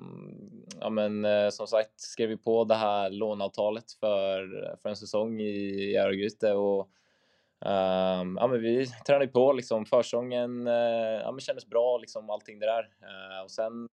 ja, 0.80 0.89
men 0.91 1.26
eh, 1.26 1.50
som 1.50 1.67
sagt 1.67 2.00
skrev 2.00 2.30
vi 2.30 2.38
på 2.38 2.63
det 2.63 2.76
här 2.76 3.10
låneavtalet 3.10 3.91
för, 3.91 4.76
för 4.82 4.89
en 4.89 4.95
säsong 4.95 5.41
i 5.41 5.97
Örgryte 5.97 6.54
och 6.54 6.89
Um, 7.65 8.38
ja, 8.39 8.48
men 8.48 8.62
vi 8.62 8.88
tränade 9.08 9.28
på 9.28 9.54
liksom. 9.54 9.86
Försäsongen 9.86 10.67
uh, 10.67 10.74
eh, 10.74 11.22
ja, 11.22 11.32
men 11.32 11.39
kändes 11.39 11.65
bra, 11.65 11.98
liksom 11.98 12.30
allting 12.30 12.60
det 12.60 12.65
där. 12.65 12.84
Uh, 12.84 13.43
och 13.43 13.52
sen 13.52 13.88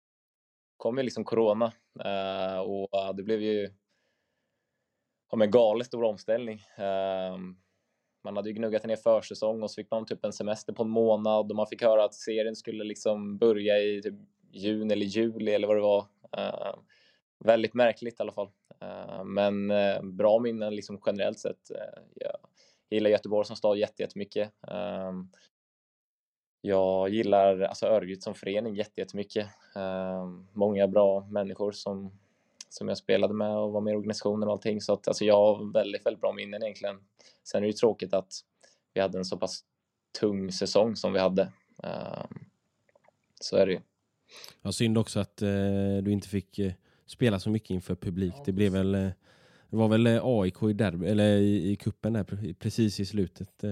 kom 0.76 0.98
ju 0.98 1.02
liksom 1.02 1.24
corona 1.24 1.72
uh, 2.04 2.58
och 2.60 3.16
det 3.16 3.22
blev 3.22 3.42
ju 3.42 3.68
ja, 5.30 5.36
men 5.36 5.50
galet 5.50 5.86
stor 5.86 6.04
omställning. 6.04 6.62
Ehm, 6.76 7.56
man 8.24 8.36
hade 8.36 8.48
ju 8.48 8.54
gnuggat 8.54 8.84
ner 8.84 8.96
försäsong 8.96 9.62
och 9.62 9.70
så 9.70 9.74
fick 9.74 9.90
man 9.90 10.06
typ 10.06 10.24
en 10.24 10.32
semester 10.32 10.72
på 10.72 10.82
en 10.82 10.90
månad 10.90 11.50
och 11.50 11.56
man 11.56 11.66
fick 11.66 11.82
höra 11.82 12.04
att 12.04 12.14
serien 12.14 12.56
skulle 12.56 12.84
liksom 12.84 13.38
börja 13.38 13.78
i 13.78 14.02
typ 14.02 14.14
juni 14.52 14.92
eller 14.92 15.06
juli 15.06 15.52
eller 15.52 15.68
vad 15.68 15.76
det 15.76 15.80
var. 15.80 16.06
Ehm, 16.36 16.80
väldigt 17.44 17.74
märkligt 17.74 18.20
i 18.20 18.22
alla 18.22 18.32
fall. 18.32 18.50
Men 19.24 19.68
bra 20.16 20.38
minnen 20.38 20.74
liksom 20.74 21.00
generellt 21.06 21.38
sett. 21.38 21.70
Eh, 21.70 22.02
jag 22.90 22.96
gillar 22.96 23.10
Göteborg 23.10 23.46
som 23.46 23.56
stad 23.56 23.78
jätte- 23.78 24.02
jättemycket. 24.02 24.52
Eh, 24.68 25.12
jag 26.60 27.08
gillar 27.08 27.60
alltså 27.60 27.86
Örgryte 27.86 28.22
som 28.22 28.34
förening 28.34 28.74
jätte- 28.74 29.00
jättemycket. 29.00 29.46
Eh, 29.76 30.26
många 30.52 30.88
bra 30.88 31.26
människor 31.30 31.72
som, 31.72 32.18
som 32.68 32.88
jag 32.88 32.98
spelade 32.98 33.34
med 33.34 33.56
och 33.56 33.72
var 33.72 33.80
med 33.80 33.92
i 33.92 33.96
organisationen 33.96 34.48
och 34.48 34.52
allting. 34.52 34.80
Så 34.80 34.92
att, 34.92 35.08
alltså, 35.08 35.24
jag 35.24 35.36
har 35.36 35.72
väldigt, 35.72 36.06
väldigt 36.06 36.20
bra 36.20 36.32
minnen 36.32 36.62
egentligen. 36.62 36.96
Sen 37.44 37.58
är 37.58 37.62
det 37.62 37.66
ju 37.66 37.72
tråkigt 37.72 38.14
att 38.14 38.32
vi 38.94 39.00
hade 39.00 39.18
en 39.18 39.24
så 39.24 39.36
pass 39.36 39.64
tung 40.20 40.52
säsong 40.52 40.96
som 40.96 41.12
vi 41.12 41.18
hade. 41.18 41.42
Eh, 41.82 42.24
så 43.40 43.56
är 43.56 43.66
det 43.66 43.72
ju. 43.72 43.80
Ja, 44.62 44.72
synd 44.72 44.98
också 44.98 45.20
att 45.20 45.42
eh, 45.42 45.48
du 46.02 46.12
inte 46.12 46.28
fick 46.28 46.58
eh, 46.58 46.72
spela 47.06 47.40
så 47.40 47.50
mycket 47.50 47.70
inför 47.70 47.94
publik. 47.94 48.34
Det 48.44 48.52
blev 48.52 48.72
väl 48.72 48.94
eh, 48.94 49.08
det 49.70 49.76
var 49.76 49.88
väl 49.88 50.06
eh, 50.06 50.20
AIK 50.24 50.62
i 50.62 50.72
derby, 50.72 51.06
eller 51.06 51.36
i, 51.36 51.70
i 51.70 51.76
kuppen 51.76 52.12
där 52.12 52.54
precis 52.54 53.00
i 53.00 53.06
slutet. 53.06 53.64
Eh, 53.64 53.70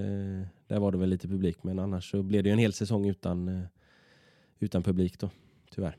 där 0.67 0.79
var 0.79 0.93
det 0.93 0.99
väl 0.99 1.09
lite 1.09 1.29
publik, 1.29 1.63
men 1.63 1.79
annars 1.79 2.11
så 2.11 2.23
blev 2.23 2.43
det 2.43 2.49
ju 2.49 2.53
en 2.53 2.59
hel 2.59 2.73
säsong 2.73 3.07
utan, 3.07 3.49
eh, 3.49 3.65
utan 4.59 4.83
publik 4.83 5.19
då, 5.19 5.31
tyvärr. 5.71 5.97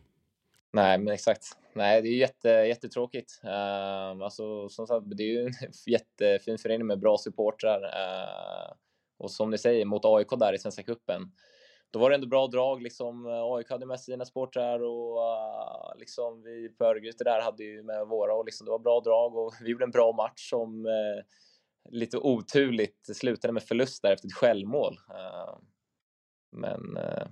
Nej, 0.73 0.97
men 0.97 1.13
exakt. 1.13 1.43
Nej, 1.73 2.01
det 2.01 2.07
är 2.07 2.11
ju 2.11 2.17
jätte, 2.17 2.49
jättetråkigt. 2.49 3.41
Uh, 3.43 4.23
alltså, 4.23 4.69
som 4.69 4.87
sagt, 4.87 5.05
det 5.17 5.23
är 5.23 5.27
ju 5.27 5.45
en 5.45 5.53
jättefin 5.85 6.57
förening 6.57 6.87
med 6.87 6.99
bra 6.99 7.17
supportrar. 7.17 7.81
Uh, 7.83 8.73
och 9.17 9.31
som 9.31 9.49
ni 9.49 9.57
säger, 9.57 9.85
mot 9.85 10.05
AIK 10.05 10.27
där 10.39 10.53
i 10.53 10.57
Svenska 10.57 10.83
cupen, 10.83 11.31
då 11.91 11.99
var 11.99 12.09
det 12.09 12.15
ändå 12.15 12.27
bra 12.27 12.47
drag. 12.47 12.81
Liksom, 12.81 13.25
eh, 13.25 13.43
AIK 13.43 13.69
hade 13.69 13.85
med 13.85 13.99
sina 13.99 14.25
sportrar 14.25 14.79
och 14.79 15.17
uh, 15.17 15.99
liksom, 15.99 16.43
vi 16.43 16.69
på 16.69 16.85
Örgryte 16.85 17.23
där 17.23 17.41
hade 17.41 17.63
ju 17.63 17.83
med 17.83 18.07
våra. 18.07 18.33
Och 18.33 18.45
liksom, 18.45 18.65
det 18.65 18.71
var 18.71 18.79
bra 18.79 18.99
drag 18.99 19.35
och 19.35 19.53
vi 19.61 19.71
gjorde 19.71 19.85
en 19.85 19.91
bra 19.91 20.11
match 20.11 20.49
som 20.49 20.85
uh, 20.85 21.23
lite 21.89 22.17
oturligt 22.17 23.17
slutade 23.17 23.53
med 23.53 23.63
förlust 23.63 24.01
där 24.01 24.13
efter 24.13 24.27
ett 24.27 24.33
självmål. 24.33 24.99
Uh, 25.09 25.57
men 26.51 26.97
uh, 26.97 27.27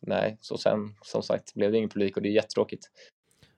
nej, 0.00 0.38
så 0.40 0.58
sen 0.58 0.94
som 1.02 1.22
sagt 1.22 1.54
blev 1.54 1.72
det 1.72 1.78
ingen 1.78 1.90
publik 1.90 2.16
och 2.16 2.22
det 2.22 2.28
är 2.28 2.32
jättetråkigt. 2.32 2.90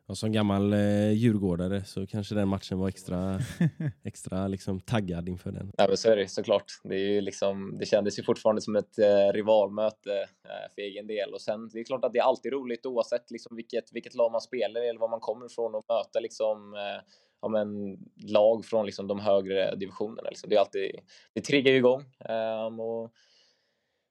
Och 0.06 0.18
som 0.18 0.32
gammal 0.32 0.72
eh, 0.72 1.12
djurgårdare 1.12 1.84
så 1.84 2.06
kanske 2.06 2.34
den 2.34 2.48
matchen 2.48 2.78
var 2.78 2.88
extra, 2.88 3.38
extra 4.04 4.48
liksom, 4.48 4.80
taggad 4.80 5.28
inför 5.28 5.52
den. 5.52 5.72
Ja, 5.76 5.86
men 5.88 5.96
så 5.96 6.10
är 6.10 6.16
det 6.16 6.28
såklart. 6.28 6.72
Det, 6.84 6.94
är 6.94 7.12
ju 7.12 7.20
liksom, 7.20 7.78
det 7.78 7.86
kändes 7.86 8.18
ju 8.18 8.22
fortfarande 8.22 8.62
som 8.62 8.76
ett 8.76 8.98
eh, 8.98 9.32
rivalmöte 9.32 10.12
eh, 10.20 10.74
för 10.74 10.82
egen 10.82 11.06
del. 11.06 11.32
Och 11.32 11.40
sen, 11.40 11.68
det 11.68 11.80
är 11.80 11.84
klart 11.84 12.04
att 12.04 12.12
det 12.12 12.18
är 12.18 12.22
alltid 12.22 12.52
roligt 12.52 12.86
oavsett 12.86 13.30
liksom, 13.30 13.56
vilket, 13.56 13.92
vilket 13.92 14.14
lag 14.14 14.32
man 14.32 14.40
spelar 14.40 14.80
eller 14.80 15.00
var 15.00 15.08
man 15.08 15.20
kommer 15.20 15.46
ifrån 15.46 15.74
och 15.74 15.84
möta 15.88 16.20
liksom, 16.20 16.74
eh, 16.74 17.02
ja, 17.42 17.48
men, 17.48 17.98
lag 18.32 18.64
från 18.64 18.86
liksom, 18.86 19.06
de 19.06 19.20
högre 19.20 19.74
divisionerna. 19.74 20.28
Liksom. 20.28 20.50
Det, 20.50 20.56
är 20.56 20.60
alltid, 20.60 21.00
det 21.34 21.40
triggar 21.40 21.72
ju 21.72 21.78
igång. 21.78 22.04
ehm, 22.28 22.80
och 22.80 23.12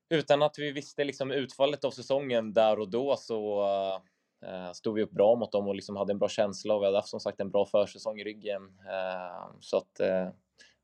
utan 0.09 0.41
att 0.41 0.59
vi 0.59 0.71
visste 0.71 1.03
liksom, 1.03 1.31
utfallet 1.31 1.83
av 1.83 1.91
säsongen 1.91 2.53
där 2.53 2.79
och 2.79 2.89
då 2.89 3.15
så 3.17 3.61
eh, 3.61 4.12
Eh, 4.47 4.71
stod 4.71 4.95
vi 4.95 5.03
upp 5.03 5.11
bra 5.11 5.35
mot 5.35 5.51
dem 5.51 5.67
och 5.67 5.75
liksom 5.75 5.95
hade 5.95 6.13
en 6.13 6.19
bra 6.19 6.29
känsla 6.29 6.73
och 6.73 6.81
vi 6.81 6.85
hade 6.85 6.97
haft 6.97 7.09
som 7.09 7.19
sagt 7.19 7.39
en 7.39 7.51
bra 7.51 7.65
försäsong 7.65 8.19
i 8.19 8.23
ryggen. 8.23 8.61
Eh, 8.63 9.51
så 9.59 9.77
att 9.77 9.99
eh, 9.99 10.29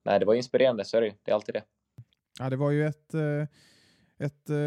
nej, 0.05 0.20
det 0.20 0.26
var 0.26 0.34
inspirerande, 0.34 0.86
så 0.86 0.97
är 0.97 1.01
det 1.01 1.07
ju. 1.07 1.14
Det 1.24 1.32
är 1.32 1.36
alltid 1.36 1.55
det. 1.55 1.64
Ja, 2.39 2.49
det 2.49 2.55
var 2.55 2.72
ju 2.72 2.86
ett, 2.86 3.14
eh, 3.14 3.45
ett, 4.22 4.49
eh, 4.49 4.57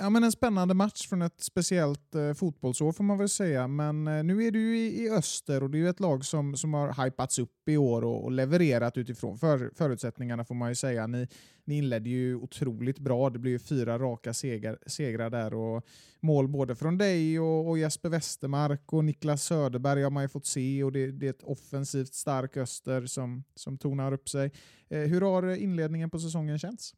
ja, 0.00 0.10
men 0.10 0.24
en 0.24 0.32
spännande 0.32 0.74
match 0.74 1.08
från 1.08 1.22
ett 1.22 1.40
speciellt 1.40 2.14
eh, 2.14 2.32
fotbollsår 2.32 2.92
får 2.92 3.04
man 3.04 3.18
väl 3.18 3.28
säga. 3.28 3.68
Men 3.68 4.08
eh, 4.08 4.24
nu 4.24 4.44
är 4.44 4.50
du 4.50 4.60
ju 4.60 4.78
i, 4.78 5.04
i 5.04 5.10
öster 5.10 5.62
och 5.62 5.70
det 5.70 5.78
är 5.78 5.80
ju 5.80 5.88
ett 5.88 6.00
lag 6.00 6.24
som, 6.24 6.56
som 6.56 6.74
har 6.74 7.04
hypats 7.04 7.38
upp 7.38 7.68
i 7.68 7.76
år 7.76 8.04
och, 8.04 8.24
och 8.24 8.32
levererat 8.32 8.96
utifrån 8.96 9.38
för, 9.38 9.70
förutsättningarna 9.74 10.44
får 10.44 10.54
man 10.54 10.68
ju 10.68 10.74
säga. 10.74 11.06
Ni, 11.06 11.28
ni 11.64 11.78
inledde 11.78 12.10
ju 12.10 12.36
otroligt 12.36 12.98
bra. 12.98 13.30
Det 13.30 13.38
blev 13.38 13.52
ju 13.52 13.58
fyra 13.58 13.98
raka 13.98 14.34
segrar, 14.34 14.78
segrar 14.86 15.30
där 15.30 15.54
och 15.54 15.86
mål 16.20 16.48
både 16.48 16.74
från 16.74 16.98
dig 16.98 17.40
och, 17.40 17.68
och 17.68 17.78
Jesper 17.78 18.08
Westermark 18.08 18.92
och 18.92 19.04
Niklas 19.04 19.44
Söderberg 19.44 20.02
har 20.02 20.10
man 20.10 20.24
ju 20.24 20.28
fått 20.28 20.46
se 20.46 20.84
och 20.84 20.92
det, 20.92 21.12
det 21.12 21.26
är 21.26 21.30
ett 21.30 21.42
offensivt 21.42 22.14
stark 22.14 22.56
öster 22.56 23.06
som, 23.06 23.44
som 23.54 23.78
tonar 23.78 24.12
upp 24.12 24.28
sig. 24.28 24.52
Eh, 24.88 25.00
hur 25.00 25.20
har 25.20 25.56
inledningen 25.56 26.10
på 26.10 26.18
säsongen 26.18 26.58
känts? 26.58 26.94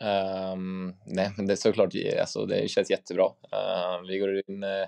Um, 0.00 0.94
nej, 1.06 1.32
men 1.36 1.46
det 1.46 1.52
är 1.52 1.56
såklart, 1.56 1.94
eh, 1.94 2.20
alltså, 2.20 2.46
det 2.46 2.68
känns 2.68 2.90
jättebra. 2.90 3.24
Uh, 3.24 4.06
vi 4.08 4.18
går 4.18 4.42
in 4.48 4.64
uh, 4.64 4.86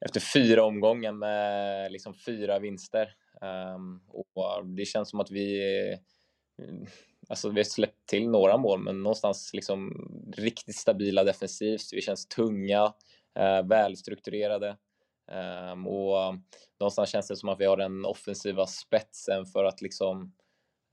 efter 0.00 0.20
fyra 0.20 0.64
omgångar 0.64 1.12
med 1.12 1.92
liksom 1.92 2.14
fyra 2.14 2.58
vinster. 2.58 3.14
Um, 3.40 4.00
och 4.08 4.58
eh, 4.58 4.64
det 4.64 4.84
känns 4.84 5.10
som 5.10 5.20
att 5.20 5.30
vi, 5.30 5.60
uh, 6.62 6.88
alltså 7.28 7.48
vi 7.48 7.60
har 7.60 7.64
släppt 7.64 8.06
till 8.06 8.28
några 8.28 8.56
mål, 8.56 8.82
men 8.82 9.02
någonstans 9.02 9.50
liksom 9.54 9.92
riktigt 10.36 10.76
stabila 10.76 11.24
defensivt. 11.24 11.92
Vi 11.92 12.00
känns 12.00 12.28
tunga, 12.28 12.84
uh, 13.38 13.68
välstrukturerade. 13.68 14.76
Um, 15.72 15.86
och 15.86 16.34
någonstans 16.80 17.10
känns 17.10 17.28
det 17.28 17.36
som 17.36 17.48
att 17.48 17.60
vi 17.60 17.64
har 17.64 17.76
den 17.76 18.04
offensiva 18.04 18.66
spetsen 18.66 19.46
för 19.46 19.64
att 19.64 19.82
liksom 19.82 20.32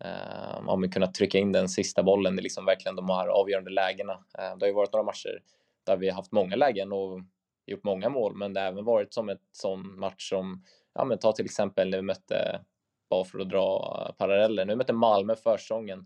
eh, 0.04 0.70
om 0.70 0.82
vi 0.82 0.90
kunnat 0.90 1.14
trycka 1.14 1.38
in 1.38 1.52
den 1.52 1.70
sista 1.70 2.04
bollen 2.04 2.40
i 2.40 2.42
liksom 2.42 2.66
verkligen 2.66 2.96
de 2.96 3.10
här 3.10 3.28
avgörande 3.28 3.72
lägena. 3.72 4.14
Eh, 4.14 4.58
det 4.58 4.66
har 4.66 4.68
ju 4.68 4.74
varit 4.74 4.94
några 4.94 5.06
matcher 5.06 5.42
där 5.86 5.98
vi 5.98 6.10
har 6.10 6.16
haft 6.16 6.32
många 6.32 6.56
lägen 6.56 6.92
och 6.92 7.22
gjort 7.66 7.84
många 7.84 8.10
mål, 8.10 8.36
men 8.36 8.54
det 8.54 8.60
har 8.60 8.68
även 8.68 8.86
varit 8.86 9.14
som 9.14 9.30
ett 9.30 9.42
sån 9.52 10.00
match 10.00 10.30
som, 10.30 10.64
ja 10.94 11.06
men 11.06 11.18
ta 11.18 11.32
till 11.32 11.46
exempel 11.46 11.90
när 11.90 11.98
vi 11.98 12.02
mötte, 12.02 12.62
bara 13.10 13.26
för 13.26 13.40
att 13.40 13.50
dra 13.50 14.16
paralleller, 14.18 14.66
nu 14.66 14.76
mötte 14.76 14.94
Malmö 14.94 15.36
försäsongen. 15.36 16.00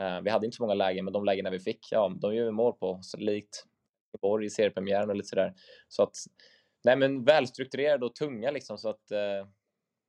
Eh, 0.00 0.20
vi 0.20 0.30
hade 0.30 0.46
inte 0.46 0.56
så 0.56 0.62
många 0.62 0.74
lägen, 0.74 1.04
men 1.04 1.12
de 1.12 1.24
lägena 1.24 1.50
vi 1.50 1.58
fick, 1.58 1.88
ja, 1.90 2.12
de 2.20 2.34
gör 2.34 2.44
vi 2.44 2.50
mål 2.50 2.72
på, 2.72 2.98
så 3.02 3.16
likt 3.16 3.64
Borg 4.22 4.46
i 4.46 4.50
seriepremiären 4.50 5.10
och 5.10 5.16
lite 5.16 5.28
sådär. 5.28 5.54
Så 5.88 6.02
att, 6.02 6.14
nej 6.84 6.96
men 6.96 7.24
välstrukturerade 7.24 8.06
och 8.06 8.14
tunga 8.14 8.50
liksom, 8.50 8.78
så 8.78 8.88
att 8.88 9.10
eh, 9.10 9.48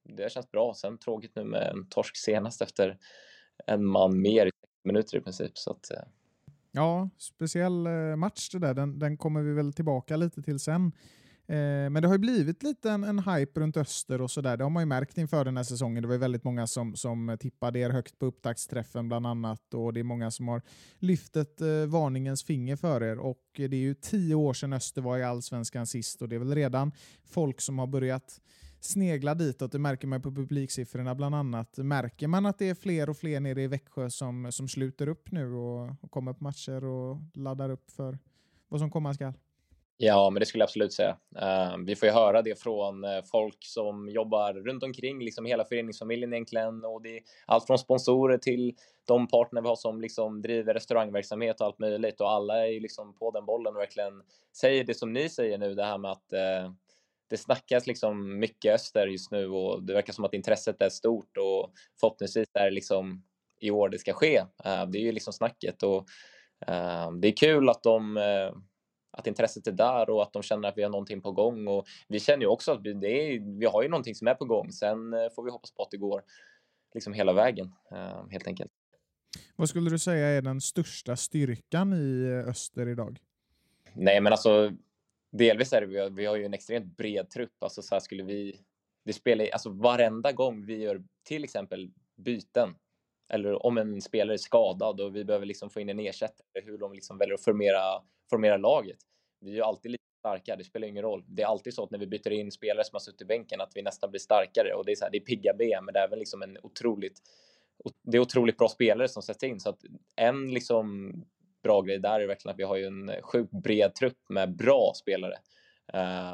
det 0.03 0.31
känns 0.31 0.51
bra. 0.51 0.73
Sen 0.73 0.97
tråkigt 0.97 1.35
nu 1.35 1.43
med 1.43 1.71
en 1.71 1.89
torsk 1.89 2.17
senast 2.17 2.61
efter 2.61 2.97
en 3.67 3.85
man 3.85 4.21
mer 4.21 4.45
i 4.45 4.51
minuter 4.83 5.17
i 5.17 5.21
princip. 5.21 5.57
Så 5.57 5.71
att, 5.71 5.91
eh. 5.91 6.03
Ja, 6.71 7.09
speciell 7.17 7.87
eh, 7.87 8.15
match 8.15 8.49
det 8.49 8.59
där. 8.59 8.73
Den, 8.73 8.99
den 8.99 9.17
kommer 9.17 9.41
vi 9.41 9.53
väl 9.53 9.73
tillbaka 9.73 10.15
lite 10.15 10.41
till 10.41 10.59
sen. 10.59 10.91
Eh, 11.51 11.89
men 11.89 11.93
det 11.93 12.07
har 12.07 12.15
ju 12.15 12.19
blivit 12.19 12.63
lite 12.63 12.91
en, 12.91 13.03
en 13.03 13.19
hype 13.19 13.59
runt 13.59 13.77
Öster 13.77 14.21
och 14.21 14.31
sådär. 14.31 14.57
Det 14.57 14.63
har 14.63 14.69
man 14.69 14.81
ju 14.81 14.87
märkt 14.87 15.17
inför 15.17 15.45
den 15.45 15.57
här 15.57 15.63
säsongen. 15.63 16.01
Det 16.01 16.07
var 16.07 16.15
ju 16.15 16.19
väldigt 16.19 16.43
många 16.43 16.67
som, 16.67 16.95
som 16.95 17.37
tippade 17.39 17.79
er 17.79 17.89
högt 17.89 18.19
på 18.19 18.25
upptaktsträffen 18.25 19.07
bland 19.07 19.27
annat 19.27 19.73
och 19.73 19.93
det 19.93 19.99
är 19.99 20.03
många 20.03 20.31
som 20.31 20.47
har 20.47 20.61
lyft 20.99 21.35
ett 21.35 21.61
eh, 21.61 21.85
varningens 21.87 22.43
finger 22.43 22.75
för 22.75 23.03
er. 23.03 23.19
Och 23.19 23.43
det 23.55 23.63
är 23.63 23.73
ju 23.73 23.93
tio 23.93 24.35
år 24.35 24.53
sedan 24.53 24.73
Öster 24.73 25.01
var 25.01 25.17
i 25.17 25.23
Allsvenskan 25.23 25.87
sist 25.87 26.21
och 26.21 26.29
det 26.29 26.35
är 26.35 26.39
väl 26.39 26.55
redan 26.55 26.91
folk 27.25 27.61
som 27.61 27.79
har 27.79 27.87
börjat 27.87 28.41
snegla 28.81 29.35
ditåt. 29.35 29.71
Det 29.71 29.79
märker 29.79 30.07
man 30.07 30.21
på 30.21 30.31
publiksiffrorna 30.31 31.15
bland 31.15 31.35
annat. 31.35 31.77
Märker 31.77 32.27
man 32.27 32.45
att 32.45 32.59
det 32.59 32.69
är 32.69 32.75
fler 32.75 33.09
och 33.09 33.17
fler 33.17 33.39
nere 33.39 33.61
i 33.61 33.67
Växjö 33.67 34.09
som, 34.09 34.51
som 34.51 34.67
sluter 34.67 35.07
upp 35.07 35.31
nu 35.31 35.53
och, 35.53 35.89
och 36.01 36.11
kommer 36.11 36.33
på 36.33 36.43
matcher 36.43 36.83
och 36.83 37.17
laddar 37.33 37.69
upp 37.69 37.91
för 37.91 38.19
vad 38.67 38.79
som 38.79 38.91
komma 38.91 39.13
skall? 39.13 39.33
Ja, 40.03 40.29
men 40.29 40.39
det 40.39 40.45
skulle 40.45 40.61
jag 40.61 40.67
absolut 40.67 40.93
säga. 40.93 41.17
Uh, 41.41 41.77
vi 41.85 41.95
får 41.95 42.07
ju 42.07 42.13
höra 42.13 42.41
det 42.41 42.61
från 42.61 43.05
uh, 43.05 43.21
folk 43.31 43.57
som 43.59 44.09
jobbar 44.09 44.53
runt 44.53 44.83
omkring, 44.83 45.19
liksom 45.19 45.45
hela 45.45 45.65
föreningsfamiljen 45.65 46.33
egentligen. 46.33 46.85
Och 46.85 47.01
det 47.01 47.17
är 47.17 47.23
allt 47.45 47.67
från 47.67 47.77
sponsorer 47.77 48.37
till 48.37 48.75
de 49.07 49.27
partner 49.27 49.61
vi 49.61 49.67
har 49.67 49.75
som 49.75 50.01
liksom 50.01 50.41
driver 50.41 50.73
restaurangverksamhet 50.73 51.61
och 51.61 51.67
allt 51.67 51.79
möjligt. 51.79 52.21
Och 52.21 52.31
alla 52.31 52.67
är 52.67 52.71
ju 52.71 52.79
liksom 52.79 53.13
på 53.13 53.31
den 53.31 53.45
bollen 53.45 53.75
och 53.75 53.81
verkligen 53.81 54.21
säger 54.57 54.83
det 54.83 54.93
som 54.93 55.13
ni 55.13 55.29
säger 55.29 55.57
nu, 55.57 55.75
det 55.75 55.85
här 55.85 55.97
med 55.97 56.11
att 56.11 56.33
uh, 56.33 56.71
det 57.31 57.37
snackas 57.37 57.87
liksom 57.87 58.39
mycket 58.39 58.75
öster 58.75 59.07
just 59.07 59.31
nu 59.31 59.47
och 59.47 59.83
det 59.83 59.93
verkar 59.93 60.13
som 60.13 60.25
att 60.25 60.33
intresset 60.33 60.81
är 60.81 60.89
stort 60.89 61.37
och 61.37 61.73
förhoppningsvis 61.99 62.47
är 62.53 62.65
det 62.65 62.71
liksom 62.71 63.23
i 63.59 63.71
år 63.71 63.89
det 63.89 63.99
ska 63.99 64.13
ske. 64.13 64.39
Uh, 64.39 64.85
det 64.85 64.97
är 64.97 65.01
ju 65.01 65.11
liksom 65.11 65.33
snacket 65.33 65.83
och 65.83 65.97
uh, 66.69 67.11
det 67.21 67.27
är 67.27 67.37
kul 67.37 67.69
att 67.69 67.83
de 67.83 68.17
uh, 68.17 68.53
att 69.11 69.27
intresset 69.27 69.67
är 69.67 69.71
där 69.71 70.09
och 70.09 70.23
att 70.23 70.33
de 70.33 70.43
känner 70.43 70.69
att 70.69 70.77
vi 70.77 70.83
har 70.83 70.89
någonting 70.89 71.21
på 71.21 71.31
gång 71.31 71.67
och 71.67 71.85
vi 72.07 72.19
känner 72.19 72.41
ju 72.41 72.47
också 72.47 72.71
att 72.71 72.81
vi, 72.83 72.93
det 72.93 73.07
är, 73.07 73.59
vi 73.59 73.65
har 73.65 73.83
ju 73.83 73.89
någonting 73.89 74.15
som 74.15 74.27
är 74.27 74.35
på 74.35 74.45
gång. 74.45 74.71
Sen 74.71 74.97
får 75.35 75.43
vi 75.43 75.51
hoppas 75.51 75.71
på 75.71 75.83
att 75.83 75.91
det 75.91 75.97
går 75.97 76.21
liksom 76.93 77.13
hela 77.13 77.33
vägen 77.33 77.71
helt 78.29 78.47
enkelt. 78.47 78.71
Vad 79.55 79.69
skulle 79.69 79.89
du 79.89 79.99
säga 79.99 80.27
är 80.27 80.41
den 80.41 80.61
största 80.61 81.15
styrkan 81.15 81.93
i 81.93 82.27
Öster 82.47 82.87
idag? 82.87 83.19
Nej, 83.93 84.21
men 84.21 84.33
alltså 84.33 84.71
delvis 85.31 85.73
är 85.73 85.81
det, 85.81 85.87
vi 85.87 85.99
har, 85.99 86.09
vi 86.09 86.25
har 86.25 86.35
ju 86.35 86.45
en 86.45 86.53
extremt 86.53 86.97
bred 86.97 87.29
trupp. 87.29 87.63
Alltså 87.63 87.81
så 87.81 87.95
här 87.95 87.99
skulle 87.99 88.23
vi, 88.23 88.59
det 89.05 89.13
spelar, 89.13 89.49
alltså 89.49 89.69
varenda 89.69 90.31
gång 90.31 90.65
vi 90.65 90.77
gör 90.77 91.03
till 91.23 91.43
exempel 91.43 91.91
byten 92.17 92.75
eller 93.33 93.65
om 93.65 93.77
en 93.77 94.01
spelare 94.01 94.35
är 94.35 94.37
skadad 94.37 95.01
och 95.01 95.15
vi 95.15 95.25
behöver 95.25 95.45
liksom 95.45 95.69
få 95.69 95.79
in 95.79 95.89
en 95.89 95.99
ersättare, 95.99 96.63
hur 96.65 96.77
de 96.77 96.93
liksom 96.93 97.17
väljer 97.17 97.35
att 97.35 97.43
formera, 97.43 97.81
formera 98.29 98.57
laget. 98.57 98.97
Vi 99.39 99.51
är 99.51 99.55
ju 99.55 99.61
alltid 99.61 99.91
lite 99.91 100.03
starka, 100.19 100.55
det 100.55 100.63
spelar 100.63 100.87
ingen 100.87 101.03
roll. 101.03 101.23
Det 101.27 101.41
är 101.41 101.47
alltid 101.47 101.73
så 101.73 101.83
att 101.83 101.91
när 101.91 101.99
vi 101.99 102.07
byter 102.07 102.31
in 102.31 102.51
spelare 102.51 102.83
som 102.83 102.95
har 102.95 102.99
suttit 102.99 103.21
i 103.21 103.25
bänken 103.25 103.61
att 103.61 103.71
vi 103.75 103.81
nästan 103.81 104.09
blir 104.09 104.19
starkare 104.19 104.73
och 104.73 104.85
det 104.85 104.91
är 104.91 104.95
så 104.95 105.05
här, 105.05 105.11
det 105.11 105.17
är 105.17 105.25
pigga 105.25 105.53
ben, 105.53 105.85
men 105.85 105.93
det 105.93 105.99
är 105.99 106.03
även 106.03 106.19
liksom 106.19 106.41
en 106.41 106.57
otroligt 106.63 107.21
det 108.03 108.17
är 108.17 108.21
otroligt 108.21 108.57
bra 108.57 108.69
spelare 108.69 109.07
som 109.07 109.23
sätts 109.23 109.43
in 109.43 109.59
så 109.59 109.69
att 109.69 109.79
en 110.15 110.53
liksom 110.53 111.13
bra 111.63 111.81
grej 111.81 111.99
där 111.99 112.19
är 112.19 112.27
verkligen 112.27 112.53
att 112.53 112.59
vi 112.59 112.63
har 112.63 112.75
ju 112.75 112.85
en 112.85 113.11
sjukt 113.21 113.51
bred 113.51 113.95
trupp 113.95 114.17
med 114.29 114.55
bra 114.55 114.91
spelare 114.95 115.35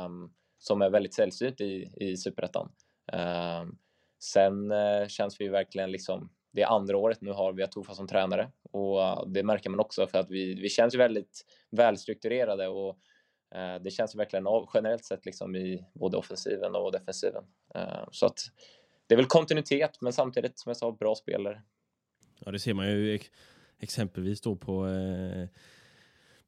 um, 0.05 0.34
som 0.57 0.82
är 0.82 0.89
väldigt 0.89 1.13
sällsynt 1.13 1.61
i, 1.61 1.91
i 1.95 2.17
superettan. 2.17 2.71
Um, 3.13 3.78
sen 4.19 4.71
uh, 4.71 5.07
känns 5.07 5.41
vi 5.41 5.47
verkligen 5.47 5.91
liksom, 5.91 6.30
det 6.51 6.61
är 6.61 6.67
andra 6.67 6.97
året 6.97 7.21
nu 7.21 7.32
har 7.32 7.53
vi 7.53 7.63
Atofa 7.63 7.93
som 7.93 8.07
tränare 8.07 8.51
och 8.71 8.99
uh, 8.99 9.28
det 9.28 9.43
märker 9.43 9.69
man 9.69 9.80
också 9.80 10.07
för 10.07 10.19
att 10.19 10.30
vi, 10.30 10.61
vi 10.61 10.69
känns 10.69 10.95
väldigt 10.95 11.45
välstrukturerade 11.71 12.67
och 12.67 12.89
uh, 13.55 13.84
det 13.84 13.91
känns 13.91 14.15
verkligen 14.15 14.47
av, 14.47 14.69
generellt 14.73 15.05
sett 15.05 15.25
liksom 15.25 15.55
i 15.55 15.86
både 15.93 16.17
offensiven 16.17 16.75
och 16.75 16.91
defensiven. 16.91 17.43
Ehm, 17.75 18.05
så 18.11 18.25
att 18.25 18.39
det 19.07 19.15
är 19.15 19.17
väl 19.17 19.25
kontinuitet 19.25 20.01
men 20.01 20.13
samtidigt 20.13 20.59
som 20.59 20.69
jag 20.69 20.78
sa 20.78 20.91
bra 20.91 21.15
spelare. 21.15 21.61
Ja 22.39 22.51
det 22.51 22.59
ser 22.59 22.73
man 22.73 22.88
ju 22.88 23.19
exempelvis 23.80 24.41
då 24.41 24.55
på, 24.55 24.88
eh, 24.88 25.47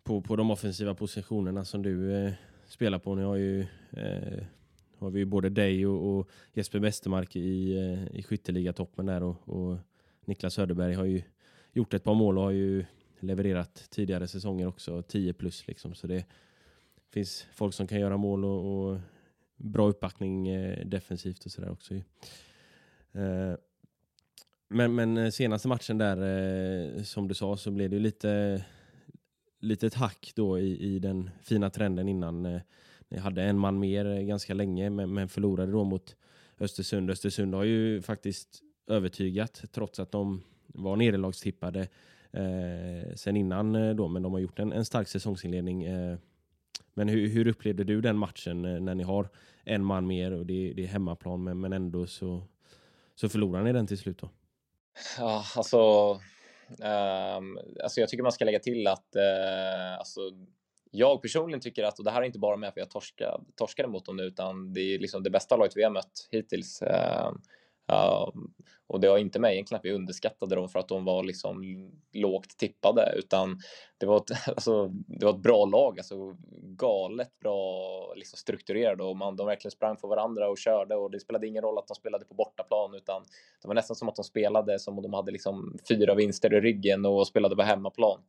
på, 0.03 0.21
på 0.21 0.35
de 0.35 0.51
offensiva 0.51 0.95
positionerna 0.95 1.65
som 1.65 1.83
du 1.83 2.15
eh, 2.15 2.33
spelar 2.67 2.99
på. 2.99 3.15
Nu 3.15 3.23
har, 3.23 3.35
ju, 3.35 3.61
eh, 3.91 4.43
har 4.97 5.09
vi 5.09 5.19
ju 5.19 5.25
både 5.25 5.49
dig 5.49 5.87
och, 5.87 6.17
och 6.17 6.29
Jesper 6.53 6.79
Westermark 6.79 7.35
i, 7.35 7.77
eh, 7.77 8.17
i 8.19 8.23
skytteligatoppen 8.23 9.05
där 9.05 9.23
och, 9.23 9.49
och 9.49 9.77
Niklas 10.25 10.53
Söderberg 10.53 10.93
har 10.93 11.05
ju 11.05 11.21
gjort 11.73 11.93
ett 11.93 12.03
par 12.03 12.13
mål 12.13 12.37
och 12.37 12.43
har 12.43 12.51
ju 12.51 12.85
levererat 13.19 13.87
tidigare 13.89 14.27
säsonger 14.27 14.67
också, 14.67 15.01
10 15.01 15.33
plus 15.33 15.67
liksom. 15.67 15.95
Så 15.95 16.07
det 16.07 16.25
finns 17.09 17.47
folk 17.53 17.73
som 17.73 17.87
kan 17.87 17.99
göra 17.99 18.17
mål 18.17 18.45
och, 18.45 18.89
och 18.89 18.99
bra 19.57 19.87
uppbackning 19.87 20.47
eh, 20.47 20.85
defensivt 20.85 21.45
och 21.45 21.51
sådär 21.51 21.71
också. 21.71 21.93
Men, 24.69 24.95
men 24.95 25.17
eh, 25.17 25.29
senaste 25.29 25.67
matchen 25.67 25.97
där, 25.97 26.17
eh, 26.97 27.03
som 27.03 27.27
du 27.27 27.33
sa, 27.33 27.57
så 27.57 27.71
blev 27.71 27.89
det 27.89 27.99
lite 27.99 28.65
litet 29.59 29.93
hack 29.93 30.31
då 30.35 30.59
i, 30.59 30.95
i 30.95 30.99
den 30.99 31.29
fina 31.41 31.69
trenden 31.69 32.07
innan. 32.07 32.45
Eh, 32.45 32.61
ni 33.09 33.17
hade 33.17 33.43
en 33.43 33.59
man 33.59 33.79
mer 33.79 34.05
eh, 34.05 34.21
ganska 34.21 34.53
länge, 34.53 34.89
men, 34.89 35.13
men 35.13 35.29
förlorade 35.29 35.71
då 35.71 35.83
mot 35.83 36.15
Östersund. 36.59 37.11
Östersund 37.11 37.53
har 37.53 37.63
ju 37.63 38.01
faktiskt 38.01 38.61
övertygat, 38.87 39.63
trots 39.71 39.99
att 39.99 40.11
de 40.11 40.41
var 40.67 40.95
nederlagstippade 40.95 41.87
eh, 42.31 43.15
sen 43.15 43.37
innan 43.37 43.75
eh, 43.75 43.95
då, 43.95 44.07
men 44.07 44.23
de 44.23 44.33
har 44.33 44.39
gjort 44.39 44.59
en, 44.59 44.71
en 44.71 44.85
stark 44.85 45.07
säsongsinledning. 45.07 45.83
Eh, 45.83 46.17
men 46.93 47.09
hur, 47.09 47.27
hur 47.27 47.47
upplevde 47.47 47.83
du 47.83 48.01
den 48.01 48.17
matchen 48.17 48.61
när 48.61 48.95
ni 48.95 49.03
har 49.03 49.29
en 49.63 49.85
man 49.85 50.07
mer 50.07 50.31
och 50.31 50.45
det, 50.45 50.73
det 50.75 50.83
är 50.83 50.87
hemmaplan, 50.87 51.43
men, 51.43 51.59
men 51.59 51.73
ändå 51.73 52.07
så, 52.07 52.43
så 53.15 53.29
förlorar 53.29 53.63
ni 53.63 53.73
den 53.73 53.87
till 53.87 53.97
slut 53.97 54.17
då? 54.17 54.29
Ja, 55.17 55.45
alltså, 55.55 56.11
um, 56.69 57.59
alltså 57.83 57.99
jag 57.99 58.09
tycker 58.09 58.23
man 58.23 58.31
ska 58.31 58.45
lägga 58.45 58.59
till 58.59 58.87
att 58.87 59.15
uh, 59.15 59.97
alltså, 59.97 60.21
jag 60.91 61.21
personligen 61.21 61.61
tycker 61.61 61.83
att, 61.83 61.99
och 61.99 62.05
det 62.05 62.11
här 62.11 62.21
är 62.21 62.25
inte 62.25 62.39
bara 62.39 62.57
med 62.57 62.73
för 62.73 62.81
jag 62.81 62.89
torskade, 62.89 63.43
torskade 63.55 63.87
mot 63.87 64.05
dem 64.05 64.17
nu, 64.17 64.23
utan 64.23 64.73
det 64.73 64.81
är 64.81 64.99
liksom 64.99 65.23
det 65.23 65.29
bästa 65.29 65.55
laget 65.55 65.77
vi 65.77 65.83
har 65.83 65.91
mött 65.91 66.27
hittills. 66.31 66.81
Uh, 66.81 67.31
Ehm, 67.89 68.53
och 68.87 68.99
det 68.99 69.07
har 69.07 69.17
inte 69.17 69.39
mig 69.39 69.53
egentligen 69.53 69.79
att 69.79 69.85
vi 69.85 69.91
underskattade 69.91 70.55
dem 70.55 70.69
för 70.69 70.79
att 70.79 70.87
de 70.87 71.05
var 71.05 71.23
liksom 71.23 71.63
lågt 72.13 72.57
tippade, 72.57 73.13
utan 73.17 73.59
det 73.97 74.05
var 74.05 74.17
ett, 74.17 74.31
alltså, 74.47 74.87
det 74.87 75.25
var 75.25 75.33
ett 75.33 75.43
bra 75.43 75.65
lag, 75.65 75.99
alltså 75.99 76.37
galet 76.61 77.39
bra 77.39 78.13
liksom 78.15 78.37
strukturerade 78.37 79.03
och 79.03 79.17
man, 79.17 79.35
de 79.35 79.47
verkligen 79.47 79.71
sprang 79.71 79.97
för 79.97 80.07
varandra 80.07 80.49
och 80.49 80.57
körde 80.57 80.95
och 80.95 81.11
det 81.11 81.19
spelade 81.19 81.47
ingen 81.47 81.63
roll 81.63 81.77
att 81.77 81.87
de 81.87 81.95
spelade 81.95 82.25
på 82.25 82.33
bortaplan 82.33 82.95
utan 82.95 83.23
det 83.61 83.67
var 83.67 83.75
nästan 83.75 83.95
som 83.95 84.09
att 84.09 84.15
de 84.15 84.23
spelade 84.23 84.79
som 84.79 84.97
om 84.97 85.03
de 85.03 85.13
hade 85.13 85.31
liksom 85.31 85.77
fyra 85.87 86.15
vinster 86.15 86.53
i 86.53 86.61
ryggen 86.61 87.05
och 87.05 87.27
spelade 87.27 87.55
på 87.55 87.61
hemmaplan. 87.61 88.19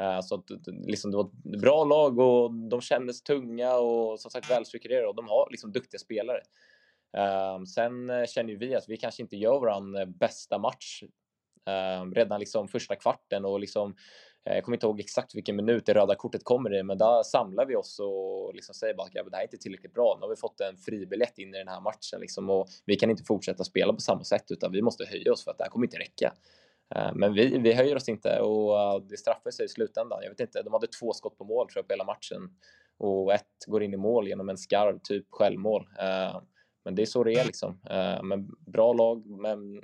Ehm, 0.00 0.22
så 0.22 0.34
att, 0.34 0.44
liksom, 0.66 1.10
det 1.10 1.16
var 1.16 1.24
ett 1.24 1.60
bra 1.60 1.84
lag 1.84 2.18
och 2.18 2.52
de 2.54 2.80
kändes 2.80 3.22
tunga 3.22 3.76
och 3.76 4.20
som 4.20 4.30
sagt 4.30 4.50
välstrukturerade 4.50 5.08
och 5.08 5.16
de 5.16 5.28
har 5.28 5.48
liksom 5.50 5.72
duktiga 5.72 5.98
spelare. 5.98 6.40
Ehm, 7.16 7.66
sen 7.66 8.10
eh, 8.10 8.24
känner 8.26 8.54
vi 8.54 8.74
att 8.74 8.88
vi 8.88 8.96
kanske 8.96 9.22
inte 9.22 9.36
gör 9.36 9.60
vår 9.60 10.00
eh, 10.00 10.06
bästa 10.06 10.58
match 10.58 11.02
ehm, 11.66 12.14
redan 12.14 12.40
liksom 12.40 12.68
första 12.68 12.96
kvarten 12.96 13.44
och 13.44 13.60
liksom 13.60 13.94
eh, 14.44 14.54
jag 14.54 14.64
kommer 14.64 14.76
inte 14.76 14.86
ihåg 14.86 15.00
exakt 15.00 15.34
vilken 15.34 15.56
minut 15.56 15.86
det 15.86 15.94
röda 15.94 16.14
kortet 16.14 16.44
kommer 16.44 16.74
i, 16.74 16.82
men 16.82 16.98
där 16.98 17.22
samlar 17.22 17.66
vi 17.66 17.76
oss 17.76 18.00
och 18.00 18.54
liksom 18.54 18.74
säger 18.74 18.94
bara 18.94 19.06
att 19.06 19.12
det 19.12 19.36
här 19.36 19.42
är 19.42 19.46
inte 19.46 19.56
tillräckligt 19.56 19.94
bra. 19.94 20.16
Nu 20.20 20.24
har 20.24 20.30
vi 20.30 20.36
fått 20.36 20.60
en 20.60 20.76
fribiljett 20.76 21.38
in 21.38 21.54
i 21.54 21.58
den 21.58 21.68
här 21.68 21.80
matchen 21.80 22.20
liksom, 22.20 22.50
och 22.50 22.68
vi 22.86 22.96
kan 22.96 23.10
inte 23.10 23.24
fortsätta 23.24 23.64
spela 23.64 23.92
på 23.92 24.00
samma 24.00 24.24
sätt 24.24 24.50
utan 24.50 24.72
vi 24.72 24.82
måste 24.82 25.04
höja 25.04 25.32
oss 25.32 25.44
för 25.44 25.50
att 25.50 25.58
det 25.58 25.64
här 25.64 25.70
kommer 25.70 25.86
inte 25.86 25.98
räcka. 25.98 26.32
Ehm, 26.94 27.18
men 27.18 27.34
vi, 27.34 27.58
vi 27.58 27.72
höjer 27.72 27.96
oss 27.96 28.08
inte 28.08 28.40
och 28.40 29.02
det 29.02 29.16
straffar 29.16 29.50
sig 29.50 29.64
i 29.64 29.68
slutändan. 29.68 30.18
Jag 30.22 30.30
vet 30.30 30.40
inte, 30.40 30.62
de 30.62 30.72
hade 30.72 30.86
två 30.86 31.12
skott 31.12 31.38
på 31.38 31.44
mål 31.44 31.68
tror 31.68 31.78
jag 31.78 31.88
på 31.88 31.92
hela 31.92 32.04
matchen 32.04 32.50
och 32.98 33.34
ett 33.34 33.64
går 33.66 33.82
in 33.82 33.94
i 33.94 33.96
mål 33.96 34.28
genom 34.28 34.48
en 34.48 34.58
skarv, 34.58 34.98
typ 35.02 35.26
självmål. 35.30 35.88
Men 36.84 36.94
det 36.94 37.02
är 37.02 37.06
så 37.06 37.24
det 37.24 37.32
är 37.32 37.44
liksom. 37.44 37.80
Eh, 37.90 38.22
men 38.22 38.50
bra 38.66 38.92
lag, 38.92 39.26
men 39.26 39.82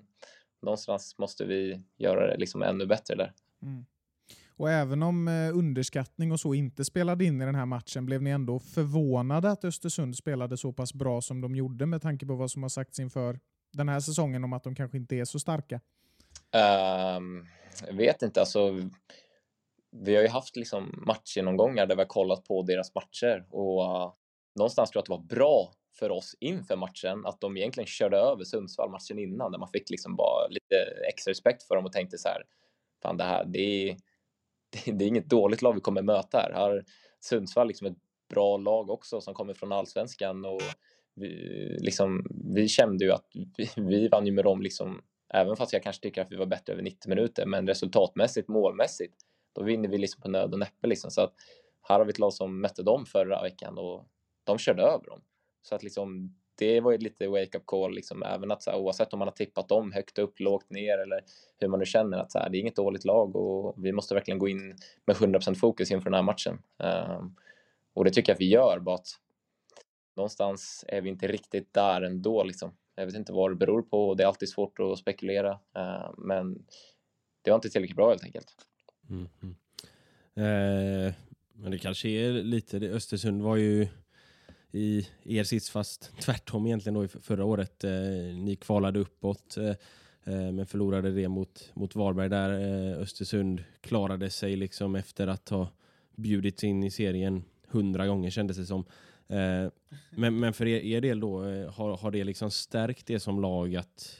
någonstans 0.63 1.19
måste 1.19 1.45
vi 1.45 1.83
göra 1.97 2.27
det 2.27 2.37
liksom 2.37 2.63
ännu 2.63 2.87
bättre 2.87 3.15
där. 3.15 3.33
Mm. 3.63 3.85
Och 4.59 4.71
även 4.71 5.03
om 5.03 5.29
eh, 5.29 5.57
underskattning 5.57 6.33
och 6.33 6.41
så 6.41 6.55
inte 6.55 6.85
spelade 6.85 7.25
in 7.25 7.43
i 7.43 7.45
den 7.45 7.55
här 7.55 7.67
matchen, 7.67 8.07
blev 8.07 8.23
ni 8.23 8.31
ändå 8.31 8.59
förvånade 8.59 9.51
att 9.51 9.65
Östersund 9.65 10.17
spelade 10.17 10.57
så 10.57 10.73
pass 10.73 10.95
bra 10.95 11.21
som 11.21 11.41
de 11.41 11.57
gjorde 11.57 11.87
med 11.87 12.03
tanke 12.03 12.27
på 12.27 12.35
vad 12.35 12.51
som 12.51 12.63
har 12.63 12.69
sagts 12.69 12.99
inför 12.99 13.41
den 13.73 13.89
här 13.89 14.01
säsongen 14.01 14.45
om 14.45 14.53
att 14.53 14.65
de 14.65 14.75
kanske 14.75 14.97
inte 14.97 15.17
är 15.17 15.25
så 15.25 15.39
starka? 15.39 15.81
Um, 17.17 17.47
jag 17.87 17.95
vet 17.95 18.23
inte, 18.23 18.41
alltså 18.41 18.91
vi 19.91 20.17
har 20.17 20.23
ju 20.23 20.29
haft 20.29 20.57
liksom 20.57 21.05
matchgenomgångar 21.07 21.87
där 21.87 21.97
vi 21.97 22.03
har 22.03 22.09
kollat 22.09 22.45
på 22.45 22.63
deras 22.63 22.95
matcher 22.95 23.47
och 23.51 23.83
uh, 23.83 24.13
någonstans 24.55 24.91
tror 24.91 24.99
jag 24.99 25.03
att 25.03 25.07
det 25.07 25.35
var 25.35 25.37
bra 25.39 25.73
för 25.99 26.11
oss 26.11 26.37
inför 26.41 26.77
matchen 26.77 27.27
att 27.27 27.41
de 27.41 27.57
egentligen 27.57 27.87
körde 27.87 28.17
över 28.17 28.45
Sundsvall 28.45 28.91
matchen 28.91 29.19
innan 29.19 29.53
där 29.53 29.59
man 29.59 29.69
fick 29.69 29.91
liksom 29.91 30.17
bara 30.17 30.49
lite 30.49 30.77
extra 31.09 31.31
respekt 31.31 31.63
för 31.63 31.75
dem 31.75 31.85
och 31.85 31.93
tänkte 31.93 32.19
så 32.19 32.29
här 32.29 32.43
fan 33.03 33.17
det 33.17 33.25
här 33.25 33.45
det 33.45 33.61
är, 33.61 33.97
det, 34.93 35.05
är 35.05 35.09
inget 35.09 35.31
dåligt 35.31 35.63
lag 35.63 35.75
vi 35.75 35.81
kommer 35.81 36.03
möta 36.03 36.39
här. 36.39 36.53
Här 36.53 36.85
Sundsvall 37.21 37.69
liksom 37.69 37.87
ett 37.87 37.99
bra 38.31 38.57
lag 38.57 38.91
också 38.91 39.21
som 39.21 39.35
kommer 39.35 39.55
från 39.55 39.73
allsvenskan 39.73 40.45
och 40.45 40.61
vi, 41.15 41.29
liksom, 41.81 42.27
vi 42.55 42.69
kände 42.69 43.05
ju 43.05 43.13
att 43.13 43.27
vi, 43.57 43.71
vi 43.77 44.09
vann 44.09 44.27
ju 44.27 44.33
med 44.33 44.45
dem 44.45 44.63
liksom 44.63 45.03
även 45.35 45.57
fast 45.57 45.73
jag 45.73 45.83
kanske 45.83 46.03
tycker 46.03 46.23
att 46.23 46.33
vi 46.33 46.37
var 46.37 46.47
bättre 46.47 46.73
över 46.73 46.83
90 46.83 47.09
minuter 47.09 47.47
men 47.47 47.67
resultatmässigt, 47.67 48.49
målmässigt 48.49 49.15
då 49.55 49.63
vinner 49.63 49.89
vi 49.89 49.99
liksom 49.99 50.23
på 50.23 50.29
nöd 50.29 50.53
och 50.53 50.59
näppe 50.59 50.87
liksom 50.87 51.11
så 51.11 51.21
att 51.21 51.35
här 51.89 51.99
har 51.99 52.05
vi 52.05 52.11
ett 52.11 52.19
lag 52.19 52.33
som 52.33 52.61
mötte 52.61 52.83
dem 52.83 53.07
förra 53.07 53.43
veckan 53.43 53.79
och 53.79 54.09
de 54.45 54.59
körde 54.59 54.83
över 54.83 55.07
dem. 55.07 55.21
Så 55.69 55.75
att 55.75 55.83
liksom, 55.83 56.35
det 56.55 56.81
var 56.81 56.93
ju 56.93 56.99
lite 56.99 57.29
wake-up 57.29 57.67
call, 57.67 57.95
liksom, 57.95 58.23
även 58.23 58.51
att 58.51 58.63
så 58.63 58.71
här, 58.71 58.79
oavsett 58.79 59.13
om 59.13 59.19
man 59.19 59.29
har 59.29 59.33
tippat 59.33 59.69
dem 59.69 59.93
högt 59.93 60.19
upp, 60.19 60.41
lågt 60.41 60.71
ner 60.71 60.99
eller 60.99 61.25
hur 61.59 61.69
man 61.69 61.79
nu 61.79 61.87
känner 61.87 62.19
att 62.19 62.33
så 62.33 62.39
här, 62.39 62.51
det 62.51 62.59
är 62.59 62.61
inget 62.61 62.77
dåligt 62.77 63.05
lag 63.05 63.37
och 63.37 63.85
vi 63.85 63.93
måste 63.93 64.15
verkligen 64.15 64.39
gå 64.39 64.49
in 64.49 64.77
med 65.07 65.17
100% 65.17 65.55
fokus 65.55 65.91
inför 65.91 66.11
den 66.11 66.15
här 66.15 66.23
matchen. 66.23 66.59
Um, 66.79 67.37
och 67.95 68.05
det 68.05 68.11
tycker 68.11 68.31
jag 68.31 68.35
att 68.35 68.41
vi 68.41 68.49
gör, 68.49 68.79
bara 68.79 68.95
att 68.95 69.09
någonstans 70.17 70.85
är 70.89 71.01
vi 71.01 71.09
inte 71.09 71.27
riktigt 71.27 71.75
där 71.75 72.03
ändå. 72.03 72.45
Liksom. 72.45 72.71
Jag 72.95 73.07
vet 73.07 73.15
inte 73.15 73.33
vad 73.33 73.51
det 73.51 73.57
beror 73.57 73.83
på 73.83 74.09
och 74.09 74.17
det 74.17 74.23
är 74.23 74.27
alltid 74.27 74.49
svårt 74.49 74.79
att 74.79 74.99
spekulera, 74.99 75.51
uh, 75.53 76.11
men 76.19 76.65
det 77.43 77.51
var 77.51 77.55
inte 77.55 77.71
tillräckligt 77.71 77.97
bra 77.97 78.09
helt 78.09 78.25
enkelt. 78.25 78.55
Mm, 79.11 79.29
mm. 79.43 79.57
Eh, 80.35 81.15
men 81.53 81.71
det 81.71 81.79
kanske 81.79 82.09
är 82.09 82.33
lite, 82.33 82.77
Östersund 82.77 83.43
var 83.43 83.57
ju 83.57 83.89
i 84.73 85.07
er 85.25 85.45
sits, 85.45 85.71
fast 85.71 86.13
tvärtom 86.21 86.67
egentligen 86.67 86.95
då 86.95 87.09
förra 87.09 87.45
året. 87.45 87.85
Eh, 87.85 87.91
ni 88.35 88.57
kvalade 88.61 88.99
uppåt 88.99 89.57
eh, 89.57 89.69
eh, 90.35 90.53
men 90.53 90.67
förlorade 90.67 91.11
det 91.11 91.29
mot, 91.29 91.71
mot 91.75 91.95
Varberg 91.95 92.29
där. 92.29 92.51
Eh, 92.51 92.99
Östersund 92.99 93.65
klarade 93.81 94.31
sig 94.31 94.57
liksom 94.57 94.95
efter 94.95 95.27
att 95.27 95.49
ha 95.49 95.69
bjudits 96.17 96.65
in 96.65 96.85
i 96.85 96.91
serien 96.91 97.45
hundra 97.69 98.07
gånger 98.07 98.31
kändes 98.31 98.57
det 98.57 98.67
som. 98.67 98.85
Eh, 99.29 99.71
men, 100.11 100.39
men 100.39 100.53
för 100.53 100.67
er, 100.67 100.81
er 100.81 101.01
del 101.01 101.21
då, 101.21 101.43
har, 101.71 101.97
har 101.97 102.11
det 102.11 102.25
liksom 102.25 102.51
stärkt 102.51 103.07
det 103.07 103.21
som 103.21 103.41
lag 103.41 103.77
att, 103.77 104.17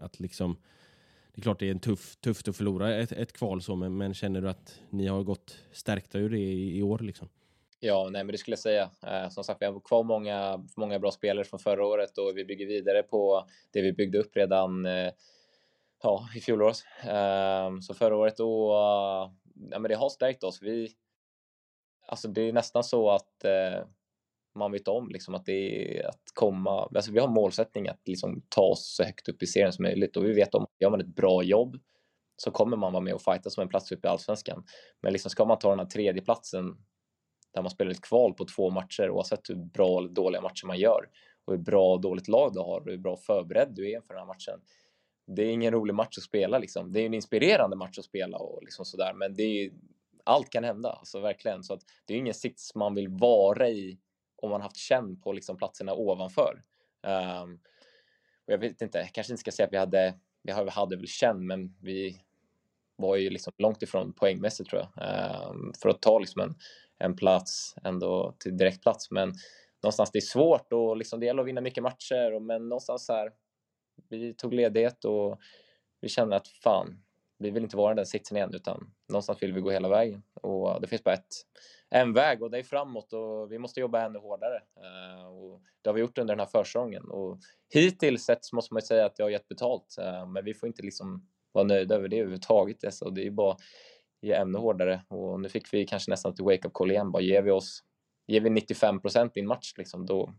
att 0.00 0.20
liksom 0.20 0.56
det 1.34 1.40
är 1.40 1.42
klart 1.42 1.58
det 1.58 1.66
är 1.66 1.70
en 1.70 1.78
tuff, 1.78 2.16
tufft 2.16 2.48
att 2.48 2.56
förlora 2.56 2.94
ett, 2.94 3.12
ett 3.12 3.32
kval 3.32 3.62
så, 3.62 3.76
men, 3.76 3.96
men, 3.96 4.14
känner 4.14 4.40
du 4.40 4.48
att 4.48 4.80
ni 4.90 5.06
har 5.06 5.22
gått 5.22 5.58
stärkta 5.72 6.18
ur 6.18 6.30
det 6.30 6.38
i, 6.38 6.78
i 6.78 6.82
år? 6.82 6.98
Liksom? 6.98 7.28
Ja, 7.84 8.08
nej, 8.12 8.24
men 8.24 8.32
det 8.32 8.38
skulle 8.38 8.52
jag 8.52 8.58
säga. 8.58 8.90
Eh, 9.06 9.28
som 9.28 9.44
sagt, 9.44 9.62
vi 9.62 9.66
har 9.66 9.80
kvar 9.80 10.02
många, 10.02 10.66
många 10.76 10.98
bra 10.98 11.10
spelare 11.10 11.44
från 11.44 11.60
förra 11.60 11.86
året 11.86 12.18
och 12.18 12.32
vi 12.36 12.44
bygger 12.44 12.66
vidare 12.66 13.02
på 13.02 13.46
det 13.72 13.82
vi 13.82 13.92
byggde 13.92 14.18
upp 14.18 14.36
redan 14.36 14.86
eh, 14.86 15.12
ja, 16.02 16.28
i 16.36 16.40
fjolåret. 16.40 16.76
Eh, 17.04 17.80
så 17.80 17.94
förra 17.94 18.16
året 18.16 18.36
då, 18.36 18.72
ja, 19.70 19.78
men 19.78 19.88
det 19.88 19.94
har 19.94 20.08
stärkt 20.08 20.44
oss. 20.44 20.62
Vi, 20.62 20.92
alltså 22.08 22.28
det 22.28 22.48
är 22.48 22.52
nästan 22.52 22.84
så 22.84 23.10
att 23.10 23.44
eh, 23.44 23.86
man 24.54 24.72
vet 24.72 24.88
om 24.88 25.08
liksom 25.08 25.34
att 25.34 25.44
det 25.44 25.98
är 25.98 26.08
att 26.08 26.22
komma, 26.34 26.90
alltså 26.94 27.12
vi 27.12 27.18
har 27.18 27.28
målsättning 27.28 27.88
att 27.88 28.00
liksom 28.08 28.42
ta 28.48 28.62
oss 28.62 28.94
så 28.96 29.04
högt 29.04 29.28
upp 29.28 29.42
i 29.42 29.46
serien 29.46 29.72
som 29.72 29.82
möjligt 29.82 30.16
och 30.16 30.24
vi 30.24 30.32
vet 30.32 30.54
om 30.54 30.62
att 30.62 30.70
gör 30.80 30.90
man 30.90 31.00
ett 31.00 31.16
bra 31.16 31.42
jobb 31.42 31.76
så 32.36 32.50
kommer 32.50 32.76
man 32.76 32.92
vara 32.92 33.04
med 33.04 33.14
och 33.14 33.22
fighta 33.22 33.50
som 33.50 33.62
en 33.62 33.68
plats 33.68 33.92
upp 33.92 34.04
i 34.04 34.08
allsvenskan. 34.08 34.64
Men 35.00 35.12
liksom 35.12 35.30
ska 35.30 35.44
man 35.44 35.58
ta 35.58 35.70
den 35.70 35.78
här 35.78 35.86
tredje 35.86 36.22
platsen 36.22 36.76
där 37.54 37.62
man 37.62 37.70
spelar 37.70 37.90
ett 37.90 38.00
kval 38.00 38.34
på 38.34 38.44
två 38.44 38.70
matcher 38.70 39.10
oavsett 39.10 39.50
hur 39.50 39.54
bra 39.54 39.98
eller 39.98 40.08
dåliga 40.08 40.40
matcher 40.40 40.66
man 40.66 40.78
gör 40.78 41.08
och 41.44 41.52
hur 41.52 41.60
bra 41.60 41.92
och 41.92 42.00
dåligt 42.00 42.28
lag 42.28 42.52
du 42.52 42.60
har 42.60 42.80
och 42.80 42.90
hur 42.90 42.98
bra 42.98 43.16
förberedd 43.16 43.68
du 43.74 43.90
är 43.90 43.96
inför 43.96 44.14
den 44.14 44.20
här 44.20 44.26
matchen. 44.26 44.60
Det 45.26 45.42
är 45.42 45.50
ingen 45.50 45.72
rolig 45.72 45.94
match 45.94 46.18
att 46.18 46.24
spela 46.24 46.58
liksom. 46.58 46.92
Det 46.92 47.00
är 47.00 47.06
en 47.06 47.14
inspirerande 47.14 47.76
match 47.76 47.98
att 47.98 48.04
spela 48.04 48.38
och 48.38 48.62
liksom 48.62 48.84
sådär, 48.84 49.12
men 49.14 49.34
det 49.34 49.42
är 49.42 49.70
allt 50.24 50.50
kan 50.50 50.64
hända, 50.64 50.90
alltså 50.90 51.20
verkligen. 51.20 51.62
Så 51.62 51.74
att 51.74 51.80
det 52.06 52.14
är 52.14 52.18
ingen 52.18 52.34
sits 52.34 52.74
man 52.74 52.94
vill 52.94 53.08
vara 53.08 53.68
i 53.68 53.98
om 54.36 54.50
man 54.50 54.60
haft 54.60 54.76
känn 54.76 55.20
på 55.20 55.32
liksom 55.32 55.56
platserna 55.56 55.94
ovanför. 55.94 56.62
Um, 57.02 57.60
och 58.46 58.52
jag 58.52 58.58
vet 58.58 58.82
inte, 58.82 58.98
jag 58.98 59.12
kanske 59.12 59.32
inte 59.32 59.40
ska 59.40 59.50
säga 59.50 59.66
att 59.66 59.72
vi 59.72 59.78
hade, 59.78 60.14
vi 60.42 60.52
hade 60.52 60.96
väl 60.96 61.06
känn, 61.06 61.46
men 61.46 61.76
vi 61.80 62.20
var 62.96 63.16
ju 63.16 63.30
liksom 63.30 63.52
långt 63.58 63.82
ifrån 63.82 64.12
poängmässigt 64.12 64.70
tror 64.70 64.82
jag. 64.82 65.50
Um, 65.50 65.72
för 65.82 65.88
att 65.88 66.02
ta 66.02 66.18
liksom 66.18 66.40
en 66.40 66.54
en 67.02 67.16
plats 67.16 67.74
ändå 67.84 68.34
till 68.38 68.56
direktplats. 68.56 69.10
Men 69.10 69.32
någonstans 69.82 70.10
det 70.10 70.18
är 70.18 70.20
svårt 70.20 70.72
och 70.72 70.96
liksom 70.96 71.20
det 71.20 71.26
gäller 71.26 71.42
att 71.42 71.48
vinna 71.48 71.60
mycket 71.60 71.82
matcher. 71.82 72.32
Och, 72.32 72.42
men 72.42 72.68
någonstans 72.68 73.06
så 73.06 73.12
här, 73.12 73.32
vi 74.08 74.34
tog 74.34 74.54
ledighet 74.54 75.04
och 75.04 75.40
vi 76.00 76.08
kände 76.08 76.36
att 76.36 76.48
fan, 76.48 77.02
vi 77.38 77.50
vill 77.50 77.62
inte 77.62 77.76
vara 77.76 77.92
i 77.92 77.96
den 77.96 78.06
sitsen 78.06 78.36
igen 78.36 78.54
utan 78.54 78.92
någonstans 79.08 79.42
vill 79.42 79.52
vi 79.52 79.60
gå 79.60 79.70
hela 79.70 79.88
vägen. 79.88 80.22
Och 80.34 80.80
det 80.80 80.86
finns 80.86 81.04
bara 81.04 81.14
ett, 81.14 81.34
en 81.90 82.12
väg 82.12 82.42
och 82.42 82.50
det 82.50 82.58
är 82.58 82.62
framåt 82.62 83.12
och 83.12 83.52
vi 83.52 83.58
måste 83.58 83.80
jobba 83.80 84.00
ännu 84.00 84.18
hårdare. 84.18 84.62
Uh, 84.76 85.26
och 85.26 85.62
det 85.82 85.88
har 85.88 85.94
vi 85.94 86.00
gjort 86.00 86.18
under 86.18 86.34
den 86.34 86.40
här 86.40 86.46
försäsongen 86.46 87.10
och 87.10 87.38
hittills 87.74 88.24
sett 88.24 88.52
måste 88.52 88.74
man 88.74 88.80
ju 88.80 88.86
säga 88.86 89.06
att 89.06 89.18
jag 89.18 89.26
har 89.26 89.30
gett 89.30 89.48
betalt. 89.48 89.96
Uh, 90.00 90.26
men 90.26 90.44
vi 90.44 90.54
får 90.54 90.66
inte 90.66 90.82
liksom 90.82 91.28
vara 91.52 91.64
nöjda 91.64 91.94
över 91.94 92.08
det 92.08 92.16
överhuvudtaget. 92.16 92.84
Alltså, 92.84 93.10
det 93.10 93.26
är 93.26 93.30
bara 93.30 93.56
ge 94.22 94.32
ännu 94.32 94.58
hårdare 94.58 95.02
och 95.08 95.40
nu 95.40 95.48
fick 95.48 95.74
vi 95.74 95.86
kanske 95.86 96.10
nästan 96.10 96.32
ett 96.32 96.40
wake-up 96.40 96.72
call 96.72 96.90
igen. 96.90 97.12
Bara 97.12 97.22
ger 97.22 97.42
vi 97.42 97.50
oss, 97.50 97.84
ger 98.26 98.40
vi 98.40 98.50
95 98.50 99.00
procent 99.00 99.36
i 99.36 99.40
en 99.40 99.46
match 99.46 99.74
liksom 99.76 100.06
då 100.06 100.34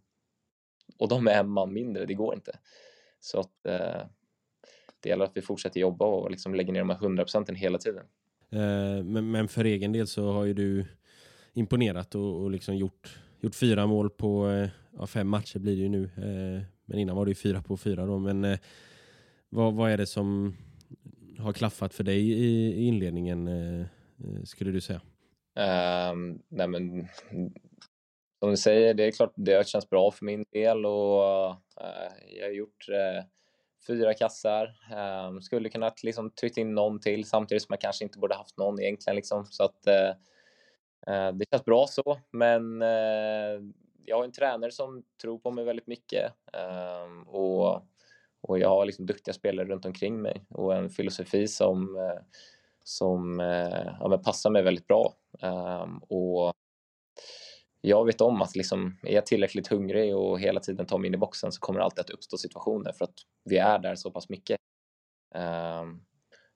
och 0.99 1.07
de 1.07 1.27
är 1.27 1.39
en 1.39 1.49
man 1.49 1.73
mindre, 1.73 2.05
det 2.05 2.13
går 2.13 2.35
inte. 2.35 2.59
Så 3.19 3.39
att 3.39 3.65
eh, 3.65 4.07
det 4.99 5.09
gäller 5.09 5.25
att 5.25 5.37
vi 5.37 5.41
fortsätter 5.41 5.79
jobba 5.79 6.05
och 6.05 6.31
liksom 6.31 6.55
lägger 6.55 6.73
ner 6.73 6.79
de 6.79 6.89
här 6.89 6.97
100 6.97 7.23
procenten 7.23 7.55
hela 7.55 7.77
tiden. 7.77 8.05
Eh, 8.49 9.03
men, 9.03 9.31
men, 9.31 9.47
för 9.47 9.65
egen 9.65 9.91
del 9.91 10.07
så 10.07 10.31
har 10.31 10.45
ju 10.45 10.53
du 10.53 10.85
imponerat 11.53 12.15
och, 12.15 12.41
och 12.41 12.51
liksom 12.51 12.75
gjort, 12.75 13.19
gjort 13.39 13.55
fyra 13.55 13.87
mål 13.87 14.09
på 14.09 14.49
eh, 14.49 14.69
ja, 14.97 15.07
fem 15.07 15.27
matcher 15.27 15.59
blir 15.59 15.75
det 15.75 15.81
ju 15.81 15.89
nu. 15.89 16.03
Eh, 16.03 16.63
men 16.85 16.99
innan 16.99 17.15
var 17.15 17.25
det 17.25 17.31
ju 17.31 17.35
fyra 17.35 17.61
på 17.61 17.77
fyra 17.77 18.05
då. 18.05 18.19
Men 18.19 18.43
eh, 18.43 18.59
vad, 19.49 19.73
vad 19.73 19.91
är 19.91 19.97
det 19.97 20.05
som 20.05 20.55
har 21.43 21.53
klaffat 21.53 21.93
för 21.93 22.03
dig 22.03 22.31
i, 22.31 22.87
inledningen, 22.87 23.47
eh, 23.47 23.81
eh, 23.81 24.43
skulle 24.43 24.71
du 24.71 24.81
säga? 24.81 25.01
Um, 26.11 26.41
nej 26.49 26.67
men, 26.67 27.07
som 28.39 28.49
du 28.49 28.57
säger, 28.57 28.93
det 28.93 29.03
är 29.03 29.11
klart 29.11 29.33
det 29.35 29.53
har 29.53 29.63
känts 29.63 29.89
bra 29.89 30.11
för 30.11 30.25
min 30.25 30.45
del 30.51 30.85
och 30.85 31.49
uh, 31.49 31.55
jag 32.37 32.45
har 32.45 32.51
gjort 32.51 32.89
uh, 32.89 33.23
fyra 33.87 34.13
kassar. 34.13 34.75
Um, 35.27 35.41
skulle 35.41 35.69
kunnat 35.69 36.03
liksom 36.03 36.31
tryckt 36.31 36.57
in 36.57 36.75
någon 36.75 36.99
till 36.99 37.25
samtidigt 37.25 37.63
som 37.63 37.73
jag 37.73 37.81
kanske 37.81 38.03
inte 38.03 38.19
borde 38.19 38.35
haft 38.35 38.57
någon 38.57 38.81
egentligen. 38.81 39.15
Liksom. 39.15 39.45
Så 39.45 39.63
att, 39.63 39.87
uh, 39.87 40.15
uh, 41.13 41.33
det 41.33 41.45
känns 41.51 41.65
bra 41.65 41.85
så, 41.87 42.19
men 42.31 42.81
uh, 42.81 43.61
jag 44.05 44.17
har 44.17 44.23
en 44.23 44.31
tränare 44.31 44.71
som 44.71 45.03
tror 45.21 45.39
på 45.39 45.51
mig 45.51 45.65
väldigt 45.65 45.87
mycket 45.87 46.33
um, 47.03 47.23
och, 47.23 47.81
och 48.43 48.59
jag 48.59 48.69
har 48.69 48.85
liksom 48.85 49.05
duktiga 49.05 49.33
spelare 49.33 49.67
runt 49.67 49.85
omkring 49.85 50.21
mig 50.21 50.45
och 50.49 50.75
en 50.75 50.89
filosofi 50.89 51.47
som, 51.47 51.95
eh, 51.97 52.21
som 52.83 53.39
eh, 53.39 53.95
ja, 53.99 54.21
passar 54.25 54.49
mig 54.49 54.63
väldigt 54.63 54.87
bra. 54.87 55.13
Um, 55.41 55.97
och 55.97 56.53
jag 57.81 58.05
vet 58.05 58.21
om 58.21 58.41
att 58.41 58.55
liksom, 58.55 58.97
är 59.03 59.13
jag 59.13 59.25
tillräckligt 59.25 59.67
hungrig 59.67 60.15
och 60.15 60.39
hela 60.39 60.59
tiden 60.59 60.85
tar 60.85 60.97
mig 60.97 61.07
in 61.07 61.13
i 61.13 61.17
boxen 61.17 61.51
så 61.51 61.59
kommer 61.59 61.79
det 61.79 61.85
alltid 61.85 61.99
att 61.99 62.09
uppstå 62.09 62.37
situationer 62.37 62.91
för 62.91 63.05
att 63.05 63.15
vi 63.43 63.57
är 63.57 63.79
där 63.79 63.95
så 63.95 64.11
pass 64.11 64.29
mycket. 64.29 64.57
Um, 65.35 66.05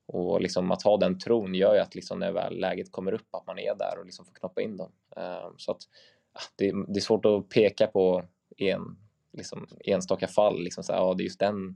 och 0.05 0.41
liksom 0.41 0.71
att 0.71 0.83
ha 0.83 0.97
den 0.97 1.19
tron 1.19 1.55
gör 1.55 1.73
ju 1.73 1.79
att 1.79 1.95
liksom 1.95 2.19
när 2.19 2.31
väl 2.31 2.59
läget 2.59 2.91
kommer 2.91 3.11
upp 3.11 3.35
att 3.35 3.47
man 3.47 3.59
är 3.59 3.75
där 3.75 3.99
och 3.99 4.05
liksom 4.05 4.25
får 4.25 4.33
knoppa 4.33 4.61
in 4.61 4.77
dem. 4.77 4.91
Um, 5.15 5.53
så 5.57 5.71
att 5.71 5.81
ah, 6.33 6.41
det, 6.55 6.71
det, 6.87 6.99
är 6.99 7.01
svårt 7.01 7.25
att 7.25 7.49
peka 7.49 7.87
på 7.87 8.23
en 8.57 9.06
liksom, 9.37 9.67
enstaka 9.85 10.27
fall, 10.27 10.63
liksom 10.63 10.83
så 10.83 10.93
här, 10.93 10.99
ja, 10.99 11.13
det 11.13 11.23
är 11.23 11.25
just 11.25 11.39
den 11.39 11.75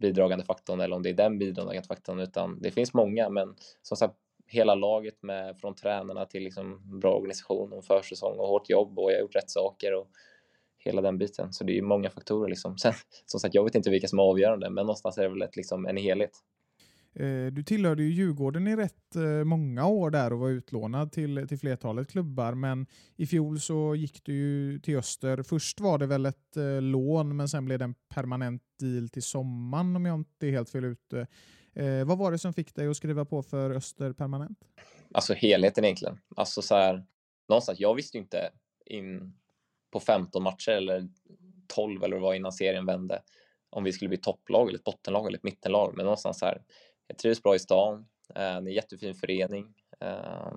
bidragande 0.00 0.44
faktorn 0.44 0.80
eller 0.80 0.96
om 0.96 1.02
det 1.02 1.10
är 1.10 1.14
den 1.14 1.38
bidragande 1.38 1.82
faktorn 1.82 2.20
utan 2.20 2.60
det 2.60 2.70
finns 2.70 2.94
många 2.94 3.28
men 3.28 3.54
som 3.82 3.96
sagt 3.96 4.14
hela 4.46 4.74
laget 4.74 5.22
med 5.22 5.58
från 5.58 5.74
tränarna 5.74 6.26
till 6.26 6.42
liksom 6.42 6.98
bra 7.00 7.14
organisation 7.14 7.72
och 7.72 7.84
försäsong 7.84 8.38
och 8.38 8.48
hårt 8.48 8.70
jobb 8.70 8.98
och 8.98 9.12
jag 9.12 9.16
har 9.16 9.20
gjort 9.20 9.36
rätt 9.36 9.50
saker 9.50 9.94
och 9.94 10.08
hela 10.84 11.02
den 11.02 11.18
biten. 11.18 11.52
Så 11.52 11.64
det 11.64 11.72
är 11.72 11.74
ju 11.74 11.82
många 11.82 12.10
faktorer 12.10 12.48
liksom. 12.48 12.78
Sen 12.82 12.92
som 13.26 13.40
sagt, 13.40 13.54
jag 13.54 13.64
vet 13.64 13.74
inte 13.74 13.90
vilka 13.90 14.08
som 14.08 14.18
är 14.18 14.22
avgörande, 14.22 14.70
men 14.70 14.86
någonstans 14.86 15.18
är 15.18 15.22
det 15.22 15.28
väl 15.28 15.42
ett, 15.42 15.56
liksom 15.56 15.86
en 15.86 15.96
helhet. 15.96 16.30
Eh, 17.14 17.46
du 17.46 17.62
tillhörde 17.62 18.02
ju 18.02 18.12
Djurgården 18.12 18.68
i 18.68 18.76
rätt 18.76 19.16
eh, 19.16 19.44
många 19.44 19.86
år 19.86 20.10
där 20.10 20.32
och 20.32 20.38
var 20.38 20.48
utlånad 20.48 21.12
till, 21.12 21.48
till 21.48 21.58
flertalet 21.58 22.10
klubbar, 22.10 22.54
men 22.54 22.86
i 23.16 23.26
fjol 23.26 23.60
så 23.60 23.94
gick 23.94 24.24
du 24.24 24.32
ju 24.32 24.78
till 24.78 24.96
Öster. 24.96 25.42
Först 25.42 25.80
var 25.80 25.98
det 25.98 26.06
väl 26.06 26.26
ett 26.26 26.56
eh, 26.56 26.82
lån, 26.82 27.36
men 27.36 27.48
sen 27.48 27.64
blev 27.64 27.78
det 27.78 27.84
en 27.84 27.94
permanent 28.14 28.62
deal 28.80 29.08
till 29.08 29.22
sommaren 29.22 29.96
om 29.96 30.06
jag 30.06 30.14
inte 30.14 30.46
är 30.46 30.50
helt 30.50 30.70
fel 30.70 30.84
ute. 30.84 31.26
Eh, 31.74 32.04
vad 32.04 32.18
var 32.18 32.32
det 32.32 32.38
som 32.38 32.52
fick 32.52 32.74
dig 32.74 32.88
att 32.88 32.96
skriva 32.96 33.24
på 33.24 33.42
för 33.42 33.70
Öster 33.70 34.12
permanent? 34.12 34.58
Alltså 35.14 35.34
helheten 35.34 35.84
egentligen. 35.84 36.18
Alltså 36.36 36.62
så 36.62 36.74
här, 36.74 37.04
någonstans, 37.48 37.80
jag 37.80 37.94
visste 37.94 38.16
ju 38.16 38.22
inte 38.22 38.50
in 38.86 39.34
på 39.90 40.00
15 40.00 40.42
matcher 40.42 40.70
eller 40.70 41.08
12 41.66 42.04
eller 42.04 42.16
vad 42.16 42.22
det 42.22 42.26
var 42.26 42.34
innan 42.34 42.52
serien 42.52 42.86
vände 42.86 43.22
om 43.70 43.84
vi 43.84 43.92
skulle 43.92 44.08
bli 44.08 44.18
topplag 44.18 44.68
eller 44.68 44.78
ett 44.78 44.84
bottenlag 44.84 45.26
eller 45.26 45.38
ett 45.38 45.44
mittenlag. 45.44 45.92
Men 45.96 46.04
någonstans 46.04 46.38
så 46.38 46.46
här, 46.46 46.62
jag 47.06 47.18
trivs 47.18 47.42
bra 47.42 47.54
i 47.54 47.58
stan. 47.58 48.06
Eh, 48.34 48.34
det 48.34 48.40
är 48.40 48.56
en 48.56 48.66
jättefin 48.66 49.14
förening. 49.14 49.74
Eh, 50.00 50.52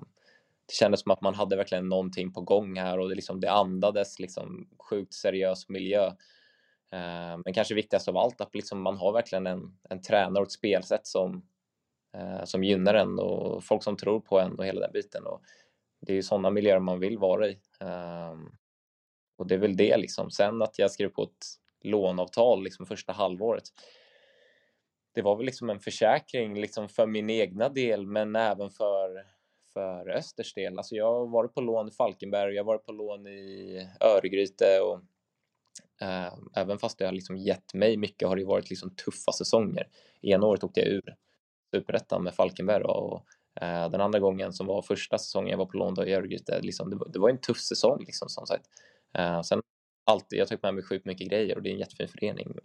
det 0.66 0.74
kändes 0.74 1.00
som 1.00 1.12
att 1.12 1.20
man 1.20 1.34
hade 1.34 1.56
verkligen 1.56 1.88
någonting 1.88 2.32
på 2.32 2.40
gång 2.40 2.78
här 2.78 2.98
och 2.98 3.08
det, 3.08 3.14
liksom, 3.14 3.40
det 3.40 3.50
andades 3.52 4.18
liksom 4.18 4.68
sjukt 4.90 5.14
seriös 5.14 5.68
miljö. 5.68 6.06
Eh, 6.92 7.38
men 7.44 7.54
kanske 7.54 7.74
viktigast 7.74 8.08
av 8.08 8.16
allt 8.16 8.40
att 8.40 8.54
liksom 8.54 8.82
man 8.82 8.96
har 8.96 9.12
verkligen 9.12 9.46
en, 9.46 9.78
en 9.90 10.02
tränare 10.02 10.42
och 10.42 10.46
ett 10.46 10.52
spelsätt 10.52 11.06
som, 11.06 11.46
som 12.44 12.64
gynnar 12.64 12.94
en 12.94 13.18
och 13.18 13.64
folk 13.64 13.82
som 13.82 13.96
tror 13.96 14.20
på 14.20 14.40
en 14.40 14.58
och 14.58 14.66
hela 14.66 14.80
den 14.80 14.92
biten. 14.92 15.26
Och 15.26 15.42
det 16.00 16.12
är 16.12 16.16
ju 16.16 16.22
sådana 16.22 16.50
miljöer 16.50 16.78
man 16.78 17.00
vill 17.00 17.18
vara 17.18 17.48
i. 17.48 17.60
Och 19.36 19.46
det 19.46 19.54
är 19.54 19.58
väl 19.58 19.76
det 19.76 19.96
liksom. 19.96 20.30
Sen 20.30 20.62
att 20.62 20.78
jag 20.78 20.90
skrev 20.90 21.08
på 21.08 21.22
ett 21.22 21.46
lånavtal 21.80 22.64
liksom 22.64 22.86
första 22.86 23.12
halvåret. 23.12 23.64
Det 25.16 25.22
var 25.22 25.36
väl 25.36 25.46
liksom 25.46 25.70
en 25.70 25.80
försäkring 25.80 26.60
liksom 26.60 26.88
för 26.88 27.06
min 27.06 27.30
egna 27.30 27.68
del 27.68 28.06
men 28.06 28.36
även 28.36 28.70
för, 28.70 29.24
för 29.72 30.08
Östers 30.08 30.54
del. 30.54 30.78
Alltså 30.78 30.94
jag 30.94 31.12
har 31.12 31.26
varit 31.26 31.54
på 31.54 31.60
lån 31.60 31.88
i 31.88 31.90
Falkenberg, 31.90 32.54
jag 32.54 32.64
har 32.64 32.66
varit 32.66 32.86
på 32.86 32.92
lån 32.92 33.26
i 33.26 33.88
Örgryte 34.00 34.80
och 34.80 35.00
Uh, 36.02 36.34
även 36.54 36.78
fast 36.78 36.98
det 36.98 37.04
har 37.04 37.12
liksom 37.12 37.36
gett 37.36 37.74
mig 37.74 37.96
mycket 37.96 38.28
har 38.28 38.36
det 38.36 38.44
varit 38.44 38.70
liksom 38.70 38.90
tuffa 38.90 39.32
säsonger. 39.32 39.88
Ena 40.22 40.46
året 40.46 40.64
åkte 40.64 40.80
jag 40.80 40.88
ur 40.88 41.14
Superettan 41.74 42.24
med 42.24 42.34
Falkenberg 42.34 42.82
och 42.82 43.14
uh, 43.62 43.90
den 43.90 44.00
andra 44.00 44.18
gången 44.18 44.52
som 44.52 44.66
var 44.66 44.82
första 44.82 45.18
säsongen 45.18 45.50
jag 45.50 45.58
var 45.58 45.66
på 45.66 45.76
lån 45.76 45.94
då 45.94 46.04
i 46.04 46.14
Örgryte, 46.14 46.60
liksom, 46.60 46.90
det, 46.90 46.98
det, 47.12 47.18
var 47.18 47.30
en 47.30 47.40
tuff 47.40 47.58
säsong 47.58 48.04
liksom 48.06 48.28
som 48.28 48.46
sagt. 48.46 48.66
Uh, 49.18 49.42
sen 49.42 49.62
alltid, 50.04 50.38
jag 50.38 50.48
tagit 50.48 50.62
med 50.62 50.74
mig 50.74 50.84
sjukt 50.84 51.04
mycket 51.04 51.28
grejer 51.28 51.56
och 51.56 51.62
det 51.62 51.68
är 51.70 51.72
en 51.72 51.78
jättefin 51.78 52.08
förening 52.08 52.46
och 52.46 52.60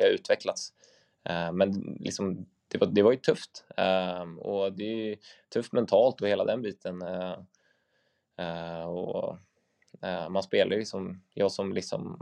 jag 0.00 0.06
har 0.06 0.14
utvecklats. 0.14 0.72
Eh, 1.24 1.52
men 1.52 1.96
liksom, 2.00 2.46
det 2.68 2.78
var, 2.78 2.86
det 2.86 3.02
var 3.02 3.12
ju 3.12 3.18
tufft 3.18 3.64
eh, 3.76 4.22
och 4.22 4.72
det 4.72 4.84
är 5.12 5.18
tufft 5.52 5.72
mentalt 5.72 6.20
och 6.20 6.28
hela 6.28 6.44
den 6.44 6.62
biten. 6.62 7.02
Eh, 8.38 8.84
och 8.84 9.38
man 10.30 10.42
spelar 10.42 10.76
ju 10.76 10.84
som, 10.84 11.22
jag 11.34 11.52
som 11.52 11.72
liksom 11.72 12.18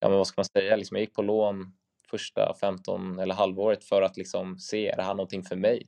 ja 0.00 0.08
men 0.08 0.18
vad 0.18 0.26
ska 0.26 0.40
man 0.40 0.44
säga, 0.44 0.76
liksom 0.76 0.96
jag 0.96 1.00
gick 1.00 1.14
på 1.14 1.22
lån 1.22 1.72
första 2.10 2.54
15 2.60 3.18
eller 3.18 3.34
halvåret 3.34 3.84
för 3.84 4.02
att 4.02 4.16
liksom 4.16 4.58
se, 4.58 4.88
är 4.88 4.96
det 4.96 5.02
här 5.02 5.14
någonting 5.14 5.42
för 5.42 5.56
mig? 5.56 5.86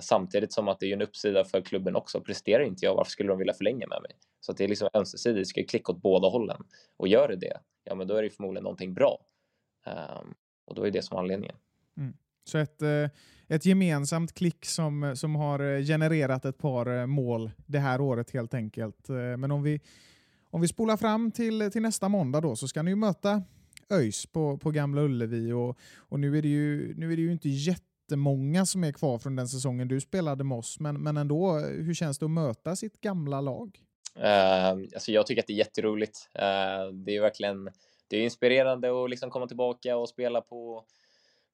Samtidigt 0.00 0.52
som 0.52 0.68
att 0.68 0.80
det 0.80 0.86
är 0.86 0.92
en 0.92 1.02
uppsida 1.02 1.44
för 1.44 1.60
klubben 1.60 1.96
också. 1.96 2.20
Presterar 2.20 2.64
inte 2.64 2.86
jag, 2.86 2.94
varför 2.94 3.10
skulle 3.10 3.28
de 3.28 3.38
vilja 3.38 3.54
förlänga 3.54 3.86
med 3.86 4.02
mig? 4.02 4.12
Så 4.40 4.52
att 4.52 4.58
det 4.58 4.64
är 4.64 4.68
liksom 4.68 4.88
ömsesidigt, 4.94 5.40
det 5.40 5.46
ska 5.46 5.64
klicka 5.64 5.92
åt 5.92 6.02
båda 6.02 6.28
hållen. 6.28 6.64
Och 6.96 7.08
gör 7.08 7.28
det 7.28 7.36
det, 7.36 7.60
ja 7.84 7.94
men 7.94 8.06
då 8.06 8.14
är 8.14 8.22
det 8.22 8.30
förmodligen 8.30 8.64
någonting 8.64 8.94
bra. 8.94 9.18
Um, 9.86 10.34
och 10.70 10.76
då 10.76 10.86
är 10.86 10.90
det 10.90 11.02
som 11.02 11.18
anledningen. 11.18 11.56
Mm. 11.96 12.14
Så 12.44 12.58
ett, 12.58 12.82
eh, 12.82 13.08
ett 13.48 13.66
gemensamt 13.66 14.34
klick 14.34 14.66
som, 14.66 15.16
som 15.16 15.36
har 15.36 15.60
eh, 15.60 15.84
genererat 15.84 16.44
ett 16.44 16.58
par 16.58 17.06
mål 17.06 17.50
det 17.66 17.78
här 17.78 18.00
året 18.00 18.30
helt 18.30 18.54
enkelt. 18.54 19.08
Men 19.08 19.50
om 19.50 19.62
vi 19.62 19.80
om 20.50 20.60
vi 20.60 20.68
spolar 20.68 20.96
fram 20.96 21.30
till, 21.30 21.70
till 21.72 21.82
nästa 21.82 22.08
måndag 22.08 22.40
då 22.40 22.56
så 22.56 22.68
ska 22.68 22.82
ni 22.82 22.90
ju 22.90 22.96
möta 22.96 23.42
ÖIS 23.90 24.26
på, 24.26 24.58
på 24.58 24.70
Gamla 24.70 25.02
Ullevi 25.02 25.52
och, 25.52 25.78
och 25.96 26.20
nu, 26.20 26.38
är 26.38 26.42
det 26.42 26.48
ju, 26.48 26.94
nu 26.96 27.12
är 27.12 27.16
det 27.16 27.22
ju 27.22 27.32
inte 27.32 27.48
jättemånga 27.48 28.66
som 28.66 28.84
är 28.84 28.92
kvar 28.92 29.18
från 29.18 29.36
den 29.36 29.48
säsongen 29.48 29.88
du 29.88 30.00
spelade 30.00 30.44
med 30.44 30.58
oss, 30.58 30.80
men, 30.80 31.02
men 31.02 31.16
ändå, 31.16 31.58
hur 31.58 31.94
känns 31.94 32.18
det 32.18 32.24
att 32.24 32.30
möta 32.30 32.76
sitt 32.76 33.00
gamla 33.00 33.40
lag? 33.40 33.78
Uh, 34.16 34.84
alltså 34.94 35.12
jag 35.12 35.26
tycker 35.26 35.42
att 35.42 35.46
det 35.46 35.52
är 35.52 35.58
jätteroligt. 35.58 36.28
Uh, 36.36 36.94
det 36.94 37.16
är 37.16 37.20
verkligen 37.20 37.70
det 38.10 38.16
är 38.16 38.22
inspirerande 38.22 39.04
att 39.04 39.10
liksom 39.10 39.30
komma 39.30 39.46
tillbaka 39.46 39.96
och 39.96 40.08
spela 40.08 40.40
på, 40.40 40.84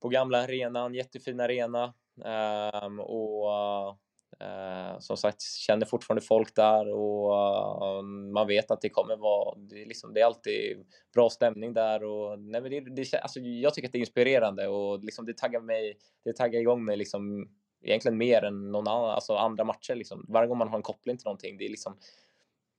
på 0.02 0.08
gamla 0.08 0.38
arenan, 0.42 0.94
jättefin 0.94 1.40
arena. 1.40 1.94
Um, 2.84 3.00
och 3.00 3.88
uh, 4.42 4.98
som 4.98 5.16
sagt, 5.16 5.42
känner 5.42 5.86
fortfarande 5.86 6.20
folk 6.20 6.54
där 6.54 6.92
och 6.92 7.32
uh, 7.32 8.02
man 8.34 8.46
vet 8.46 8.70
att 8.70 8.80
det 8.80 8.88
kommer 8.88 9.16
vara, 9.16 9.58
det 9.58 9.82
är, 9.82 9.86
liksom, 9.86 10.14
det 10.14 10.20
är 10.20 10.24
alltid 10.24 10.86
bra 11.14 11.30
stämning 11.30 11.72
där 11.72 12.04
och 12.04 12.38
nej, 12.38 12.60
men 12.60 12.70
det, 12.70 12.80
det, 12.80 13.14
alltså, 13.22 13.40
jag 13.40 13.74
tycker 13.74 13.88
att 13.88 13.92
det 13.92 13.98
är 13.98 14.00
inspirerande 14.00 14.68
och 14.68 15.04
liksom, 15.04 15.26
det 15.26 15.36
taggar 15.36 15.60
mig, 15.60 15.98
det 16.24 16.32
taggar 16.32 16.60
igång 16.60 16.84
mig 16.84 16.96
liksom 16.96 17.48
egentligen 17.82 18.18
mer 18.18 18.44
än 18.44 18.72
någon 18.72 18.88
annan, 18.88 19.10
alltså 19.10 19.34
andra 19.34 19.64
matcher 19.64 19.94
liksom. 19.94 20.26
Varje 20.28 20.48
gång 20.48 20.58
man 20.58 20.68
har 20.68 20.76
en 20.76 20.82
koppling 20.82 21.16
till 21.16 21.26
någonting, 21.26 21.58
det 21.58 21.64
är 21.64 21.70
liksom, 21.70 21.96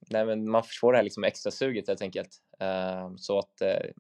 nej 0.10 0.26
men 0.26 0.50
man 0.50 0.64
får 0.82 0.92
det 0.92 0.98
här 0.98 1.04
liksom 1.04 1.24
extra 1.24 1.52
suget 1.52 1.88
helt 1.88 2.02
enkelt. 2.02 2.30
Uh, 2.64 3.16
så 3.16 3.40
att 3.40 3.62
uh, 3.62 3.92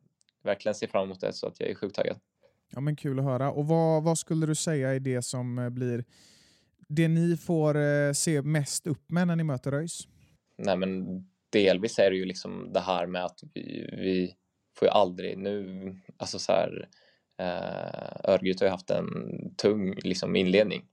verkligen 0.43 0.75
se 0.75 0.87
fram 0.87 1.03
emot 1.03 1.21
det 1.21 1.33
så 1.33 1.47
att 1.47 1.59
jag 1.59 1.69
är 1.69 1.75
sjukt 1.75 1.95
taggad. 1.95 2.19
Ja 2.71 2.79
men 2.79 2.95
kul 2.95 3.19
att 3.19 3.25
höra. 3.25 3.51
Och 3.51 3.67
vad, 3.67 4.03
vad 4.03 4.17
skulle 4.17 4.45
du 4.45 4.55
säga 4.55 4.95
är 4.95 4.99
det 4.99 5.21
som 5.21 5.69
blir 5.71 6.03
det 6.89 7.07
ni 7.07 7.37
får 7.37 7.77
eh, 7.77 8.11
se 8.11 8.41
mest 8.41 8.87
upp 8.87 9.11
med 9.11 9.27
när 9.27 9.35
ni 9.35 9.43
möter 9.43 9.73
ÖIS? 9.73 10.07
Nej, 10.57 10.77
men 10.77 11.05
delvis 11.49 11.99
är 11.99 12.11
det 12.11 12.17
ju 12.17 12.25
liksom 12.25 12.73
det 12.73 12.79
här 12.79 13.07
med 13.07 13.25
att 13.25 13.39
vi, 13.53 13.89
vi 13.91 14.35
får 14.79 14.87
ju 14.87 14.91
aldrig 14.91 15.37
nu, 15.37 15.95
alltså 16.17 16.39
så 16.39 16.51
här, 16.51 16.89
eh, 17.39 18.31
Örgryte 18.31 18.63
har 18.63 18.67
ju 18.67 18.71
haft 18.71 18.89
en 18.89 19.05
tung 19.57 19.95
liksom, 19.95 20.35
inledning 20.35 20.85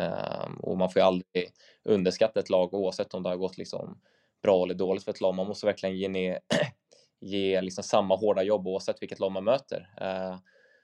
eh, 0.00 0.48
och 0.58 0.78
man 0.78 0.90
får 0.90 1.00
ju 1.00 1.06
aldrig 1.06 1.52
underskatta 1.84 2.40
ett 2.40 2.50
lag 2.50 2.74
oavsett 2.74 3.14
om 3.14 3.22
det 3.22 3.28
har 3.28 3.36
gått 3.36 3.58
liksom 3.58 4.00
bra 4.42 4.64
eller 4.64 4.74
dåligt 4.74 5.04
för 5.04 5.10
ett 5.10 5.20
lag. 5.20 5.34
Man 5.34 5.46
måste 5.46 5.66
verkligen 5.66 5.96
ge, 5.96 6.08
ner, 6.08 6.38
ge 7.20 7.60
liksom 7.60 7.84
samma 7.84 8.16
hårda 8.16 8.42
jobb 8.42 8.66
oavsett 8.66 9.02
vilket 9.02 9.18
lag 9.18 9.32
man 9.32 9.44
möter. 9.44 9.94
Eh, 10.00 10.38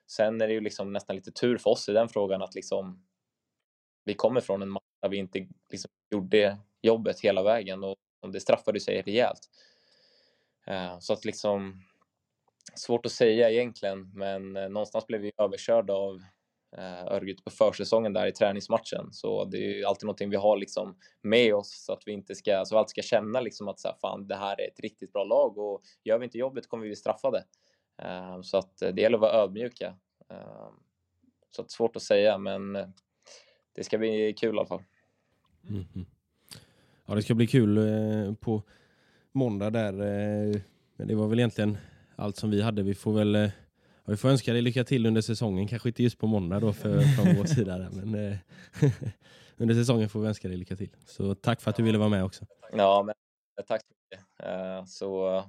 sen 0.06 0.40
är 0.40 0.48
det 0.48 0.54
ju 0.54 0.60
liksom 0.60 0.92
nästan 0.92 1.16
lite 1.16 1.32
tur 1.32 1.58
för 1.58 1.70
oss 1.70 1.88
i 1.88 1.92
den 1.92 2.08
frågan 2.08 2.42
att 2.42 2.54
liksom 2.54 3.04
vi 4.04 4.14
kommer 4.14 4.40
från 4.40 4.62
en 4.62 4.70
match 4.70 4.82
där 5.02 5.08
vi 5.08 5.16
inte 5.16 5.46
liksom 5.70 5.90
gjorde 6.10 6.58
jobbet 6.82 7.20
hela 7.20 7.42
vägen 7.42 7.84
och 7.84 7.96
det 8.32 8.40
straffade 8.40 8.80
sig 8.80 9.02
rejält. 9.02 9.50
Eh, 10.66 10.98
så 10.98 11.12
att 11.12 11.24
liksom 11.24 11.82
svårt 12.74 13.06
att 13.06 13.12
säga 13.12 13.50
egentligen, 13.50 14.12
men 14.14 14.56
eh, 14.56 14.68
någonstans 14.68 15.06
blev 15.06 15.20
vi 15.20 15.32
överkörda 15.38 15.92
av 15.92 16.22
Eh, 16.76 17.06
Örgryte 17.06 17.42
på 17.42 17.50
försäsongen 17.50 18.12
där 18.12 18.26
i 18.26 18.32
träningsmatchen. 18.32 19.12
Så 19.12 19.44
det 19.44 19.56
är 19.56 19.76
ju 19.76 19.84
alltid 19.84 20.06
någonting 20.06 20.30
vi 20.30 20.36
har 20.36 20.56
liksom 20.56 20.96
med 21.22 21.54
oss 21.54 21.84
så 21.84 21.92
att 21.92 22.02
vi 22.06 22.12
inte 22.12 22.34
ska, 22.34 22.64
så 22.64 22.74
vi 22.74 22.78
alltid 22.78 22.90
ska 22.90 23.02
känna 23.02 23.40
liksom 23.40 23.68
att 23.68 23.80
så 23.80 23.88
här, 23.88 23.96
fan, 24.00 24.28
det 24.28 24.36
här 24.36 24.60
är 24.60 24.68
ett 24.68 24.80
riktigt 24.80 25.12
bra 25.12 25.24
lag 25.24 25.58
och 25.58 25.82
gör 26.04 26.18
vi 26.18 26.24
inte 26.24 26.38
jobbet 26.38 26.68
kommer 26.68 26.82
vi 26.82 26.88
bli 26.88 26.96
straffade. 26.96 27.44
Eh, 28.02 28.40
så 28.42 28.56
att 28.56 28.78
det 28.78 29.00
gäller 29.00 29.16
att 29.16 29.20
vara 29.20 29.32
ödmjuka. 29.32 29.94
Eh, 30.30 30.68
så 31.50 31.62
att 31.62 31.70
svårt 31.70 31.96
att 31.96 32.02
säga, 32.02 32.38
men 32.38 32.72
det 33.72 33.84
ska 33.84 33.98
bli 33.98 34.32
kul 34.32 34.54
i 34.54 34.58
alla 34.58 34.66
fall. 34.66 34.82
Mhm. 35.62 36.06
Ja, 37.06 37.14
det 37.14 37.22
ska 37.22 37.34
bli 37.34 37.46
kul 37.46 37.78
på 38.40 38.62
måndag 39.32 39.70
där. 39.70 39.92
Men 40.96 41.08
det 41.08 41.14
var 41.14 41.28
väl 41.28 41.38
egentligen 41.38 41.78
allt 42.16 42.36
som 42.36 42.50
vi 42.50 42.62
hade. 42.62 42.82
Vi 42.82 42.94
får 42.94 43.12
väl 43.12 43.50
eh, 44.08 44.10
vi 44.10 44.16
får 44.16 44.28
önska 44.28 44.52
dig 44.52 44.62
lycka 44.62 44.84
till 44.84 45.06
under 45.06 45.20
säsongen. 45.20 45.68
Kanske 45.68 45.88
inte 45.88 46.02
just 46.02 46.18
på 46.18 46.26
måndag 46.26 46.60
då 46.60 46.72
för, 46.72 47.00
från 47.00 47.36
vår 47.36 47.44
sida. 47.54 47.78
Där, 47.78 47.88
men 47.92 48.14
eh, 48.32 48.36
under 49.56 49.74
säsongen 49.74 50.08
får 50.08 50.20
vi 50.20 50.28
önska 50.28 50.48
dig 50.48 50.56
lycka 50.56 50.76
till. 50.76 50.90
Så 51.06 51.34
tack 51.34 51.60
för 51.60 51.70
att 51.70 51.76
du 51.76 51.82
ville 51.82 51.98
vara 51.98 52.08
med 52.08 52.24
också. 52.24 52.44
Ja, 52.72 53.02
men 53.06 53.14
tack 53.68 53.80
så 53.80 53.86
mycket. 54.04 54.26
Eh, 54.42 54.84
Så 54.84 55.42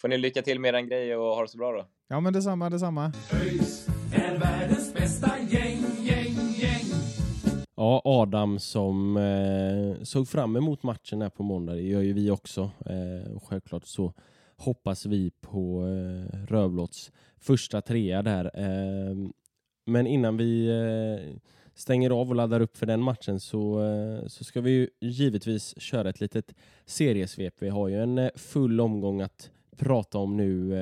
får 0.00 0.08
ni 0.08 0.18
lycka 0.18 0.42
till 0.42 0.60
med 0.60 0.74
er 0.74 0.80
grej 0.80 1.16
och 1.16 1.34
ha 1.34 1.42
det 1.42 1.48
så 1.48 1.58
bra 1.58 1.72
då. 1.72 1.86
Ja, 2.08 2.20
men 2.20 2.32
detsamma, 2.32 2.70
detsamma. 2.70 3.12
ÖIS 3.32 3.86
är 4.14 4.38
världens 4.38 4.94
bästa 4.94 5.38
gäng, 5.48 5.78
gäng, 6.02 6.34
gäng. 6.60 6.84
Ja, 7.76 8.02
Adam 8.04 8.58
som 8.58 9.16
eh, 9.16 10.02
såg 10.04 10.28
fram 10.28 10.56
emot 10.56 10.82
matchen 10.82 11.22
här 11.22 11.28
på 11.30 11.42
måndag, 11.42 11.72
det 11.74 11.82
gör 11.82 12.00
ju 12.00 12.12
vi 12.12 12.30
också. 12.30 12.70
Eh, 12.86 13.32
och 13.36 13.44
självklart 13.48 13.86
så 13.86 14.12
hoppas 14.56 15.06
vi 15.06 15.30
på 15.40 15.86
eh, 15.86 16.46
Rövlotts 16.46 17.12
första 17.44 17.80
trea 17.80 18.22
där. 18.22 18.50
Ehm, 18.54 19.32
men 19.86 20.06
innan 20.06 20.36
vi 20.36 20.68
eh, 20.68 21.36
stänger 21.74 22.10
av 22.10 22.28
och 22.28 22.34
laddar 22.34 22.60
upp 22.60 22.76
för 22.76 22.86
den 22.86 23.02
matchen 23.02 23.40
så, 23.40 23.82
eh, 23.82 24.26
så 24.26 24.44
ska 24.44 24.60
vi 24.60 24.70
ju 24.70 24.88
givetvis 25.00 25.80
köra 25.80 26.08
ett 26.08 26.20
litet 26.20 26.54
seriesvep. 26.84 27.54
Vi 27.58 27.68
har 27.68 27.88
ju 27.88 28.02
en 28.02 28.18
eh, 28.18 28.30
full 28.34 28.80
omgång 28.80 29.20
att 29.20 29.50
prata 29.76 30.18
om 30.18 30.36
nu 30.36 30.72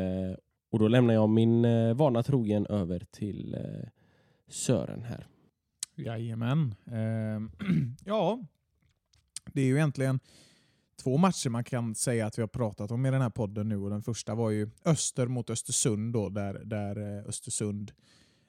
och 0.70 0.78
då 0.78 0.88
lämnar 0.88 1.14
jag 1.14 1.28
min 1.28 1.66
vana 1.96 2.22
trogen 2.22 2.66
över 2.66 3.06
till 3.10 3.56
Sören 4.48 5.02
här. 5.02 5.26
Jajamän. 5.94 6.74
Ehm, 6.92 7.50
ja, 8.04 8.40
det 9.52 9.60
är 9.60 9.66
ju 9.66 9.74
egentligen 9.74 10.20
två 11.02 11.16
matcher 11.16 11.48
man 11.50 11.64
kan 11.64 11.94
säga 11.94 12.26
att 12.26 12.38
vi 12.38 12.42
har 12.42 12.48
pratat 12.48 12.90
om 12.90 13.06
i 13.06 13.10
den 13.10 13.20
här 13.20 13.30
podden 13.30 13.68
nu. 13.68 13.76
Och 13.76 13.90
den 13.90 14.02
första 14.02 14.34
var 14.34 14.50
ju 14.50 14.70
Öster 14.84 15.26
mot 15.26 15.50
Östersund 15.50 16.12
då, 16.12 16.28
där, 16.28 16.62
där 16.64 17.18
eh, 17.18 17.28
Östersund 17.28 17.92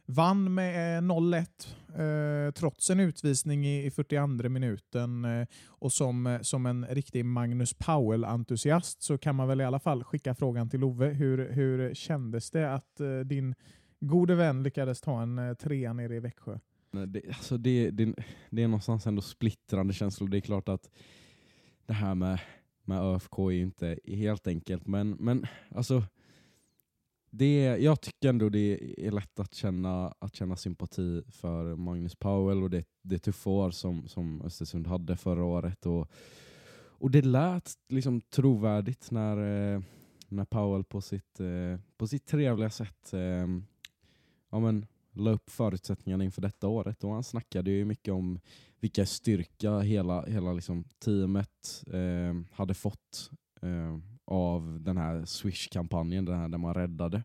vann 0.05 0.53
med 0.53 0.97
eh, 0.97 1.01
0-1 1.01 2.47
eh, 2.47 2.51
trots 2.51 2.89
en 2.89 2.99
utvisning 2.99 3.65
i, 3.65 3.85
i 3.85 3.91
42 3.91 4.49
minuten. 4.49 5.25
Eh, 5.25 5.47
och 5.67 5.93
som, 5.93 6.27
eh, 6.27 6.41
som 6.41 6.65
en 6.65 6.85
riktig 6.85 7.25
Magnus 7.25 7.73
Powell-entusiast 7.73 9.01
så 9.01 9.17
kan 9.17 9.35
man 9.35 9.47
väl 9.47 9.61
i 9.61 9.63
alla 9.63 9.79
fall 9.79 10.03
skicka 10.03 10.35
frågan 10.35 10.69
till 10.69 10.83
Ove. 10.83 11.07
Hur, 11.07 11.51
hur 11.51 11.93
kändes 11.93 12.51
det 12.51 12.73
att 12.73 12.99
eh, 12.99 13.19
din 13.19 13.55
gode 13.99 14.35
vän 14.35 14.63
lyckades 14.63 15.01
ta 15.01 15.21
en 15.21 15.39
eh, 15.39 15.53
trea 15.53 15.93
nere 15.93 16.15
i 16.15 16.19
Växjö? 16.19 16.59
Det, 17.07 17.21
alltså 17.27 17.57
det, 17.57 17.91
det, 17.91 18.13
det 18.49 18.63
är 18.63 18.67
någonstans 18.67 19.07
ändå 19.07 19.21
splittrande 19.21 19.93
känslor. 19.93 20.27
Det 20.27 20.37
är 20.37 20.41
klart 20.41 20.69
att 20.69 20.89
det 21.85 21.93
här 21.93 22.15
med, 22.15 22.39
med 22.83 23.01
ÖFK 23.01 23.37
är 23.37 23.51
ju 23.51 23.61
inte 23.61 23.99
helt 24.05 24.47
enkelt, 24.47 24.87
men, 24.87 25.09
men 25.09 25.45
alltså 25.69 26.03
det, 27.35 27.63
jag 27.63 28.01
tycker 28.01 28.29
ändå 28.29 28.49
det 28.49 28.79
är 29.07 29.11
lätt 29.11 29.39
att 29.39 29.53
känna, 29.53 30.13
att 30.19 30.35
känna 30.35 30.55
sympati 30.55 31.23
för 31.29 31.75
Magnus 31.75 32.15
Powell 32.15 32.63
och 32.63 32.69
det, 32.69 32.85
det 33.01 33.19
tuffa 33.19 33.49
år 33.49 33.71
som, 33.71 34.07
som 34.07 34.41
Östersund 34.41 34.87
hade 34.87 35.17
förra 35.17 35.43
året. 35.43 35.85
Och, 35.85 36.11
och 36.75 37.11
det 37.11 37.21
lät 37.21 37.73
liksom 37.89 38.21
trovärdigt 38.21 39.11
när, 39.11 39.37
eh, 39.37 39.81
när 40.27 40.45
Powell 40.45 40.83
på 40.83 41.01
sitt, 41.01 41.39
eh, 41.39 41.79
på 41.97 42.07
sitt 42.07 42.25
trevliga 42.25 42.69
sätt 42.69 43.13
eh, 43.13 43.47
ja, 44.49 44.59
men, 44.59 44.85
la 45.11 45.31
upp 45.31 45.49
förutsättningarna 45.49 46.23
inför 46.23 46.41
detta 46.41 46.67
året. 46.67 47.03
Och 47.03 47.13
han 47.13 47.23
snackade 47.23 47.71
ju 47.71 47.85
mycket 47.85 48.13
om 48.13 48.39
vilka 48.83 49.05
styrka 49.05 49.79
hela, 49.79 50.25
hela 50.25 50.53
liksom 50.53 50.83
teamet 50.83 51.83
eh, 51.87 52.35
hade 52.51 52.73
fått 52.73 53.31
eh, 53.61 53.97
av 54.25 54.79
den 54.81 54.97
här 54.97 55.25
Swish-kampanjen, 55.25 56.25
den 56.25 56.39
här 56.39 56.49
där 56.49 56.57
man 56.57 56.73
räddade 56.73 57.23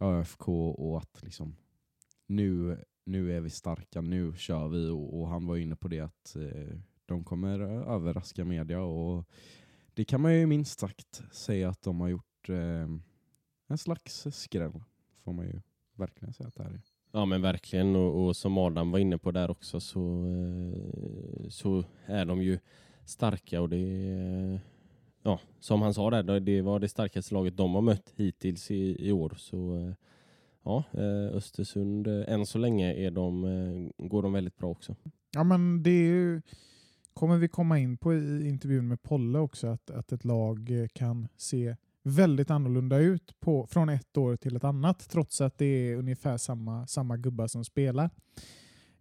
ÖFK 0.00 0.48
och 0.48 0.98
att 0.98 1.22
liksom 1.22 1.56
nu, 2.26 2.78
nu 3.04 3.36
är 3.36 3.40
vi 3.40 3.50
starka, 3.50 4.00
nu 4.00 4.36
kör 4.36 4.68
vi 4.68 4.88
och, 4.88 5.20
och 5.20 5.28
han 5.28 5.46
var 5.46 5.56
inne 5.56 5.76
på 5.76 5.88
det 5.88 6.00
att 6.00 6.36
eh, 6.36 6.78
de 7.06 7.24
kommer 7.24 7.60
överraska 7.90 8.44
media 8.44 8.80
och 8.80 9.24
det 9.94 10.04
kan 10.04 10.20
man 10.20 10.34
ju 10.34 10.46
minst 10.46 10.78
sagt 10.78 11.22
säga 11.32 11.68
att 11.68 11.82
de 11.82 12.00
har 12.00 12.08
gjort 12.08 12.48
eh, 12.48 12.88
en 13.66 13.78
slags 13.78 14.26
skräll, 14.32 14.82
får 15.24 15.32
man 15.32 15.46
ju 15.46 15.60
verkligen 15.94 16.34
säga 16.34 16.48
att 16.48 16.54
det 16.54 16.62
här 16.62 16.70
är. 16.70 16.95
Ja 17.12 17.24
men 17.24 17.42
verkligen 17.42 17.96
och, 17.96 18.26
och 18.26 18.36
som 18.36 18.58
Adam 18.58 18.90
var 18.90 18.98
inne 18.98 19.18
på 19.18 19.30
där 19.30 19.50
också 19.50 19.80
så, 19.80 20.00
eh, 20.26 21.48
så 21.48 21.84
är 22.06 22.24
de 22.24 22.42
ju 22.42 22.58
starka 23.04 23.60
och 23.60 23.68
det 23.68 24.60
ja, 25.22 25.40
som 25.60 25.82
han 25.82 25.94
sa 25.94 26.10
där, 26.10 26.40
det- 26.40 26.62
var 26.62 26.80
det 26.80 26.88
starkaste 26.88 27.34
laget 27.34 27.56
de 27.56 27.74
har 27.74 27.82
mött 27.82 28.12
hittills 28.16 28.70
i, 28.70 29.08
i 29.08 29.12
år. 29.12 29.34
Så 29.38 29.76
eh, 29.76 29.92
ja, 30.64 30.84
eh, 30.92 31.36
Östersund, 31.36 32.06
än 32.08 32.46
så 32.46 32.58
länge 32.58 32.94
är 32.94 33.10
de, 33.10 33.92
går 33.98 34.22
de 34.22 34.32
väldigt 34.32 34.56
bra 34.56 34.70
också. 34.70 34.96
Ja, 35.34 35.44
men 35.44 35.82
det 35.82 35.90
är 35.90 36.06
ju, 36.08 36.42
kommer 37.14 37.36
vi 37.36 37.48
komma 37.48 37.78
in 37.78 37.96
på 37.96 38.14
i 38.14 38.48
intervjun 38.48 38.88
med 38.88 39.02
Polle 39.02 39.38
också, 39.38 39.66
att, 39.66 39.90
att 39.90 40.12
ett 40.12 40.24
lag 40.24 40.88
kan 40.92 41.28
se 41.36 41.76
väldigt 42.06 42.50
annorlunda 42.50 42.98
ut 42.98 43.40
på, 43.40 43.66
från 43.66 43.88
ett 43.88 44.16
år 44.16 44.36
till 44.36 44.56
ett 44.56 44.64
annat, 44.64 45.08
trots 45.08 45.40
att 45.40 45.58
det 45.58 45.64
är 45.66 45.96
ungefär 45.96 46.36
samma, 46.36 46.86
samma 46.86 47.16
gubbar 47.16 47.46
som 47.46 47.64
spelar. 47.64 48.10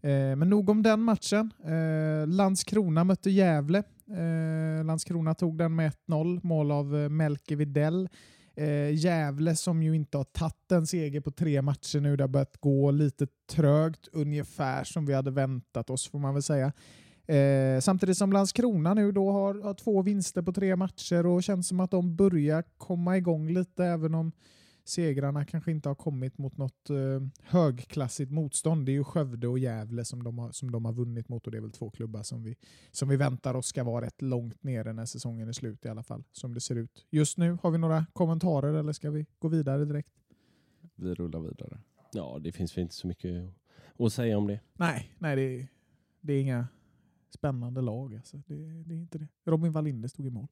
Eh, 0.01 0.35
men 0.35 0.49
nog 0.49 0.69
om 0.69 0.83
den 0.83 1.01
matchen. 1.01 1.51
Eh, 1.65 2.27
Landskrona 2.27 3.03
mötte 3.03 3.31
Gävle. 3.31 3.83
Eh, 4.09 4.85
Landskrona 4.85 5.35
tog 5.35 5.57
den 5.57 5.75
med 5.75 5.91
1-0, 6.07 6.39
mål 6.43 6.71
av 6.71 6.97
eh, 6.97 7.09
Melke 7.09 7.55
Videll. 7.55 8.09
Eh, 8.55 8.93
Gävle 8.93 9.55
som 9.55 9.83
ju 9.83 9.95
inte 9.95 10.17
har 10.17 10.23
tagit 10.23 10.71
en 10.71 10.87
seger 10.87 11.21
på 11.21 11.31
tre 11.31 11.61
matcher 11.61 11.99
nu. 11.99 12.15
Det 12.15 12.23
har 12.23 12.27
börjat 12.27 12.57
gå 12.57 12.91
lite 12.91 13.27
trögt, 13.51 14.07
ungefär 14.11 14.83
som 14.83 15.05
vi 15.05 15.13
hade 15.13 15.31
väntat 15.31 15.89
oss 15.89 16.09
får 16.09 16.19
man 16.19 16.33
väl 16.33 16.43
säga. 16.43 16.71
Eh, 17.27 17.79
samtidigt 17.79 18.17
som 18.17 18.31
Landskrona 18.31 18.93
nu 18.93 19.11
då 19.11 19.31
har, 19.31 19.61
har 19.61 19.73
två 19.73 20.01
vinster 20.01 20.41
på 20.41 20.53
tre 20.53 20.75
matcher 20.75 21.25
och 21.25 21.43
känns 21.43 21.67
som 21.67 21.79
att 21.79 21.91
de 21.91 22.15
börjar 22.15 22.63
komma 22.77 23.17
igång 23.17 23.49
lite 23.49 23.85
även 23.85 24.15
om 24.15 24.31
segrarna 24.83 25.45
kanske 25.45 25.71
inte 25.71 25.89
har 25.89 25.95
kommit 25.95 26.37
mot 26.37 26.57
något 26.57 26.89
eh, 26.89 27.27
högklassigt 27.43 28.31
motstånd. 28.31 28.85
Det 28.85 28.91
är 28.91 28.93
ju 28.93 29.03
Skövde 29.03 29.47
och 29.47 29.59
Gävle 29.59 30.05
som 30.05 30.23
de, 30.23 30.39
har, 30.39 30.51
som 30.51 30.71
de 30.71 30.85
har 30.85 30.93
vunnit 30.93 31.29
mot 31.29 31.45
och 31.45 31.51
det 31.51 31.57
är 31.57 31.61
väl 31.61 31.71
två 31.71 31.89
klubbar 31.89 32.23
som 32.23 32.43
vi, 32.43 32.55
som 32.91 33.09
vi 33.09 33.15
väntar 33.15 33.53
oss 33.53 33.67
ska 33.67 33.83
vara 33.83 34.05
rätt 34.05 34.21
långt 34.21 34.63
nere 34.63 34.93
när 34.93 35.05
säsongen 35.05 35.47
är 35.47 35.53
slut 35.53 35.85
i 35.85 35.89
alla 35.89 36.03
fall, 36.03 36.23
som 36.31 36.53
det 36.53 36.61
ser 36.61 36.75
ut. 36.75 37.05
Just 37.09 37.37
nu, 37.37 37.57
har 37.63 37.71
vi 37.71 37.77
några 37.77 38.05
kommentarer 38.13 38.73
eller 38.73 38.93
ska 38.93 39.11
vi 39.11 39.25
gå 39.39 39.47
vidare 39.47 39.85
direkt? 39.85 40.11
Vi 40.95 41.13
rullar 41.13 41.39
vidare. 41.39 41.79
Ja, 42.13 42.37
det 42.41 42.51
finns 42.51 42.77
väl 42.77 42.81
inte 42.81 42.95
så 42.95 43.07
mycket 43.07 43.49
att 43.99 44.13
säga 44.13 44.37
om 44.37 44.47
det. 44.47 44.59
Nej, 44.73 45.15
nej 45.19 45.35
det, 45.35 45.67
det 46.21 46.33
är 46.33 46.41
inga 46.41 46.67
spännande 47.29 47.81
lag. 47.81 48.15
Alltså. 48.15 48.37
Det, 48.37 48.83
det 48.83 48.93
är 48.93 48.97
inte 48.97 49.17
det. 49.17 49.27
Robin 49.45 49.71
Wallinder 49.71 50.07
stod 50.09 50.25
i 50.25 50.29
mål. 50.29 50.47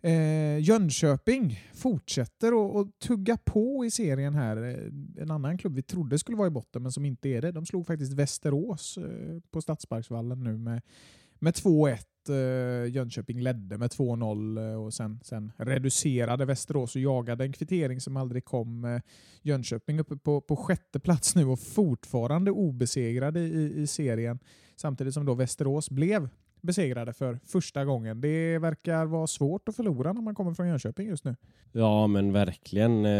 Eh, 0.00 0.58
Jönköping 0.58 1.60
fortsätter 1.74 2.80
att- 2.80 2.98
tugga 2.98 3.36
på 3.36 3.84
i 3.84 3.90
serien 3.90 4.34
här. 4.34 4.56
Eh, 4.56 5.22
en 5.22 5.30
annan 5.30 5.58
klubb 5.58 5.74
vi 5.74 5.82
trodde 5.82 6.18
skulle 6.18 6.36
vara 6.36 6.46
i 6.48 6.50
botten 6.50 6.82
men 6.82 6.92
som 6.92 7.04
inte 7.04 7.28
är 7.28 7.42
det. 7.42 7.52
De 7.52 7.66
slog 7.66 7.86
faktiskt 7.86 8.12
Västerås 8.12 8.98
eh, 8.98 9.40
på 9.50 9.62
Stadsparksvallen 9.62 10.44
nu 10.44 10.58
med, 10.58 10.82
med 11.38 11.54
2-1. 11.54 11.98
Eh, 12.28 12.92
Jönköping 12.94 13.40
ledde 13.40 13.78
med 13.78 13.90
2-0 13.90 14.70
eh, 14.72 14.84
och 14.84 14.94
sen, 14.94 15.20
sen 15.22 15.52
reducerade 15.56 16.44
Västerås 16.44 16.94
och 16.96 17.02
jagade 17.02 17.44
en 17.44 17.52
kvittering 17.52 18.00
som 18.00 18.16
aldrig 18.16 18.44
kom. 18.44 18.84
Eh, 18.84 19.00
Jönköping 19.42 20.00
uppe 20.00 20.16
på, 20.16 20.40
på 20.40 20.56
sjätte 20.56 21.00
plats 21.00 21.34
nu 21.34 21.44
och 21.44 21.60
fortfarande 21.60 22.50
obesegrade 22.50 23.40
i, 23.40 23.82
i 23.82 23.86
serien. 23.86 24.38
Samtidigt 24.76 25.14
som 25.14 25.26
då 25.26 25.34
Västerås 25.34 25.90
blev 25.90 26.28
besegrade 26.66 27.12
för 27.12 27.38
första 27.46 27.84
gången. 27.84 28.20
Det 28.20 28.58
verkar 28.58 29.06
vara 29.06 29.26
svårt 29.26 29.68
att 29.68 29.76
förlora 29.76 30.12
när 30.12 30.22
man 30.22 30.34
kommer 30.34 30.54
från 30.54 30.68
Jönköping 30.68 31.08
just 31.08 31.24
nu. 31.24 31.36
Ja 31.72 32.06
men 32.06 32.32
verkligen. 32.32 33.04
Eh, 33.04 33.10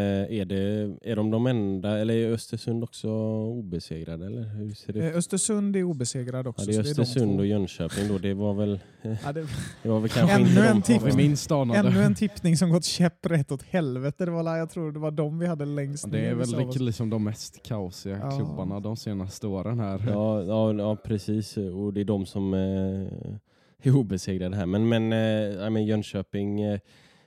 Är, 0.41 0.45
det, 0.45 0.97
är 1.03 1.17
de 1.17 1.31
de 1.31 1.47
enda, 1.47 1.99
eller 1.99 2.15
är 2.15 2.33
Östersund 2.33 2.85
också 2.85 3.09
obesegrade 3.45 4.27
eller 4.27 4.43
hur 4.43 4.75
ser 4.75 4.93
det 4.93 4.99
ut? 4.99 5.13
Eh, 5.13 5.19
Östersund 5.19 5.77
är 5.77 5.83
obesegrad 5.83 6.47
också. 6.47 6.71
Ja, 6.71 6.83
det 6.83 6.89
är 6.89 6.91
Östersund 6.91 7.33
två. 7.33 7.39
och 7.39 7.47
Jönköping 7.47 8.09
då. 8.09 8.19
Det 8.19 8.35
var 8.35 8.55
väl, 8.55 8.81
Ja, 9.25 9.33
det, 9.33 9.47
det 9.83 9.89
var 9.89 10.01
väl 10.01 10.11
kanske 10.11 10.37
Ännu 10.37 10.47
inte 10.49 10.67
en 10.67 10.77
de 10.77 10.83
tipp. 10.83 11.03
Vi 11.03 11.17
minst 11.17 11.51
ännu 11.51 12.03
en 12.03 12.15
tippning 12.15 12.57
som 12.57 12.71
gått 12.71 12.85
käpprätt 12.85 13.53
åt 13.53 13.63
helvete. 13.63 14.25
Det 14.25 14.31
var, 14.31 14.57
jag 14.57 14.71
tror 14.71 14.93
det 14.93 14.99
var 14.99 15.11
de 15.11 15.39
vi 15.39 15.47
hade 15.47 15.65
längst 15.65 16.07
Ja, 16.07 16.13
Det 16.13 16.27
är 16.27 16.35
väl 16.35 16.85
liksom 16.85 17.11
de 17.11 17.25
mest 17.25 17.63
kaosiga 17.63 18.19
Ja. 18.23 18.31
klubbarna 18.37 18.81
de 18.81 18.97
senaste 18.97 19.47
åren 19.47 19.81
här. 19.81 20.03
Ja, 20.09 20.43
ja, 20.43 20.73
ja, 20.73 20.97
precis. 20.97 21.57
Och 21.57 21.93
det 21.93 22.01
är 22.01 22.05
de 22.05 22.27
som 22.27 22.55
eh, 22.55 23.36
är 23.83 23.97
obesegrade 23.97 24.57
här. 24.57 24.67
Men, 24.67 24.89
men, 24.89 25.13
eh, 25.13 25.71
men 25.71 25.85
Jönköping 25.85 26.61
eh, 26.61 26.81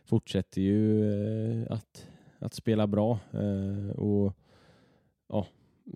fortsätter 0.05 0.61
ju 0.61 1.03
eh, 1.61 1.71
att, 1.71 2.07
att 2.39 2.53
spela 2.53 2.87
bra 2.87 3.19
eh, 3.31 3.89
och 3.89 4.33
ja, 5.29 5.47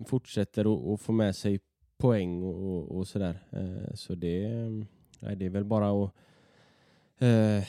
fortsätter 0.06 0.94
att- 0.94 1.00
få 1.00 1.12
med 1.12 1.36
sig 1.36 1.60
poäng 1.98 2.42
och, 2.42 2.56
och, 2.76 2.96
och 2.96 3.06
sådär. 3.08 3.38
Eh, 3.50 3.94
så 3.94 4.14
det, 4.14 4.44
eh, 4.44 4.70
nej, 5.20 5.36
det 5.36 5.46
är 5.46 5.50
väl 5.50 5.64
bara 5.64 6.04
att 6.04 6.12
eh, 7.18 7.64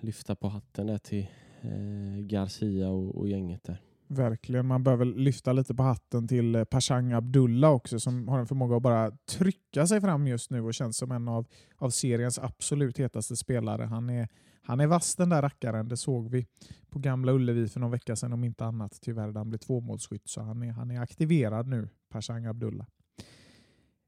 lyfta 0.00 0.34
på 0.34 0.48
hatten 0.48 0.86
där 0.86 0.98
till 0.98 1.26
eh, 1.62 2.18
Garcia 2.20 2.88
och, 2.88 3.14
och 3.18 3.28
gänget 3.28 3.64
där. 3.64 3.78
Verkligen. 4.12 4.66
Man 4.66 4.82
behöver 4.82 5.04
lyfta 5.04 5.52
lite 5.52 5.74
på 5.74 5.82
hatten 5.82 6.28
till 6.28 6.54
eh, 6.54 6.64
Pashang 6.64 7.12
Abdullah 7.12 7.70
också 7.70 8.00
som 8.00 8.28
har 8.28 8.38
en 8.38 8.46
förmåga 8.46 8.76
att 8.76 8.82
bara 8.82 9.10
trycka 9.10 9.86
sig 9.86 10.00
fram 10.00 10.26
just 10.26 10.50
nu 10.50 10.62
och 10.62 10.74
känns 10.74 10.96
som 10.96 11.10
en 11.10 11.28
av, 11.28 11.46
av 11.76 11.90
seriens 11.90 12.38
absolut 12.38 12.98
hetaste 12.98 13.36
spelare. 13.36 13.82
Han 13.82 14.10
är, 14.10 14.28
han 14.62 14.80
är 14.80 14.86
vass 14.86 15.16
den 15.16 15.28
där 15.28 15.42
rackaren, 15.42 15.88
det 15.88 15.96
såg 15.96 16.30
vi 16.30 16.46
på 16.90 16.98
Gamla 16.98 17.32
Ullevi 17.32 17.68
för 17.68 17.80
någon 17.80 17.90
vecka 17.90 18.16
sedan 18.16 18.32
om 18.32 18.44
inte 18.44 18.64
annat. 18.64 18.98
Tyvärr 19.00 19.26
där 19.26 19.40
han 19.40 19.48
blev 19.48 19.58
tvåmålsskytt 19.58 20.28
så 20.28 20.40
han 20.40 20.62
är, 20.62 20.72
han 20.72 20.90
är 20.90 21.00
aktiverad 21.00 21.66
nu, 21.66 21.88
Pashang 22.12 22.46
Abdullah. 22.46 22.86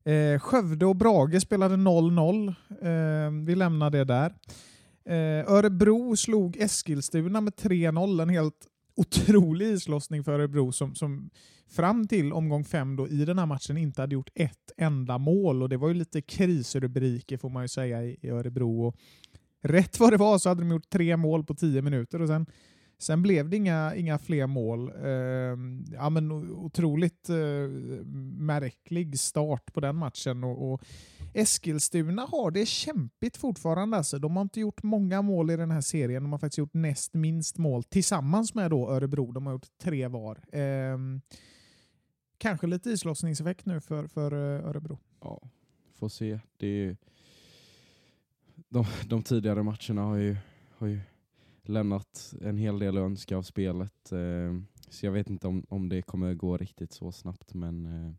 Eh, 0.04 0.38
Skövde 0.38 0.86
och 0.86 0.96
Brage 0.96 1.42
spelade 1.42 1.76
0-0. 1.76 2.48
Eh, 2.68 3.44
vi 3.46 3.54
lämnar 3.54 3.90
det 3.90 4.04
där. 4.04 4.34
Eh, 5.04 5.52
Örebro 5.52 6.16
slog 6.16 6.56
Eskilstuna 6.56 7.40
med 7.40 7.52
3-0. 7.54 8.22
En 8.22 8.28
helt 8.28 8.68
otrolig 8.94 9.66
islossning 9.66 10.24
för 10.24 10.32
Örebro 10.32 10.72
som, 10.72 10.94
som 10.94 11.30
fram 11.70 12.06
till 12.06 12.32
omgång 12.32 12.64
fem 12.64 12.96
då 12.96 13.08
i 13.08 13.24
den 13.24 13.38
här 13.38 13.46
matchen 13.46 13.76
inte 13.76 14.00
hade 14.00 14.14
gjort 14.14 14.30
ett 14.34 14.72
enda 14.76 15.18
mål. 15.18 15.62
Och 15.62 15.68
Det 15.68 15.76
var 15.76 15.88
ju 15.88 15.94
lite 15.94 16.22
krisrubriker 16.22 17.36
får 17.36 17.50
man 17.50 17.64
ju 17.64 17.68
säga 17.68 18.04
i, 18.04 18.16
i 18.20 18.28
Örebro. 18.30 18.86
Och 18.86 18.96
rätt 19.62 20.00
vad 20.00 20.12
det 20.12 20.16
var 20.16 20.38
så 20.38 20.48
hade 20.48 20.62
de 20.62 20.70
gjort 20.70 20.90
tre 20.90 21.16
mål 21.16 21.44
på 21.44 21.54
tio 21.54 21.82
minuter 21.82 22.22
och 22.22 22.28
sen, 22.28 22.46
sen 22.98 23.22
blev 23.22 23.48
det 23.48 23.56
inga, 23.56 23.94
inga 23.94 24.18
fler 24.18 24.46
mål. 24.46 24.88
Eh, 25.04 25.58
ja, 25.94 26.10
men 26.10 26.32
otroligt 26.50 27.28
eh, 27.28 27.36
märklig 28.38 29.18
start 29.18 29.72
på 29.72 29.80
den 29.80 29.96
matchen. 29.96 30.44
och, 30.44 30.72
och 30.72 30.82
Eskilstuna 31.34 32.22
har 32.22 32.50
det 32.50 32.66
kämpigt 32.66 33.36
fortfarande. 33.36 33.96
Alltså. 33.96 34.18
De 34.18 34.36
har 34.36 34.42
inte 34.42 34.60
gjort 34.60 34.82
många 34.82 35.22
mål 35.22 35.50
i 35.50 35.56
den 35.56 35.70
här 35.70 35.80
serien. 35.80 36.22
De 36.22 36.32
har 36.32 36.38
faktiskt 36.38 36.58
gjort 36.58 36.74
näst 36.74 37.14
minst 37.14 37.58
mål 37.58 37.84
tillsammans 37.84 38.54
med 38.54 38.70
då 38.70 38.90
Örebro. 38.90 39.32
De 39.32 39.46
har 39.46 39.52
gjort 39.52 39.78
tre 39.78 40.08
var. 40.08 40.56
Eh, 40.56 40.98
kanske 42.38 42.66
lite 42.66 42.90
islossningseffekt 42.90 43.66
nu 43.66 43.80
för, 43.80 44.06
för 44.06 44.32
eh, 44.32 44.68
Örebro. 44.68 44.98
Ja, 45.20 45.40
får 45.94 46.08
se. 46.08 46.40
Det 46.56 46.66
är 46.66 46.70
ju, 46.70 46.96
de, 48.68 48.84
de 49.06 49.22
tidigare 49.22 49.62
matcherna 49.62 50.02
har 50.02 50.16
ju, 50.16 50.36
har 50.78 50.86
ju 50.86 51.00
lämnat 51.62 52.34
en 52.40 52.58
hel 52.58 52.78
del 52.78 52.96
att 52.96 53.02
önska 53.02 53.36
av 53.36 53.42
spelet. 53.42 54.12
Eh, 54.12 54.60
så 54.88 55.06
jag 55.06 55.12
vet 55.12 55.30
inte 55.30 55.46
om, 55.46 55.66
om 55.68 55.88
det 55.88 56.02
kommer 56.02 56.34
gå 56.34 56.56
riktigt 56.56 56.92
så 56.92 57.12
snabbt. 57.12 57.54
Men, 57.54 57.86
eh, 57.86 58.14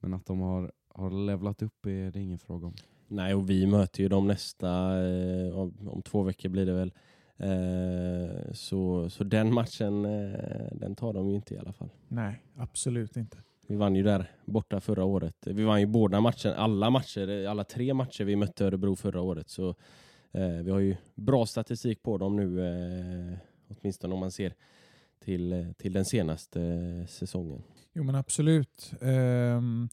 men 0.00 0.14
att 0.14 0.26
de 0.26 0.40
har, 0.40 0.72
har 0.94 1.10
levlat 1.26 1.62
upp 1.62 1.86
är 1.86 2.10
det 2.10 2.20
ingen 2.20 2.38
fråga 2.38 2.66
om. 2.66 2.74
Nej, 3.08 3.34
och 3.34 3.50
vi 3.50 3.66
möter 3.66 4.02
ju 4.02 4.08
dem 4.08 4.26
nästa, 4.26 4.68
eh, 5.04 5.58
om, 5.58 5.88
om 5.88 6.02
två 6.02 6.22
veckor 6.22 6.48
blir 6.48 6.66
det 6.66 6.72
väl. 6.72 6.92
Eh, 7.36 8.52
så, 8.52 9.10
så 9.10 9.24
den 9.24 9.54
matchen, 9.54 10.04
eh, 10.04 10.66
den 10.72 10.94
tar 10.94 11.12
de 11.12 11.28
ju 11.28 11.34
inte 11.34 11.54
i 11.54 11.58
alla 11.58 11.72
fall. 11.72 11.88
Nej, 12.08 12.42
absolut 12.56 13.16
inte. 13.16 13.38
Vi 13.66 13.76
vann 13.76 13.96
ju 13.96 14.02
där 14.02 14.30
borta 14.44 14.80
förra 14.80 15.04
året. 15.04 15.36
Vi 15.46 15.64
vann 15.64 15.80
ju 15.80 15.86
båda 15.86 16.20
matcherna, 16.20 16.54
alla 16.56 16.90
matcher, 16.90 17.46
alla 17.46 17.64
tre 17.64 17.94
matcher 17.94 18.24
vi 18.24 18.36
mötte 18.36 18.64
Örebro 18.64 18.96
förra 18.96 19.20
året. 19.20 19.48
Så 19.48 19.68
eh, 20.32 20.48
vi 20.48 20.70
har 20.70 20.78
ju 20.78 20.96
bra 21.14 21.46
statistik 21.46 22.02
på 22.02 22.18
dem 22.18 22.36
nu, 22.36 22.66
eh, 22.66 23.38
åtminstone 23.68 24.14
om 24.14 24.20
man 24.20 24.30
ser 24.30 24.54
till, 25.24 25.52
eh, 25.52 25.72
till 25.72 25.92
den 25.92 26.04
senaste 26.04 26.62
eh, 26.62 27.06
säsongen. 27.06 27.62
Jo 27.92 28.04
men 28.04 28.14
absolut. 28.14 28.92
Ehm, 29.00 29.88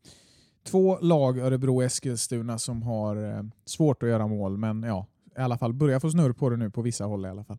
två 0.63 0.99
lag, 1.01 1.39
Örebro 1.39 1.75
och 1.75 1.83
Eskilstuna, 1.83 2.57
som 2.57 2.81
har 2.81 3.37
eh, 3.37 3.43
svårt 3.65 4.03
att 4.03 4.09
göra 4.09 4.27
mål, 4.27 4.57
men 4.57 4.83
ja, 4.83 5.07
i 5.37 5.41
alla 5.41 5.57
fall 5.57 5.73
börjar 5.73 5.99
få 5.99 6.11
snurr 6.11 6.33
på 6.33 6.49
det 6.49 6.57
nu 6.57 6.69
på 6.69 6.81
vissa 6.81 7.05
håll 7.05 7.25
i 7.25 7.29
alla 7.29 7.43
fall. 7.43 7.57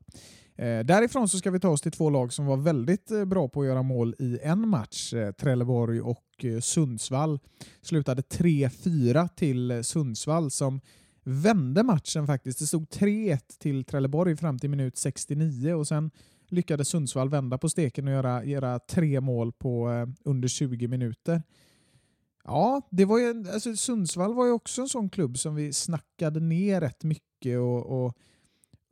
Eh, 0.57 0.81
därifrån 0.81 1.29
så 1.29 1.39
ska 1.39 1.51
vi 1.51 1.61
ta 1.61 1.69
oss 1.69 1.81
till 1.81 1.93
två 1.93 2.11
lag 2.11 2.33
som 2.33 2.47
var 2.47 2.57
väldigt 2.57 3.11
eh, 3.11 3.25
bra 3.25 3.49
på 3.49 3.61
att 3.61 3.67
göra 3.67 3.83
mål 3.83 4.15
i 4.19 4.39
en 4.43 4.69
match. 4.69 5.15
Eh, 5.15 5.33
Trelleborg 5.33 6.01
och 6.01 6.45
eh, 6.45 6.61
Sundsvall 6.61 7.39
slutade 7.83 8.23
3-4 8.23 9.29
till 9.29 9.71
eh, 9.71 9.81
Sundsvall 9.81 10.51
som 10.51 10.81
vände 11.25 11.83
matchen 11.83 12.27
faktiskt. 12.27 12.59
Det 12.59 12.67
stod 12.67 12.89
3-1 12.89 13.39
till 13.59 13.85
Trelleborg 13.85 14.37
fram 14.37 14.59
till 14.59 14.71
minut 14.71 14.97
69 14.97 15.75
och 15.75 15.89
sen 15.89 16.11
lyckades 16.49 16.89
Sundsvall 16.89 17.29
vända 17.29 17.59
på 17.59 17.69
steken 17.69 18.09
och 18.09 18.15
göra, 18.15 18.45
göra 18.45 18.79
tre 18.79 19.21
mål 19.21 19.53
på 19.53 19.91
eh, 19.91 20.09
under 20.25 20.49
20 20.49 20.89
minuter. 20.89 21.43
Ja, 22.45 22.89
det 22.91 23.05
var 23.05 23.19
ju, 23.19 23.45
alltså 23.53 23.77
Sundsvall 23.77 24.35
var 24.35 24.47
ju 24.47 24.53
också 24.53 24.83
en 24.83 24.89
sån 24.89 25.11
klubb 25.11 25.39
som 25.39 25.55
vi 25.55 25.73
snackade 25.73 26.41
ner 26.41 26.81
rätt 26.81 27.05
mycket 27.05 27.59
och, 27.59 28.05
och 28.05 28.17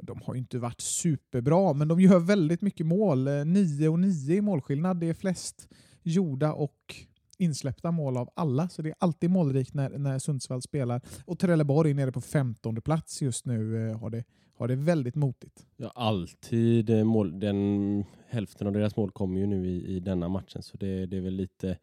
de 0.03 0.21
har 0.25 0.35
ju 0.35 0.41
inte 0.41 0.59
varit 0.59 0.81
superbra, 0.81 1.73
men 1.73 1.89
de 1.89 2.01
gör 2.01 2.19
väldigt 2.19 2.63
mycket 2.63 2.87
mål. 2.87 3.29
Eh, 3.29 3.45
9 3.45 3.89
och 3.89 3.99
9 3.99 4.37
i 4.37 4.41
målskillnad. 4.41 5.01
Det 5.01 5.09
är 5.09 5.15
flest 5.15 5.69
gjorda 6.03 6.53
och 6.53 6.95
insläppta 7.39 7.91
mål 7.91 8.17
av 8.17 8.31
alla, 8.35 8.69
så 8.69 8.83
det 8.83 8.89
är 8.89 8.95
alltid 8.99 9.31
målrikt 9.31 9.75
när, 9.75 9.99
när 9.99 10.19
Sundsvall 10.19 10.63
spelar. 10.63 11.01
Och 11.25 11.39
Trelleborg 11.39 11.95
nere 11.95 12.13
på 12.13 12.21
15 12.21 12.81
plats 12.81 13.23
just 13.23 13.47
nu 13.47 13.89
eh, 13.89 13.99
har 13.99 14.11
det, 14.11 14.25
har 14.55 14.69
det 14.69 14.77
väldigt 14.77 15.15
motigt. 15.15 15.67
Ja, 15.77 15.93
alltid 15.95 16.91
eh, 16.91 17.05
mål. 17.05 17.41
Den, 17.41 18.05
hälften 18.29 18.67
av 18.67 18.73
deras 18.73 18.97
mål 18.97 19.11
kommer 19.11 19.41
ju 19.41 19.47
nu 19.47 19.67
i, 19.69 19.97
i 19.97 20.01
denna 20.01 20.29
matchen, 20.29 20.63
så 20.63 20.77
det, 20.77 21.07
det 21.07 21.17
är 21.17 21.21
väl 21.21 21.35
lite 21.35 21.79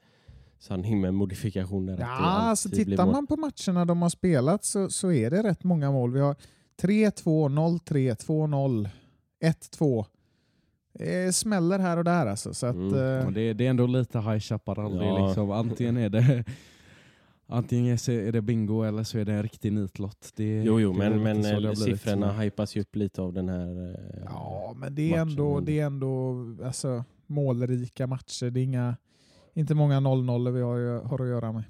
sanning 0.60 1.02
med 1.02 1.14
modifikation 1.14 1.86
där. 1.86 1.94
att 1.94 2.00
det 2.00 2.04
Ja, 2.06 2.18
alltså 2.26 2.70
tittar 2.70 3.06
man 3.06 3.28
på 3.28 3.38
matcherna 3.38 3.86
de 3.86 4.02
har 4.02 4.10
spelat 4.10 4.64
så, 4.64 4.90
så 4.90 5.12
är 5.12 5.32
det 5.32 5.44
rätt 5.44 5.64
många 5.64 5.92
mål. 5.92 6.12
Vi 6.14 6.20
har 6.20 6.36
3-2, 6.82 7.50
0-3, 7.50 8.16
2-0, 8.16 8.90
1-2. 9.44 10.06
Det 10.94 11.36
smäller 11.36 11.80
här 11.80 11.98
och 11.98 12.04
där 12.04 12.26
alltså. 12.26 12.54
Så 12.54 12.66
att, 12.68 12.76
Mm. 12.76 13.20
eh, 13.20 13.26
Och 13.26 13.34
det, 13.34 13.54
det 13.54 13.66
är 13.66 13.70
ändå 13.70 13.88
lite 13.88 14.20
High 14.20 14.40
Chaparral. 14.40 15.06
Ja. 15.06 15.28
liksom, 15.28 15.52
antingen 15.52 15.98
är 15.98 16.10
det 16.10 16.44
Antingen 17.48 17.94
är 17.94 18.32
det 18.32 18.42
bingo 18.42 18.84
eller 18.84 19.04
så 19.04 19.18
är 19.18 19.26
det 19.26 19.34
en 19.34 19.44
riktig 19.44 19.74
nitlott. 19.74 20.32
Det, 20.36 20.64
Jo, 20.64 20.80
jo, 20.80 20.92
det 20.92 20.98
men, 20.98 21.24
men 21.24 21.42
det 21.42 21.52
eh, 21.52 21.58
blivit. 21.60 21.80
siffrorna 21.80 22.34
hypas 22.34 22.76
ju 22.76 22.82
upp 22.82 22.96
lite 22.96 23.22
av 23.22 23.34
den 23.34 23.50
här... 23.50 23.90
eh, 23.94 24.22
ja, 24.26 24.74
men 24.78 24.96
det 24.96 25.02
är 25.02 25.10
matchen, 25.12 25.30
ändå, 25.30 25.60
det 25.60 25.80
är 25.80 25.86
ändå 25.86 26.36
alltså, 26.66 27.04
målrika 27.28 28.08
matcher. 28.08 28.50
Det 28.50 28.60
är 28.60 28.64
inga, 28.64 28.96
inte 29.56 29.76
många 29.76 30.00
0-0 30.00 30.52
vi 30.52 30.62
har, 30.62 31.04
har 31.04 31.22
att 31.22 31.28
göra 31.28 31.52
med. 31.52 31.64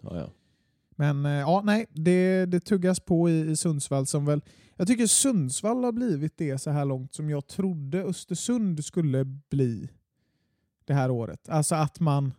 Ja, 0.00 0.18
ja. 0.18 0.30
Men 0.90 1.26
eh, 1.26 1.32
ja, 1.32 1.62
nej, 1.64 1.86
det, 1.90 2.46
det 2.46 2.60
tuggas 2.60 3.00
på 3.00 3.30
i, 3.30 3.50
i 3.50 3.56
Sundsvall 3.56 4.06
som 4.06 4.24
väl... 4.24 4.40
Jag 4.76 4.88
tycker 4.88 5.06
Sundsvall 5.06 5.84
har 5.84 5.92
blivit 5.92 6.36
det 6.36 6.58
så 6.58 6.70
här 6.70 6.84
långt 6.84 7.14
som 7.14 7.30
jag 7.30 7.46
trodde 7.46 8.02
Östersund 8.02 8.84
skulle 8.84 9.24
bli 9.24 9.90
det 10.84 10.94
här 10.94 11.10
året. 11.10 11.48
Alltså 11.48 11.74
att 11.74 12.00
man 12.00 12.32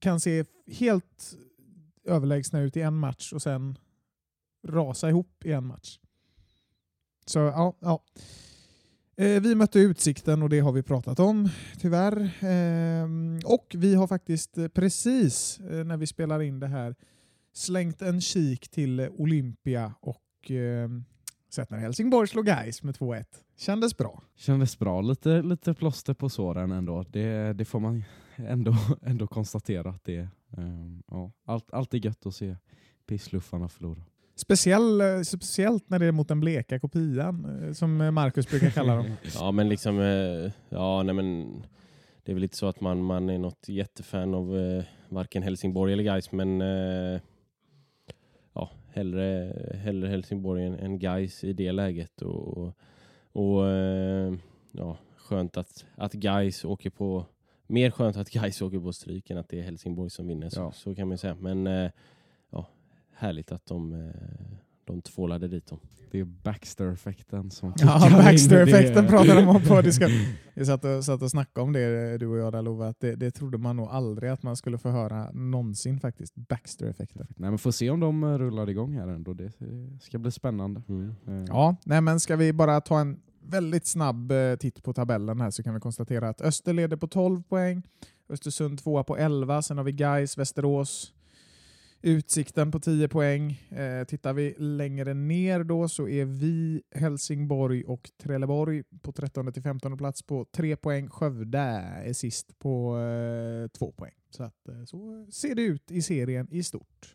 kan 0.00 0.20
se 0.20 0.44
helt 0.66 1.36
överlägsna 2.04 2.60
ut 2.60 2.76
i 2.76 2.80
en 2.80 2.94
match 2.94 3.32
och 3.32 3.42
sen 3.42 3.78
rasa 4.62 5.08
ihop 5.08 5.44
i 5.44 5.52
en 5.52 5.66
match. 5.66 5.98
Så 7.26 7.38
ja, 7.38 7.76
ja. 7.80 8.02
Eh, 9.20 9.40
vi 9.40 9.54
mötte 9.54 9.78
Utsikten 9.78 10.42
och 10.42 10.48
det 10.48 10.60
har 10.60 10.72
vi 10.72 10.82
pratat 10.82 11.20
om, 11.20 11.48
tyvärr. 11.78 12.30
Ehm, 12.40 13.40
och 13.44 13.66
vi 13.78 13.94
har 13.94 14.06
faktiskt 14.06 14.58
eh, 14.58 14.68
precis 14.68 15.60
eh, 15.60 15.84
när 15.84 15.96
vi 15.96 16.06
spelar 16.06 16.42
in 16.42 16.60
det 16.60 16.66
här 16.66 16.94
slängt 17.52 18.02
en 18.02 18.20
kik 18.20 18.68
till 18.68 19.00
Olympia 19.00 19.94
och 20.00 20.50
ehm, 20.50 21.04
sett 21.50 21.70
när 21.70 21.78
Helsingborg 21.78 22.28
slog 22.28 22.46
Gais 22.46 22.82
med 22.82 22.94
2-1. 22.94 23.24
Kändes 23.56 23.96
bra. 23.96 24.22
Kändes 24.36 24.78
bra. 24.78 25.00
Lite, 25.00 25.42
lite 25.42 25.74
plåster 25.74 26.14
på 26.14 26.28
såren 26.28 26.72
ändå. 26.72 27.04
Det, 27.10 27.52
det 27.52 27.64
får 27.64 27.80
man 27.80 28.04
ändå, 28.36 28.76
ändå 29.02 29.26
konstatera 29.26 29.90
att 29.90 30.04
det 30.04 30.16
är. 30.16 30.28
Um, 30.56 31.02
ja, 31.10 31.32
allt, 31.44 31.72
alltid 31.72 32.04
gött 32.04 32.26
att 32.26 32.34
se 32.34 32.56
pissluffarna 33.06 33.68
förlora. 33.68 34.02
Speciell, 34.40 35.00
eh, 35.00 35.20
speciellt 35.22 35.90
när 35.90 35.98
det 35.98 36.06
är 36.06 36.12
mot 36.12 36.28
den 36.28 36.40
bleka 36.40 36.78
kopian, 36.80 37.64
eh, 37.66 37.72
som 37.72 38.00
eh, 38.00 38.10
Marcus 38.10 38.50
brukar 38.50 38.70
kalla 38.70 38.96
dem. 38.96 39.12
ja, 39.34 39.50
men 39.50 39.68
liksom... 39.68 39.96
Ja, 40.68 41.02
nej 41.02 41.14
men... 41.14 41.62
Det 42.22 42.32
är 42.32 42.34
väl 42.34 42.42
inte 42.42 42.56
så 42.56 42.66
att 42.66 42.80
man, 42.80 43.02
man 43.02 43.30
är 43.30 43.38
något 43.38 43.68
jättefan 43.68 44.34
av 44.34 44.58
eh, 44.58 44.84
varken 45.08 45.42
Helsingborg 45.42 45.92
eller 45.92 46.02
Gais, 46.02 46.32
men... 46.32 46.60
Eh, 46.60 47.20
ja, 48.52 48.70
hellre, 48.92 49.52
hellre 49.84 50.08
Helsingborg 50.08 50.64
än, 50.64 50.74
än 50.74 50.98
Gais 50.98 51.44
i 51.44 51.52
det 51.52 51.72
läget. 51.72 52.22
Och, 52.22 52.74
och, 53.32 53.68
eh, 53.68 54.34
ja, 54.72 54.96
skönt 55.16 55.56
att, 55.56 55.84
att 55.94 56.12
Gais 56.12 56.64
åker 56.64 56.90
på... 56.90 57.26
Mer 57.66 57.90
skönt 57.90 58.16
att 58.16 58.30
Gais 58.30 58.62
åker 58.62 58.80
på 58.80 58.92
stryk 58.92 59.30
än 59.30 59.38
att 59.38 59.48
det 59.48 59.58
är 59.58 59.62
Helsingborg 59.62 60.10
som 60.10 60.26
vinner, 60.28 60.48
så, 60.48 60.60
Ja. 60.60 60.72
så 60.72 60.94
kan 60.94 61.08
man 61.08 61.12
ju 61.14 61.18
säga. 61.18 61.36
Men 61.40 61.90
härligt 63.20 63.52
att 63.52 63.66
de, 63.66 63.92
eh, 63.92 64.58
de 64.84 65.02
tvålade 65.02 65.48
dit 65.48 65.66
dem. 65.66 65.78
Det 66.10 66.20
är 66.20 66.24
Baxter-effekten 66.24 67.50
som 67.50 67.74
Ja. 67.76 68.08
Baxter-effekten 68.10 69.06
pratade 69.06 69.40
de 69.40 69.48
om 69.48 69.62
på. 69.62 69.82
Vi 70.54 70.66
satt 70.66 70.84
och, 70.84 71.04
satt 71.04 71.22
och 71.22 71.30
snackade 71.30 71.64
om 71.64 71.72
det, 71.72 72.18
du 72.18 72.26
och 72.26 72.38
jag 72.38 72.52
där 72.52 72.62
Love, 72.62 72.88
att 72.88 73.00
det, 73.00 73.16
det 73.16 73.30
trodde 73.30 73.58
man 73.58 73.76
nog 73.76 73.88
aldrig 73.88 74.30
att 74.30 74.42
man 74.42 74.56
skulle 74.56 74.78
få 74.78 74.88
höra 74.88 75.30
någonsin 75.32 76.00
faktiskt. 76.00 76.34
Baxter-effekten. 76.34 77.26
Nej, 77.36 77.50
men 77.50 77.58
får 77.58 77.70
se 77.70 77.90
om 77.90 78.00
de 78.00 78.24
eh, 78.24 78.38
rullar 78.38 78.70
igång 78.70 78.94
här 78.94 79.08
ändå. 79.08 79.34
Det 79.34 79.44
eh, 79.44 79.98
ska 80.00 80.18
bli 80.18 80.30
spännande. 80.30 80.82
Mm. 80.88 81.14
Eh, 81.28 81.44
Ja, 81.48 81.76
nej 81.84 82.00
men 82.00 82.20
ska 82.20 82.36
vi 82.36 82.52
bara 82.52 82.80
ta 82.80 83.00
en 83.00 83.20
väldigt 83.42 83.86
snabb 83.86 84.32
eh, 84.32 84.56
titt 84.56 84.82
på 84.82 84.92
tabellen 84.92 85.40
här 85.40 85.50
så 85.50 85.62
kan 85.62 85.74
vi 85.74 85.80
konstatera 85.80 86.28
att 86.28 86.40
Öster 86.40 86.72
leder 86.72 86.96
på 86.96 87.06
12 87.06 87.42
poäng, 87.42 87.82
Östersund 88.28 88.78
tvåa 88.82 89.04
på 89.04 89.16
11, 89.16 89.62
sen 89.62 89.76
har 89.76 89.84
vi 89.84 89.92
Gais, 89.92 90.38
Västerås, 90.38 91.12
Utsikten 92.02 92.70
på 92.70 92.80
10 92.80 93.08
poäng. 93.08 93.62
Eh, 93.70 94.04
tittar 94.04 94.32
vi 94.32 94.54
längre 94.58 95.14
ner 95.14 95.64
då 95.64 95.88
så 95.88 96.08
är 96.08 96.24
vi, 96.24 96.82
Helsingborg 96.94 97.84
och 97.84 98.10
Trelleborg 98.22 98.82
på 99.02 99.12
13 99.12 99.52
till 99.52 99.62
15 99.62 99.98
plats 99.98 100.22
på 100.22 100.46
3 100.52 100.76
poäng. 100.76 101.08
Skövde 101.08 101.58
är 101.58 102.12
sist 102.12 102.58
på 102.58 102.98
eh, 102.98 103.68
2 103.78 103.92
poäng. 103.92 104.14
Så, 104.30 104.42
att, 104.42 104.68
eh, 104.68 104.84
så 104.84 105.26
ser 105.30 105.54
det 105.54 105.62
ut 105.62 105.90
i 105.90 106.02
serien 106.02 106.48
i 106.50 106.62
stort. 106.62 107.14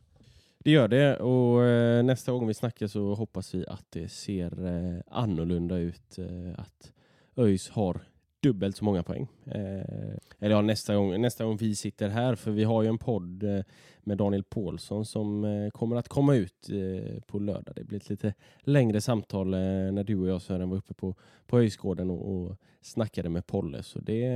Det 0.57 0.71
gör 0.71 0.87
det 0.87 1.17
och 1.17 1.63
eh, 1.63 2.03
nästa 2.03 2.31
gång 2.31 2.47
vi 2.47 2.53
snackar 2.53 2.87
så 2.87 3.13
hoppas 3.13 3.55
vi 3.55 3.67
att 3.67 3.85
det 3.89 4.09
ser 4.09 4.65
eh, 4.65 5.01
annorlunda 5.07 5.77
ut. 5.77 6.17
Eh, 6.17 6.59
att 6.59 6.91
ÖIS 7.37 7.69
har 7.69 8.01
dubbelt 8.45 8.77
så 8.77 8.85
många 8.85 9.03
poäng. 9.03 9.27
Eh, 9.45 10.17
eller 10.39 10.55
ja, 10.55 10.61
nästa 10.61 10.95
gång, 10.95 11.21
nästa 11.21 11.45
gång 11.45 11.57
vi 11.57 11.75
sitter 11.75 12.09
här 12.09 12.35
för 12.35 12.51
vi 12.51 12.63
har 12.63 12.83
ju 12.83 12.89
en 12.89 12.97
podd 12.97 13.43
eh, 13.43 13.63
med 14.03 14.17
Daniel 14.17 14.43
Paulsson 14.43 15.05
som 15.05 15.45
eh, 15.45 15.69
kommer 15.69 15.95
att 15.95 16.07
komma 16.07 16.35
ut 16.35 16.69
eh, 16.69 17.21
på 17.21 17.39
lördag. 17.39 17.75
Det 17.75 17.83
blir 17.83 17.97
ett 17.97 18.09
lite 18.09 18.33
längre 18.59 19.01
samtal 19.01 19.53
eh, 19.53 19.59
när 19.59 20.03
du 20.03 20.19
och 20.19 20.27
jag 20.27 20.41
Sören 20.41 20.69
var 20.69 20.77
uppe 20.77 20.93
på, 20.93 21.15
på 21.47 21.59
Öjsgården 21.59 22.09
och, 22.09 22.35
och 22.35 22.57
snackade 22.81 23.29
med 23.29 23.47
Polle. 23.47 23.83
Så 23.83 23.99
det, 23.99 24.29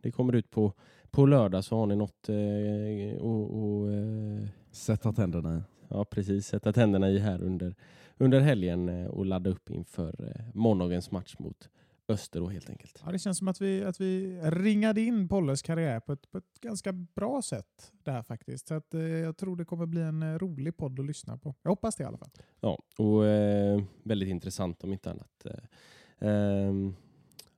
det 0.00 0.10
kommer 0.10 0.34
ut 0.34 0.50
på, 0.50 0.72
på 1.10 1.26
lördag 1.26 1.64
så 1.64 1.76
har 1.76 1.86
ni 1.86 1.96
något 1.96 2.28
eh, 2.28 3.22
och, 3.22 3.62
och 3.62 3.92
eh, 3.92 4.48
Sätta 4.70 5.12
tänderna 5.12 5.56
i. 5.58 5.60
Ja, 5.88 6.04
precis. 6.04 6.46
Sätta 6.46 6.72
tänderna 6.72 7.10
i 7.10 7.18
här 7.18 7.42
under, 7.42 7.74
under 8.18 8.40
helgen 8.40 9.06
och 9.06 9.26
ladda 9.26 9.50
upp 9.50 9.70
inför 9.70 10.24
eh, 10.24 10.44
måndagens 10.54 11.10
match 11.10 11.34
mot 11.38 11.68
Öster 12.10 12.40
då 12.40 12.48
helt 12.48 12.70
enkelt. 12.70 13.02
Ja, 13.04 13.12
det 13.12 13.18
känns 13.18 13.38
som 13.38 13.48
att 13.48 13.60
vi, 13.60 13.84
att 13.84 14.00
vi 14.00 14.40
ringade 14.42 15.00
in 15.00 15.28
Polles 15.28 15.62
karriär 15.62 16.00
på 16.00 16.12
ett, 16.12 16.30
på 16.30 16.38
ett 16.38 16.60
ganska 16.60 16.92
bra 16.92 17.42
sätt 17.42 17.92
där 18.02 18.22
faktiskt. 18.22 18.68
Så 18.68 18.74
att, 18.74 18.94
eh, 18.94 19.00
jag 19.00 19.36
tror 19.36 19.56
det 19.56 19.64
kommer 19.64 19.86
bli 19.86 20.00
en 20.00 20.22
eh, 20.22 20.38
rolig 20.38 20.76
podd 20.76 21.00
att 21.00 21.06
lyssna 21.06 21.36
på. 21.36 21.54
Jag 21.62 21.70
hoppas 21.70 21.96
det 21.96 22.02
i 22.02 22.06
alla 22.06 22.18
fall. 22.18 22.30
Ja, 22.60 22.78
och 22.98 23.26
eh, 23.26 23.82
väldigt 24.02 24.28
intressant 24.28 24.84
om 24.84 24.92
inte 24.92 25.10
annat. 25.10 25.46
Eh, 25.46 26.28
ehm, 26.28 26.94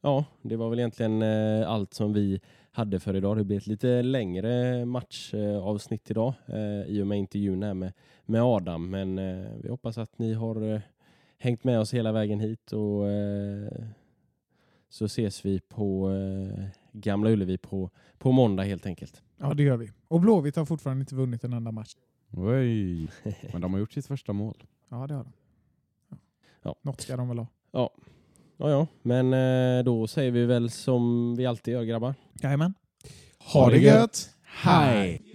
ja, 0.00 0.24
det 0.42 0.56
var 0.56 0.70
väl 0.70 0.78
egentligen 0.78 1.22
eh, 1.22 1.70
allt 1.70 1.94
som 1.94 2.12
vi 2.12 2.40
hade 2.70 3.00
för 3.00 3.16
idag. 3.16 3.36
Det 3.36 3.44
blir 3.44 3.56
ett 3.56 3.66
lite 3.66 4.02
längre 4.02 4.84
matchavsnitt 4.84 6.10
idag 6.10 6.32
eh, 6.46 6.82
i 6.82 7.02
och 7.02 7.06
med 7.06 7.18
intervjun 7.18 7.62
här 7.62 7.74
med, 7.74 7.92
med 8.26 8.42
Adam. 8.42 8.90
Men 8.90 9.16
vi 9.62 9.68
hoppas 9.68 9.98
att 9.98 10.18
ni 10.18 10.32
har 10.32 10.82
hängt 11.38 11.64
med 11.64 11.80
oss 11.80 11.94
hela 11.94 12.12
vägen 12.12 12.40
hit 12.40 12.72
och 12.72 13.06
så 14.90 15.04
ses 15.04 15.44
vi 15.44 15.60
på 15.60 16.10
eh, 16.10 16.64
Gamla 16.92 17.30
Ullevi 17.30 17.58
på, 17.58 17.90
på 18.18 18.32
måndag 18.32 18.62
helt 18.62 18.86
enkelt. 18.86 19.22
Ja, 19.36 19.54
det 19.54 19.62
gör 19.62 19.76
vi. 19.76 19.90
Och 20.08 20.20
Blåvitt 20.20 20.56
har 20.56 20.64
fortfarande 20.64 21.02
inte 21.02 21.14
vunnit 21.14 21.44
en 21.44 21.52
enda 21.52 21.72
match. 21.72 21.94
Oj. 22.30 23.08
Men 23.52 23.60
de 23.60 23.72
har 23.72 23.80
gjort 23.80 23.92
sitt 23.92 24.06
första 24.06 24.32
mål. 24.32 24.64
Ja, 24.88 25.06
det 25.06 25.14
har 25.14 25.24
de. 25.24 25.32
Ja. 26.10 26.16
Ja. 26.62 26.74
Något 26.82 27.00
ska 27.00 27.16
de 27.16 27.28
väl 27.28 27.38
ha. 27.38 27.46
Ja, 27.72 27.90
ja, 28.56 28.70
ja. 28.70 28.86
men 29.02 29.32
eh, 29.32 29.84
då 29.84 30.06
säger 30.06 30.30
vi 30.30 30.46
väl 30.46 30.70
som 30.70 31.34
vi 31.36 31.46
alltid 31.46 31.74
gör 31.74 31.82
grabbar. 31.82 32.14
Jajamän. 32.42 32.74
Ha 33.38 33.70
det 33.70 33.78
gött. 33.78 34.30
Hej! 34.44 35.29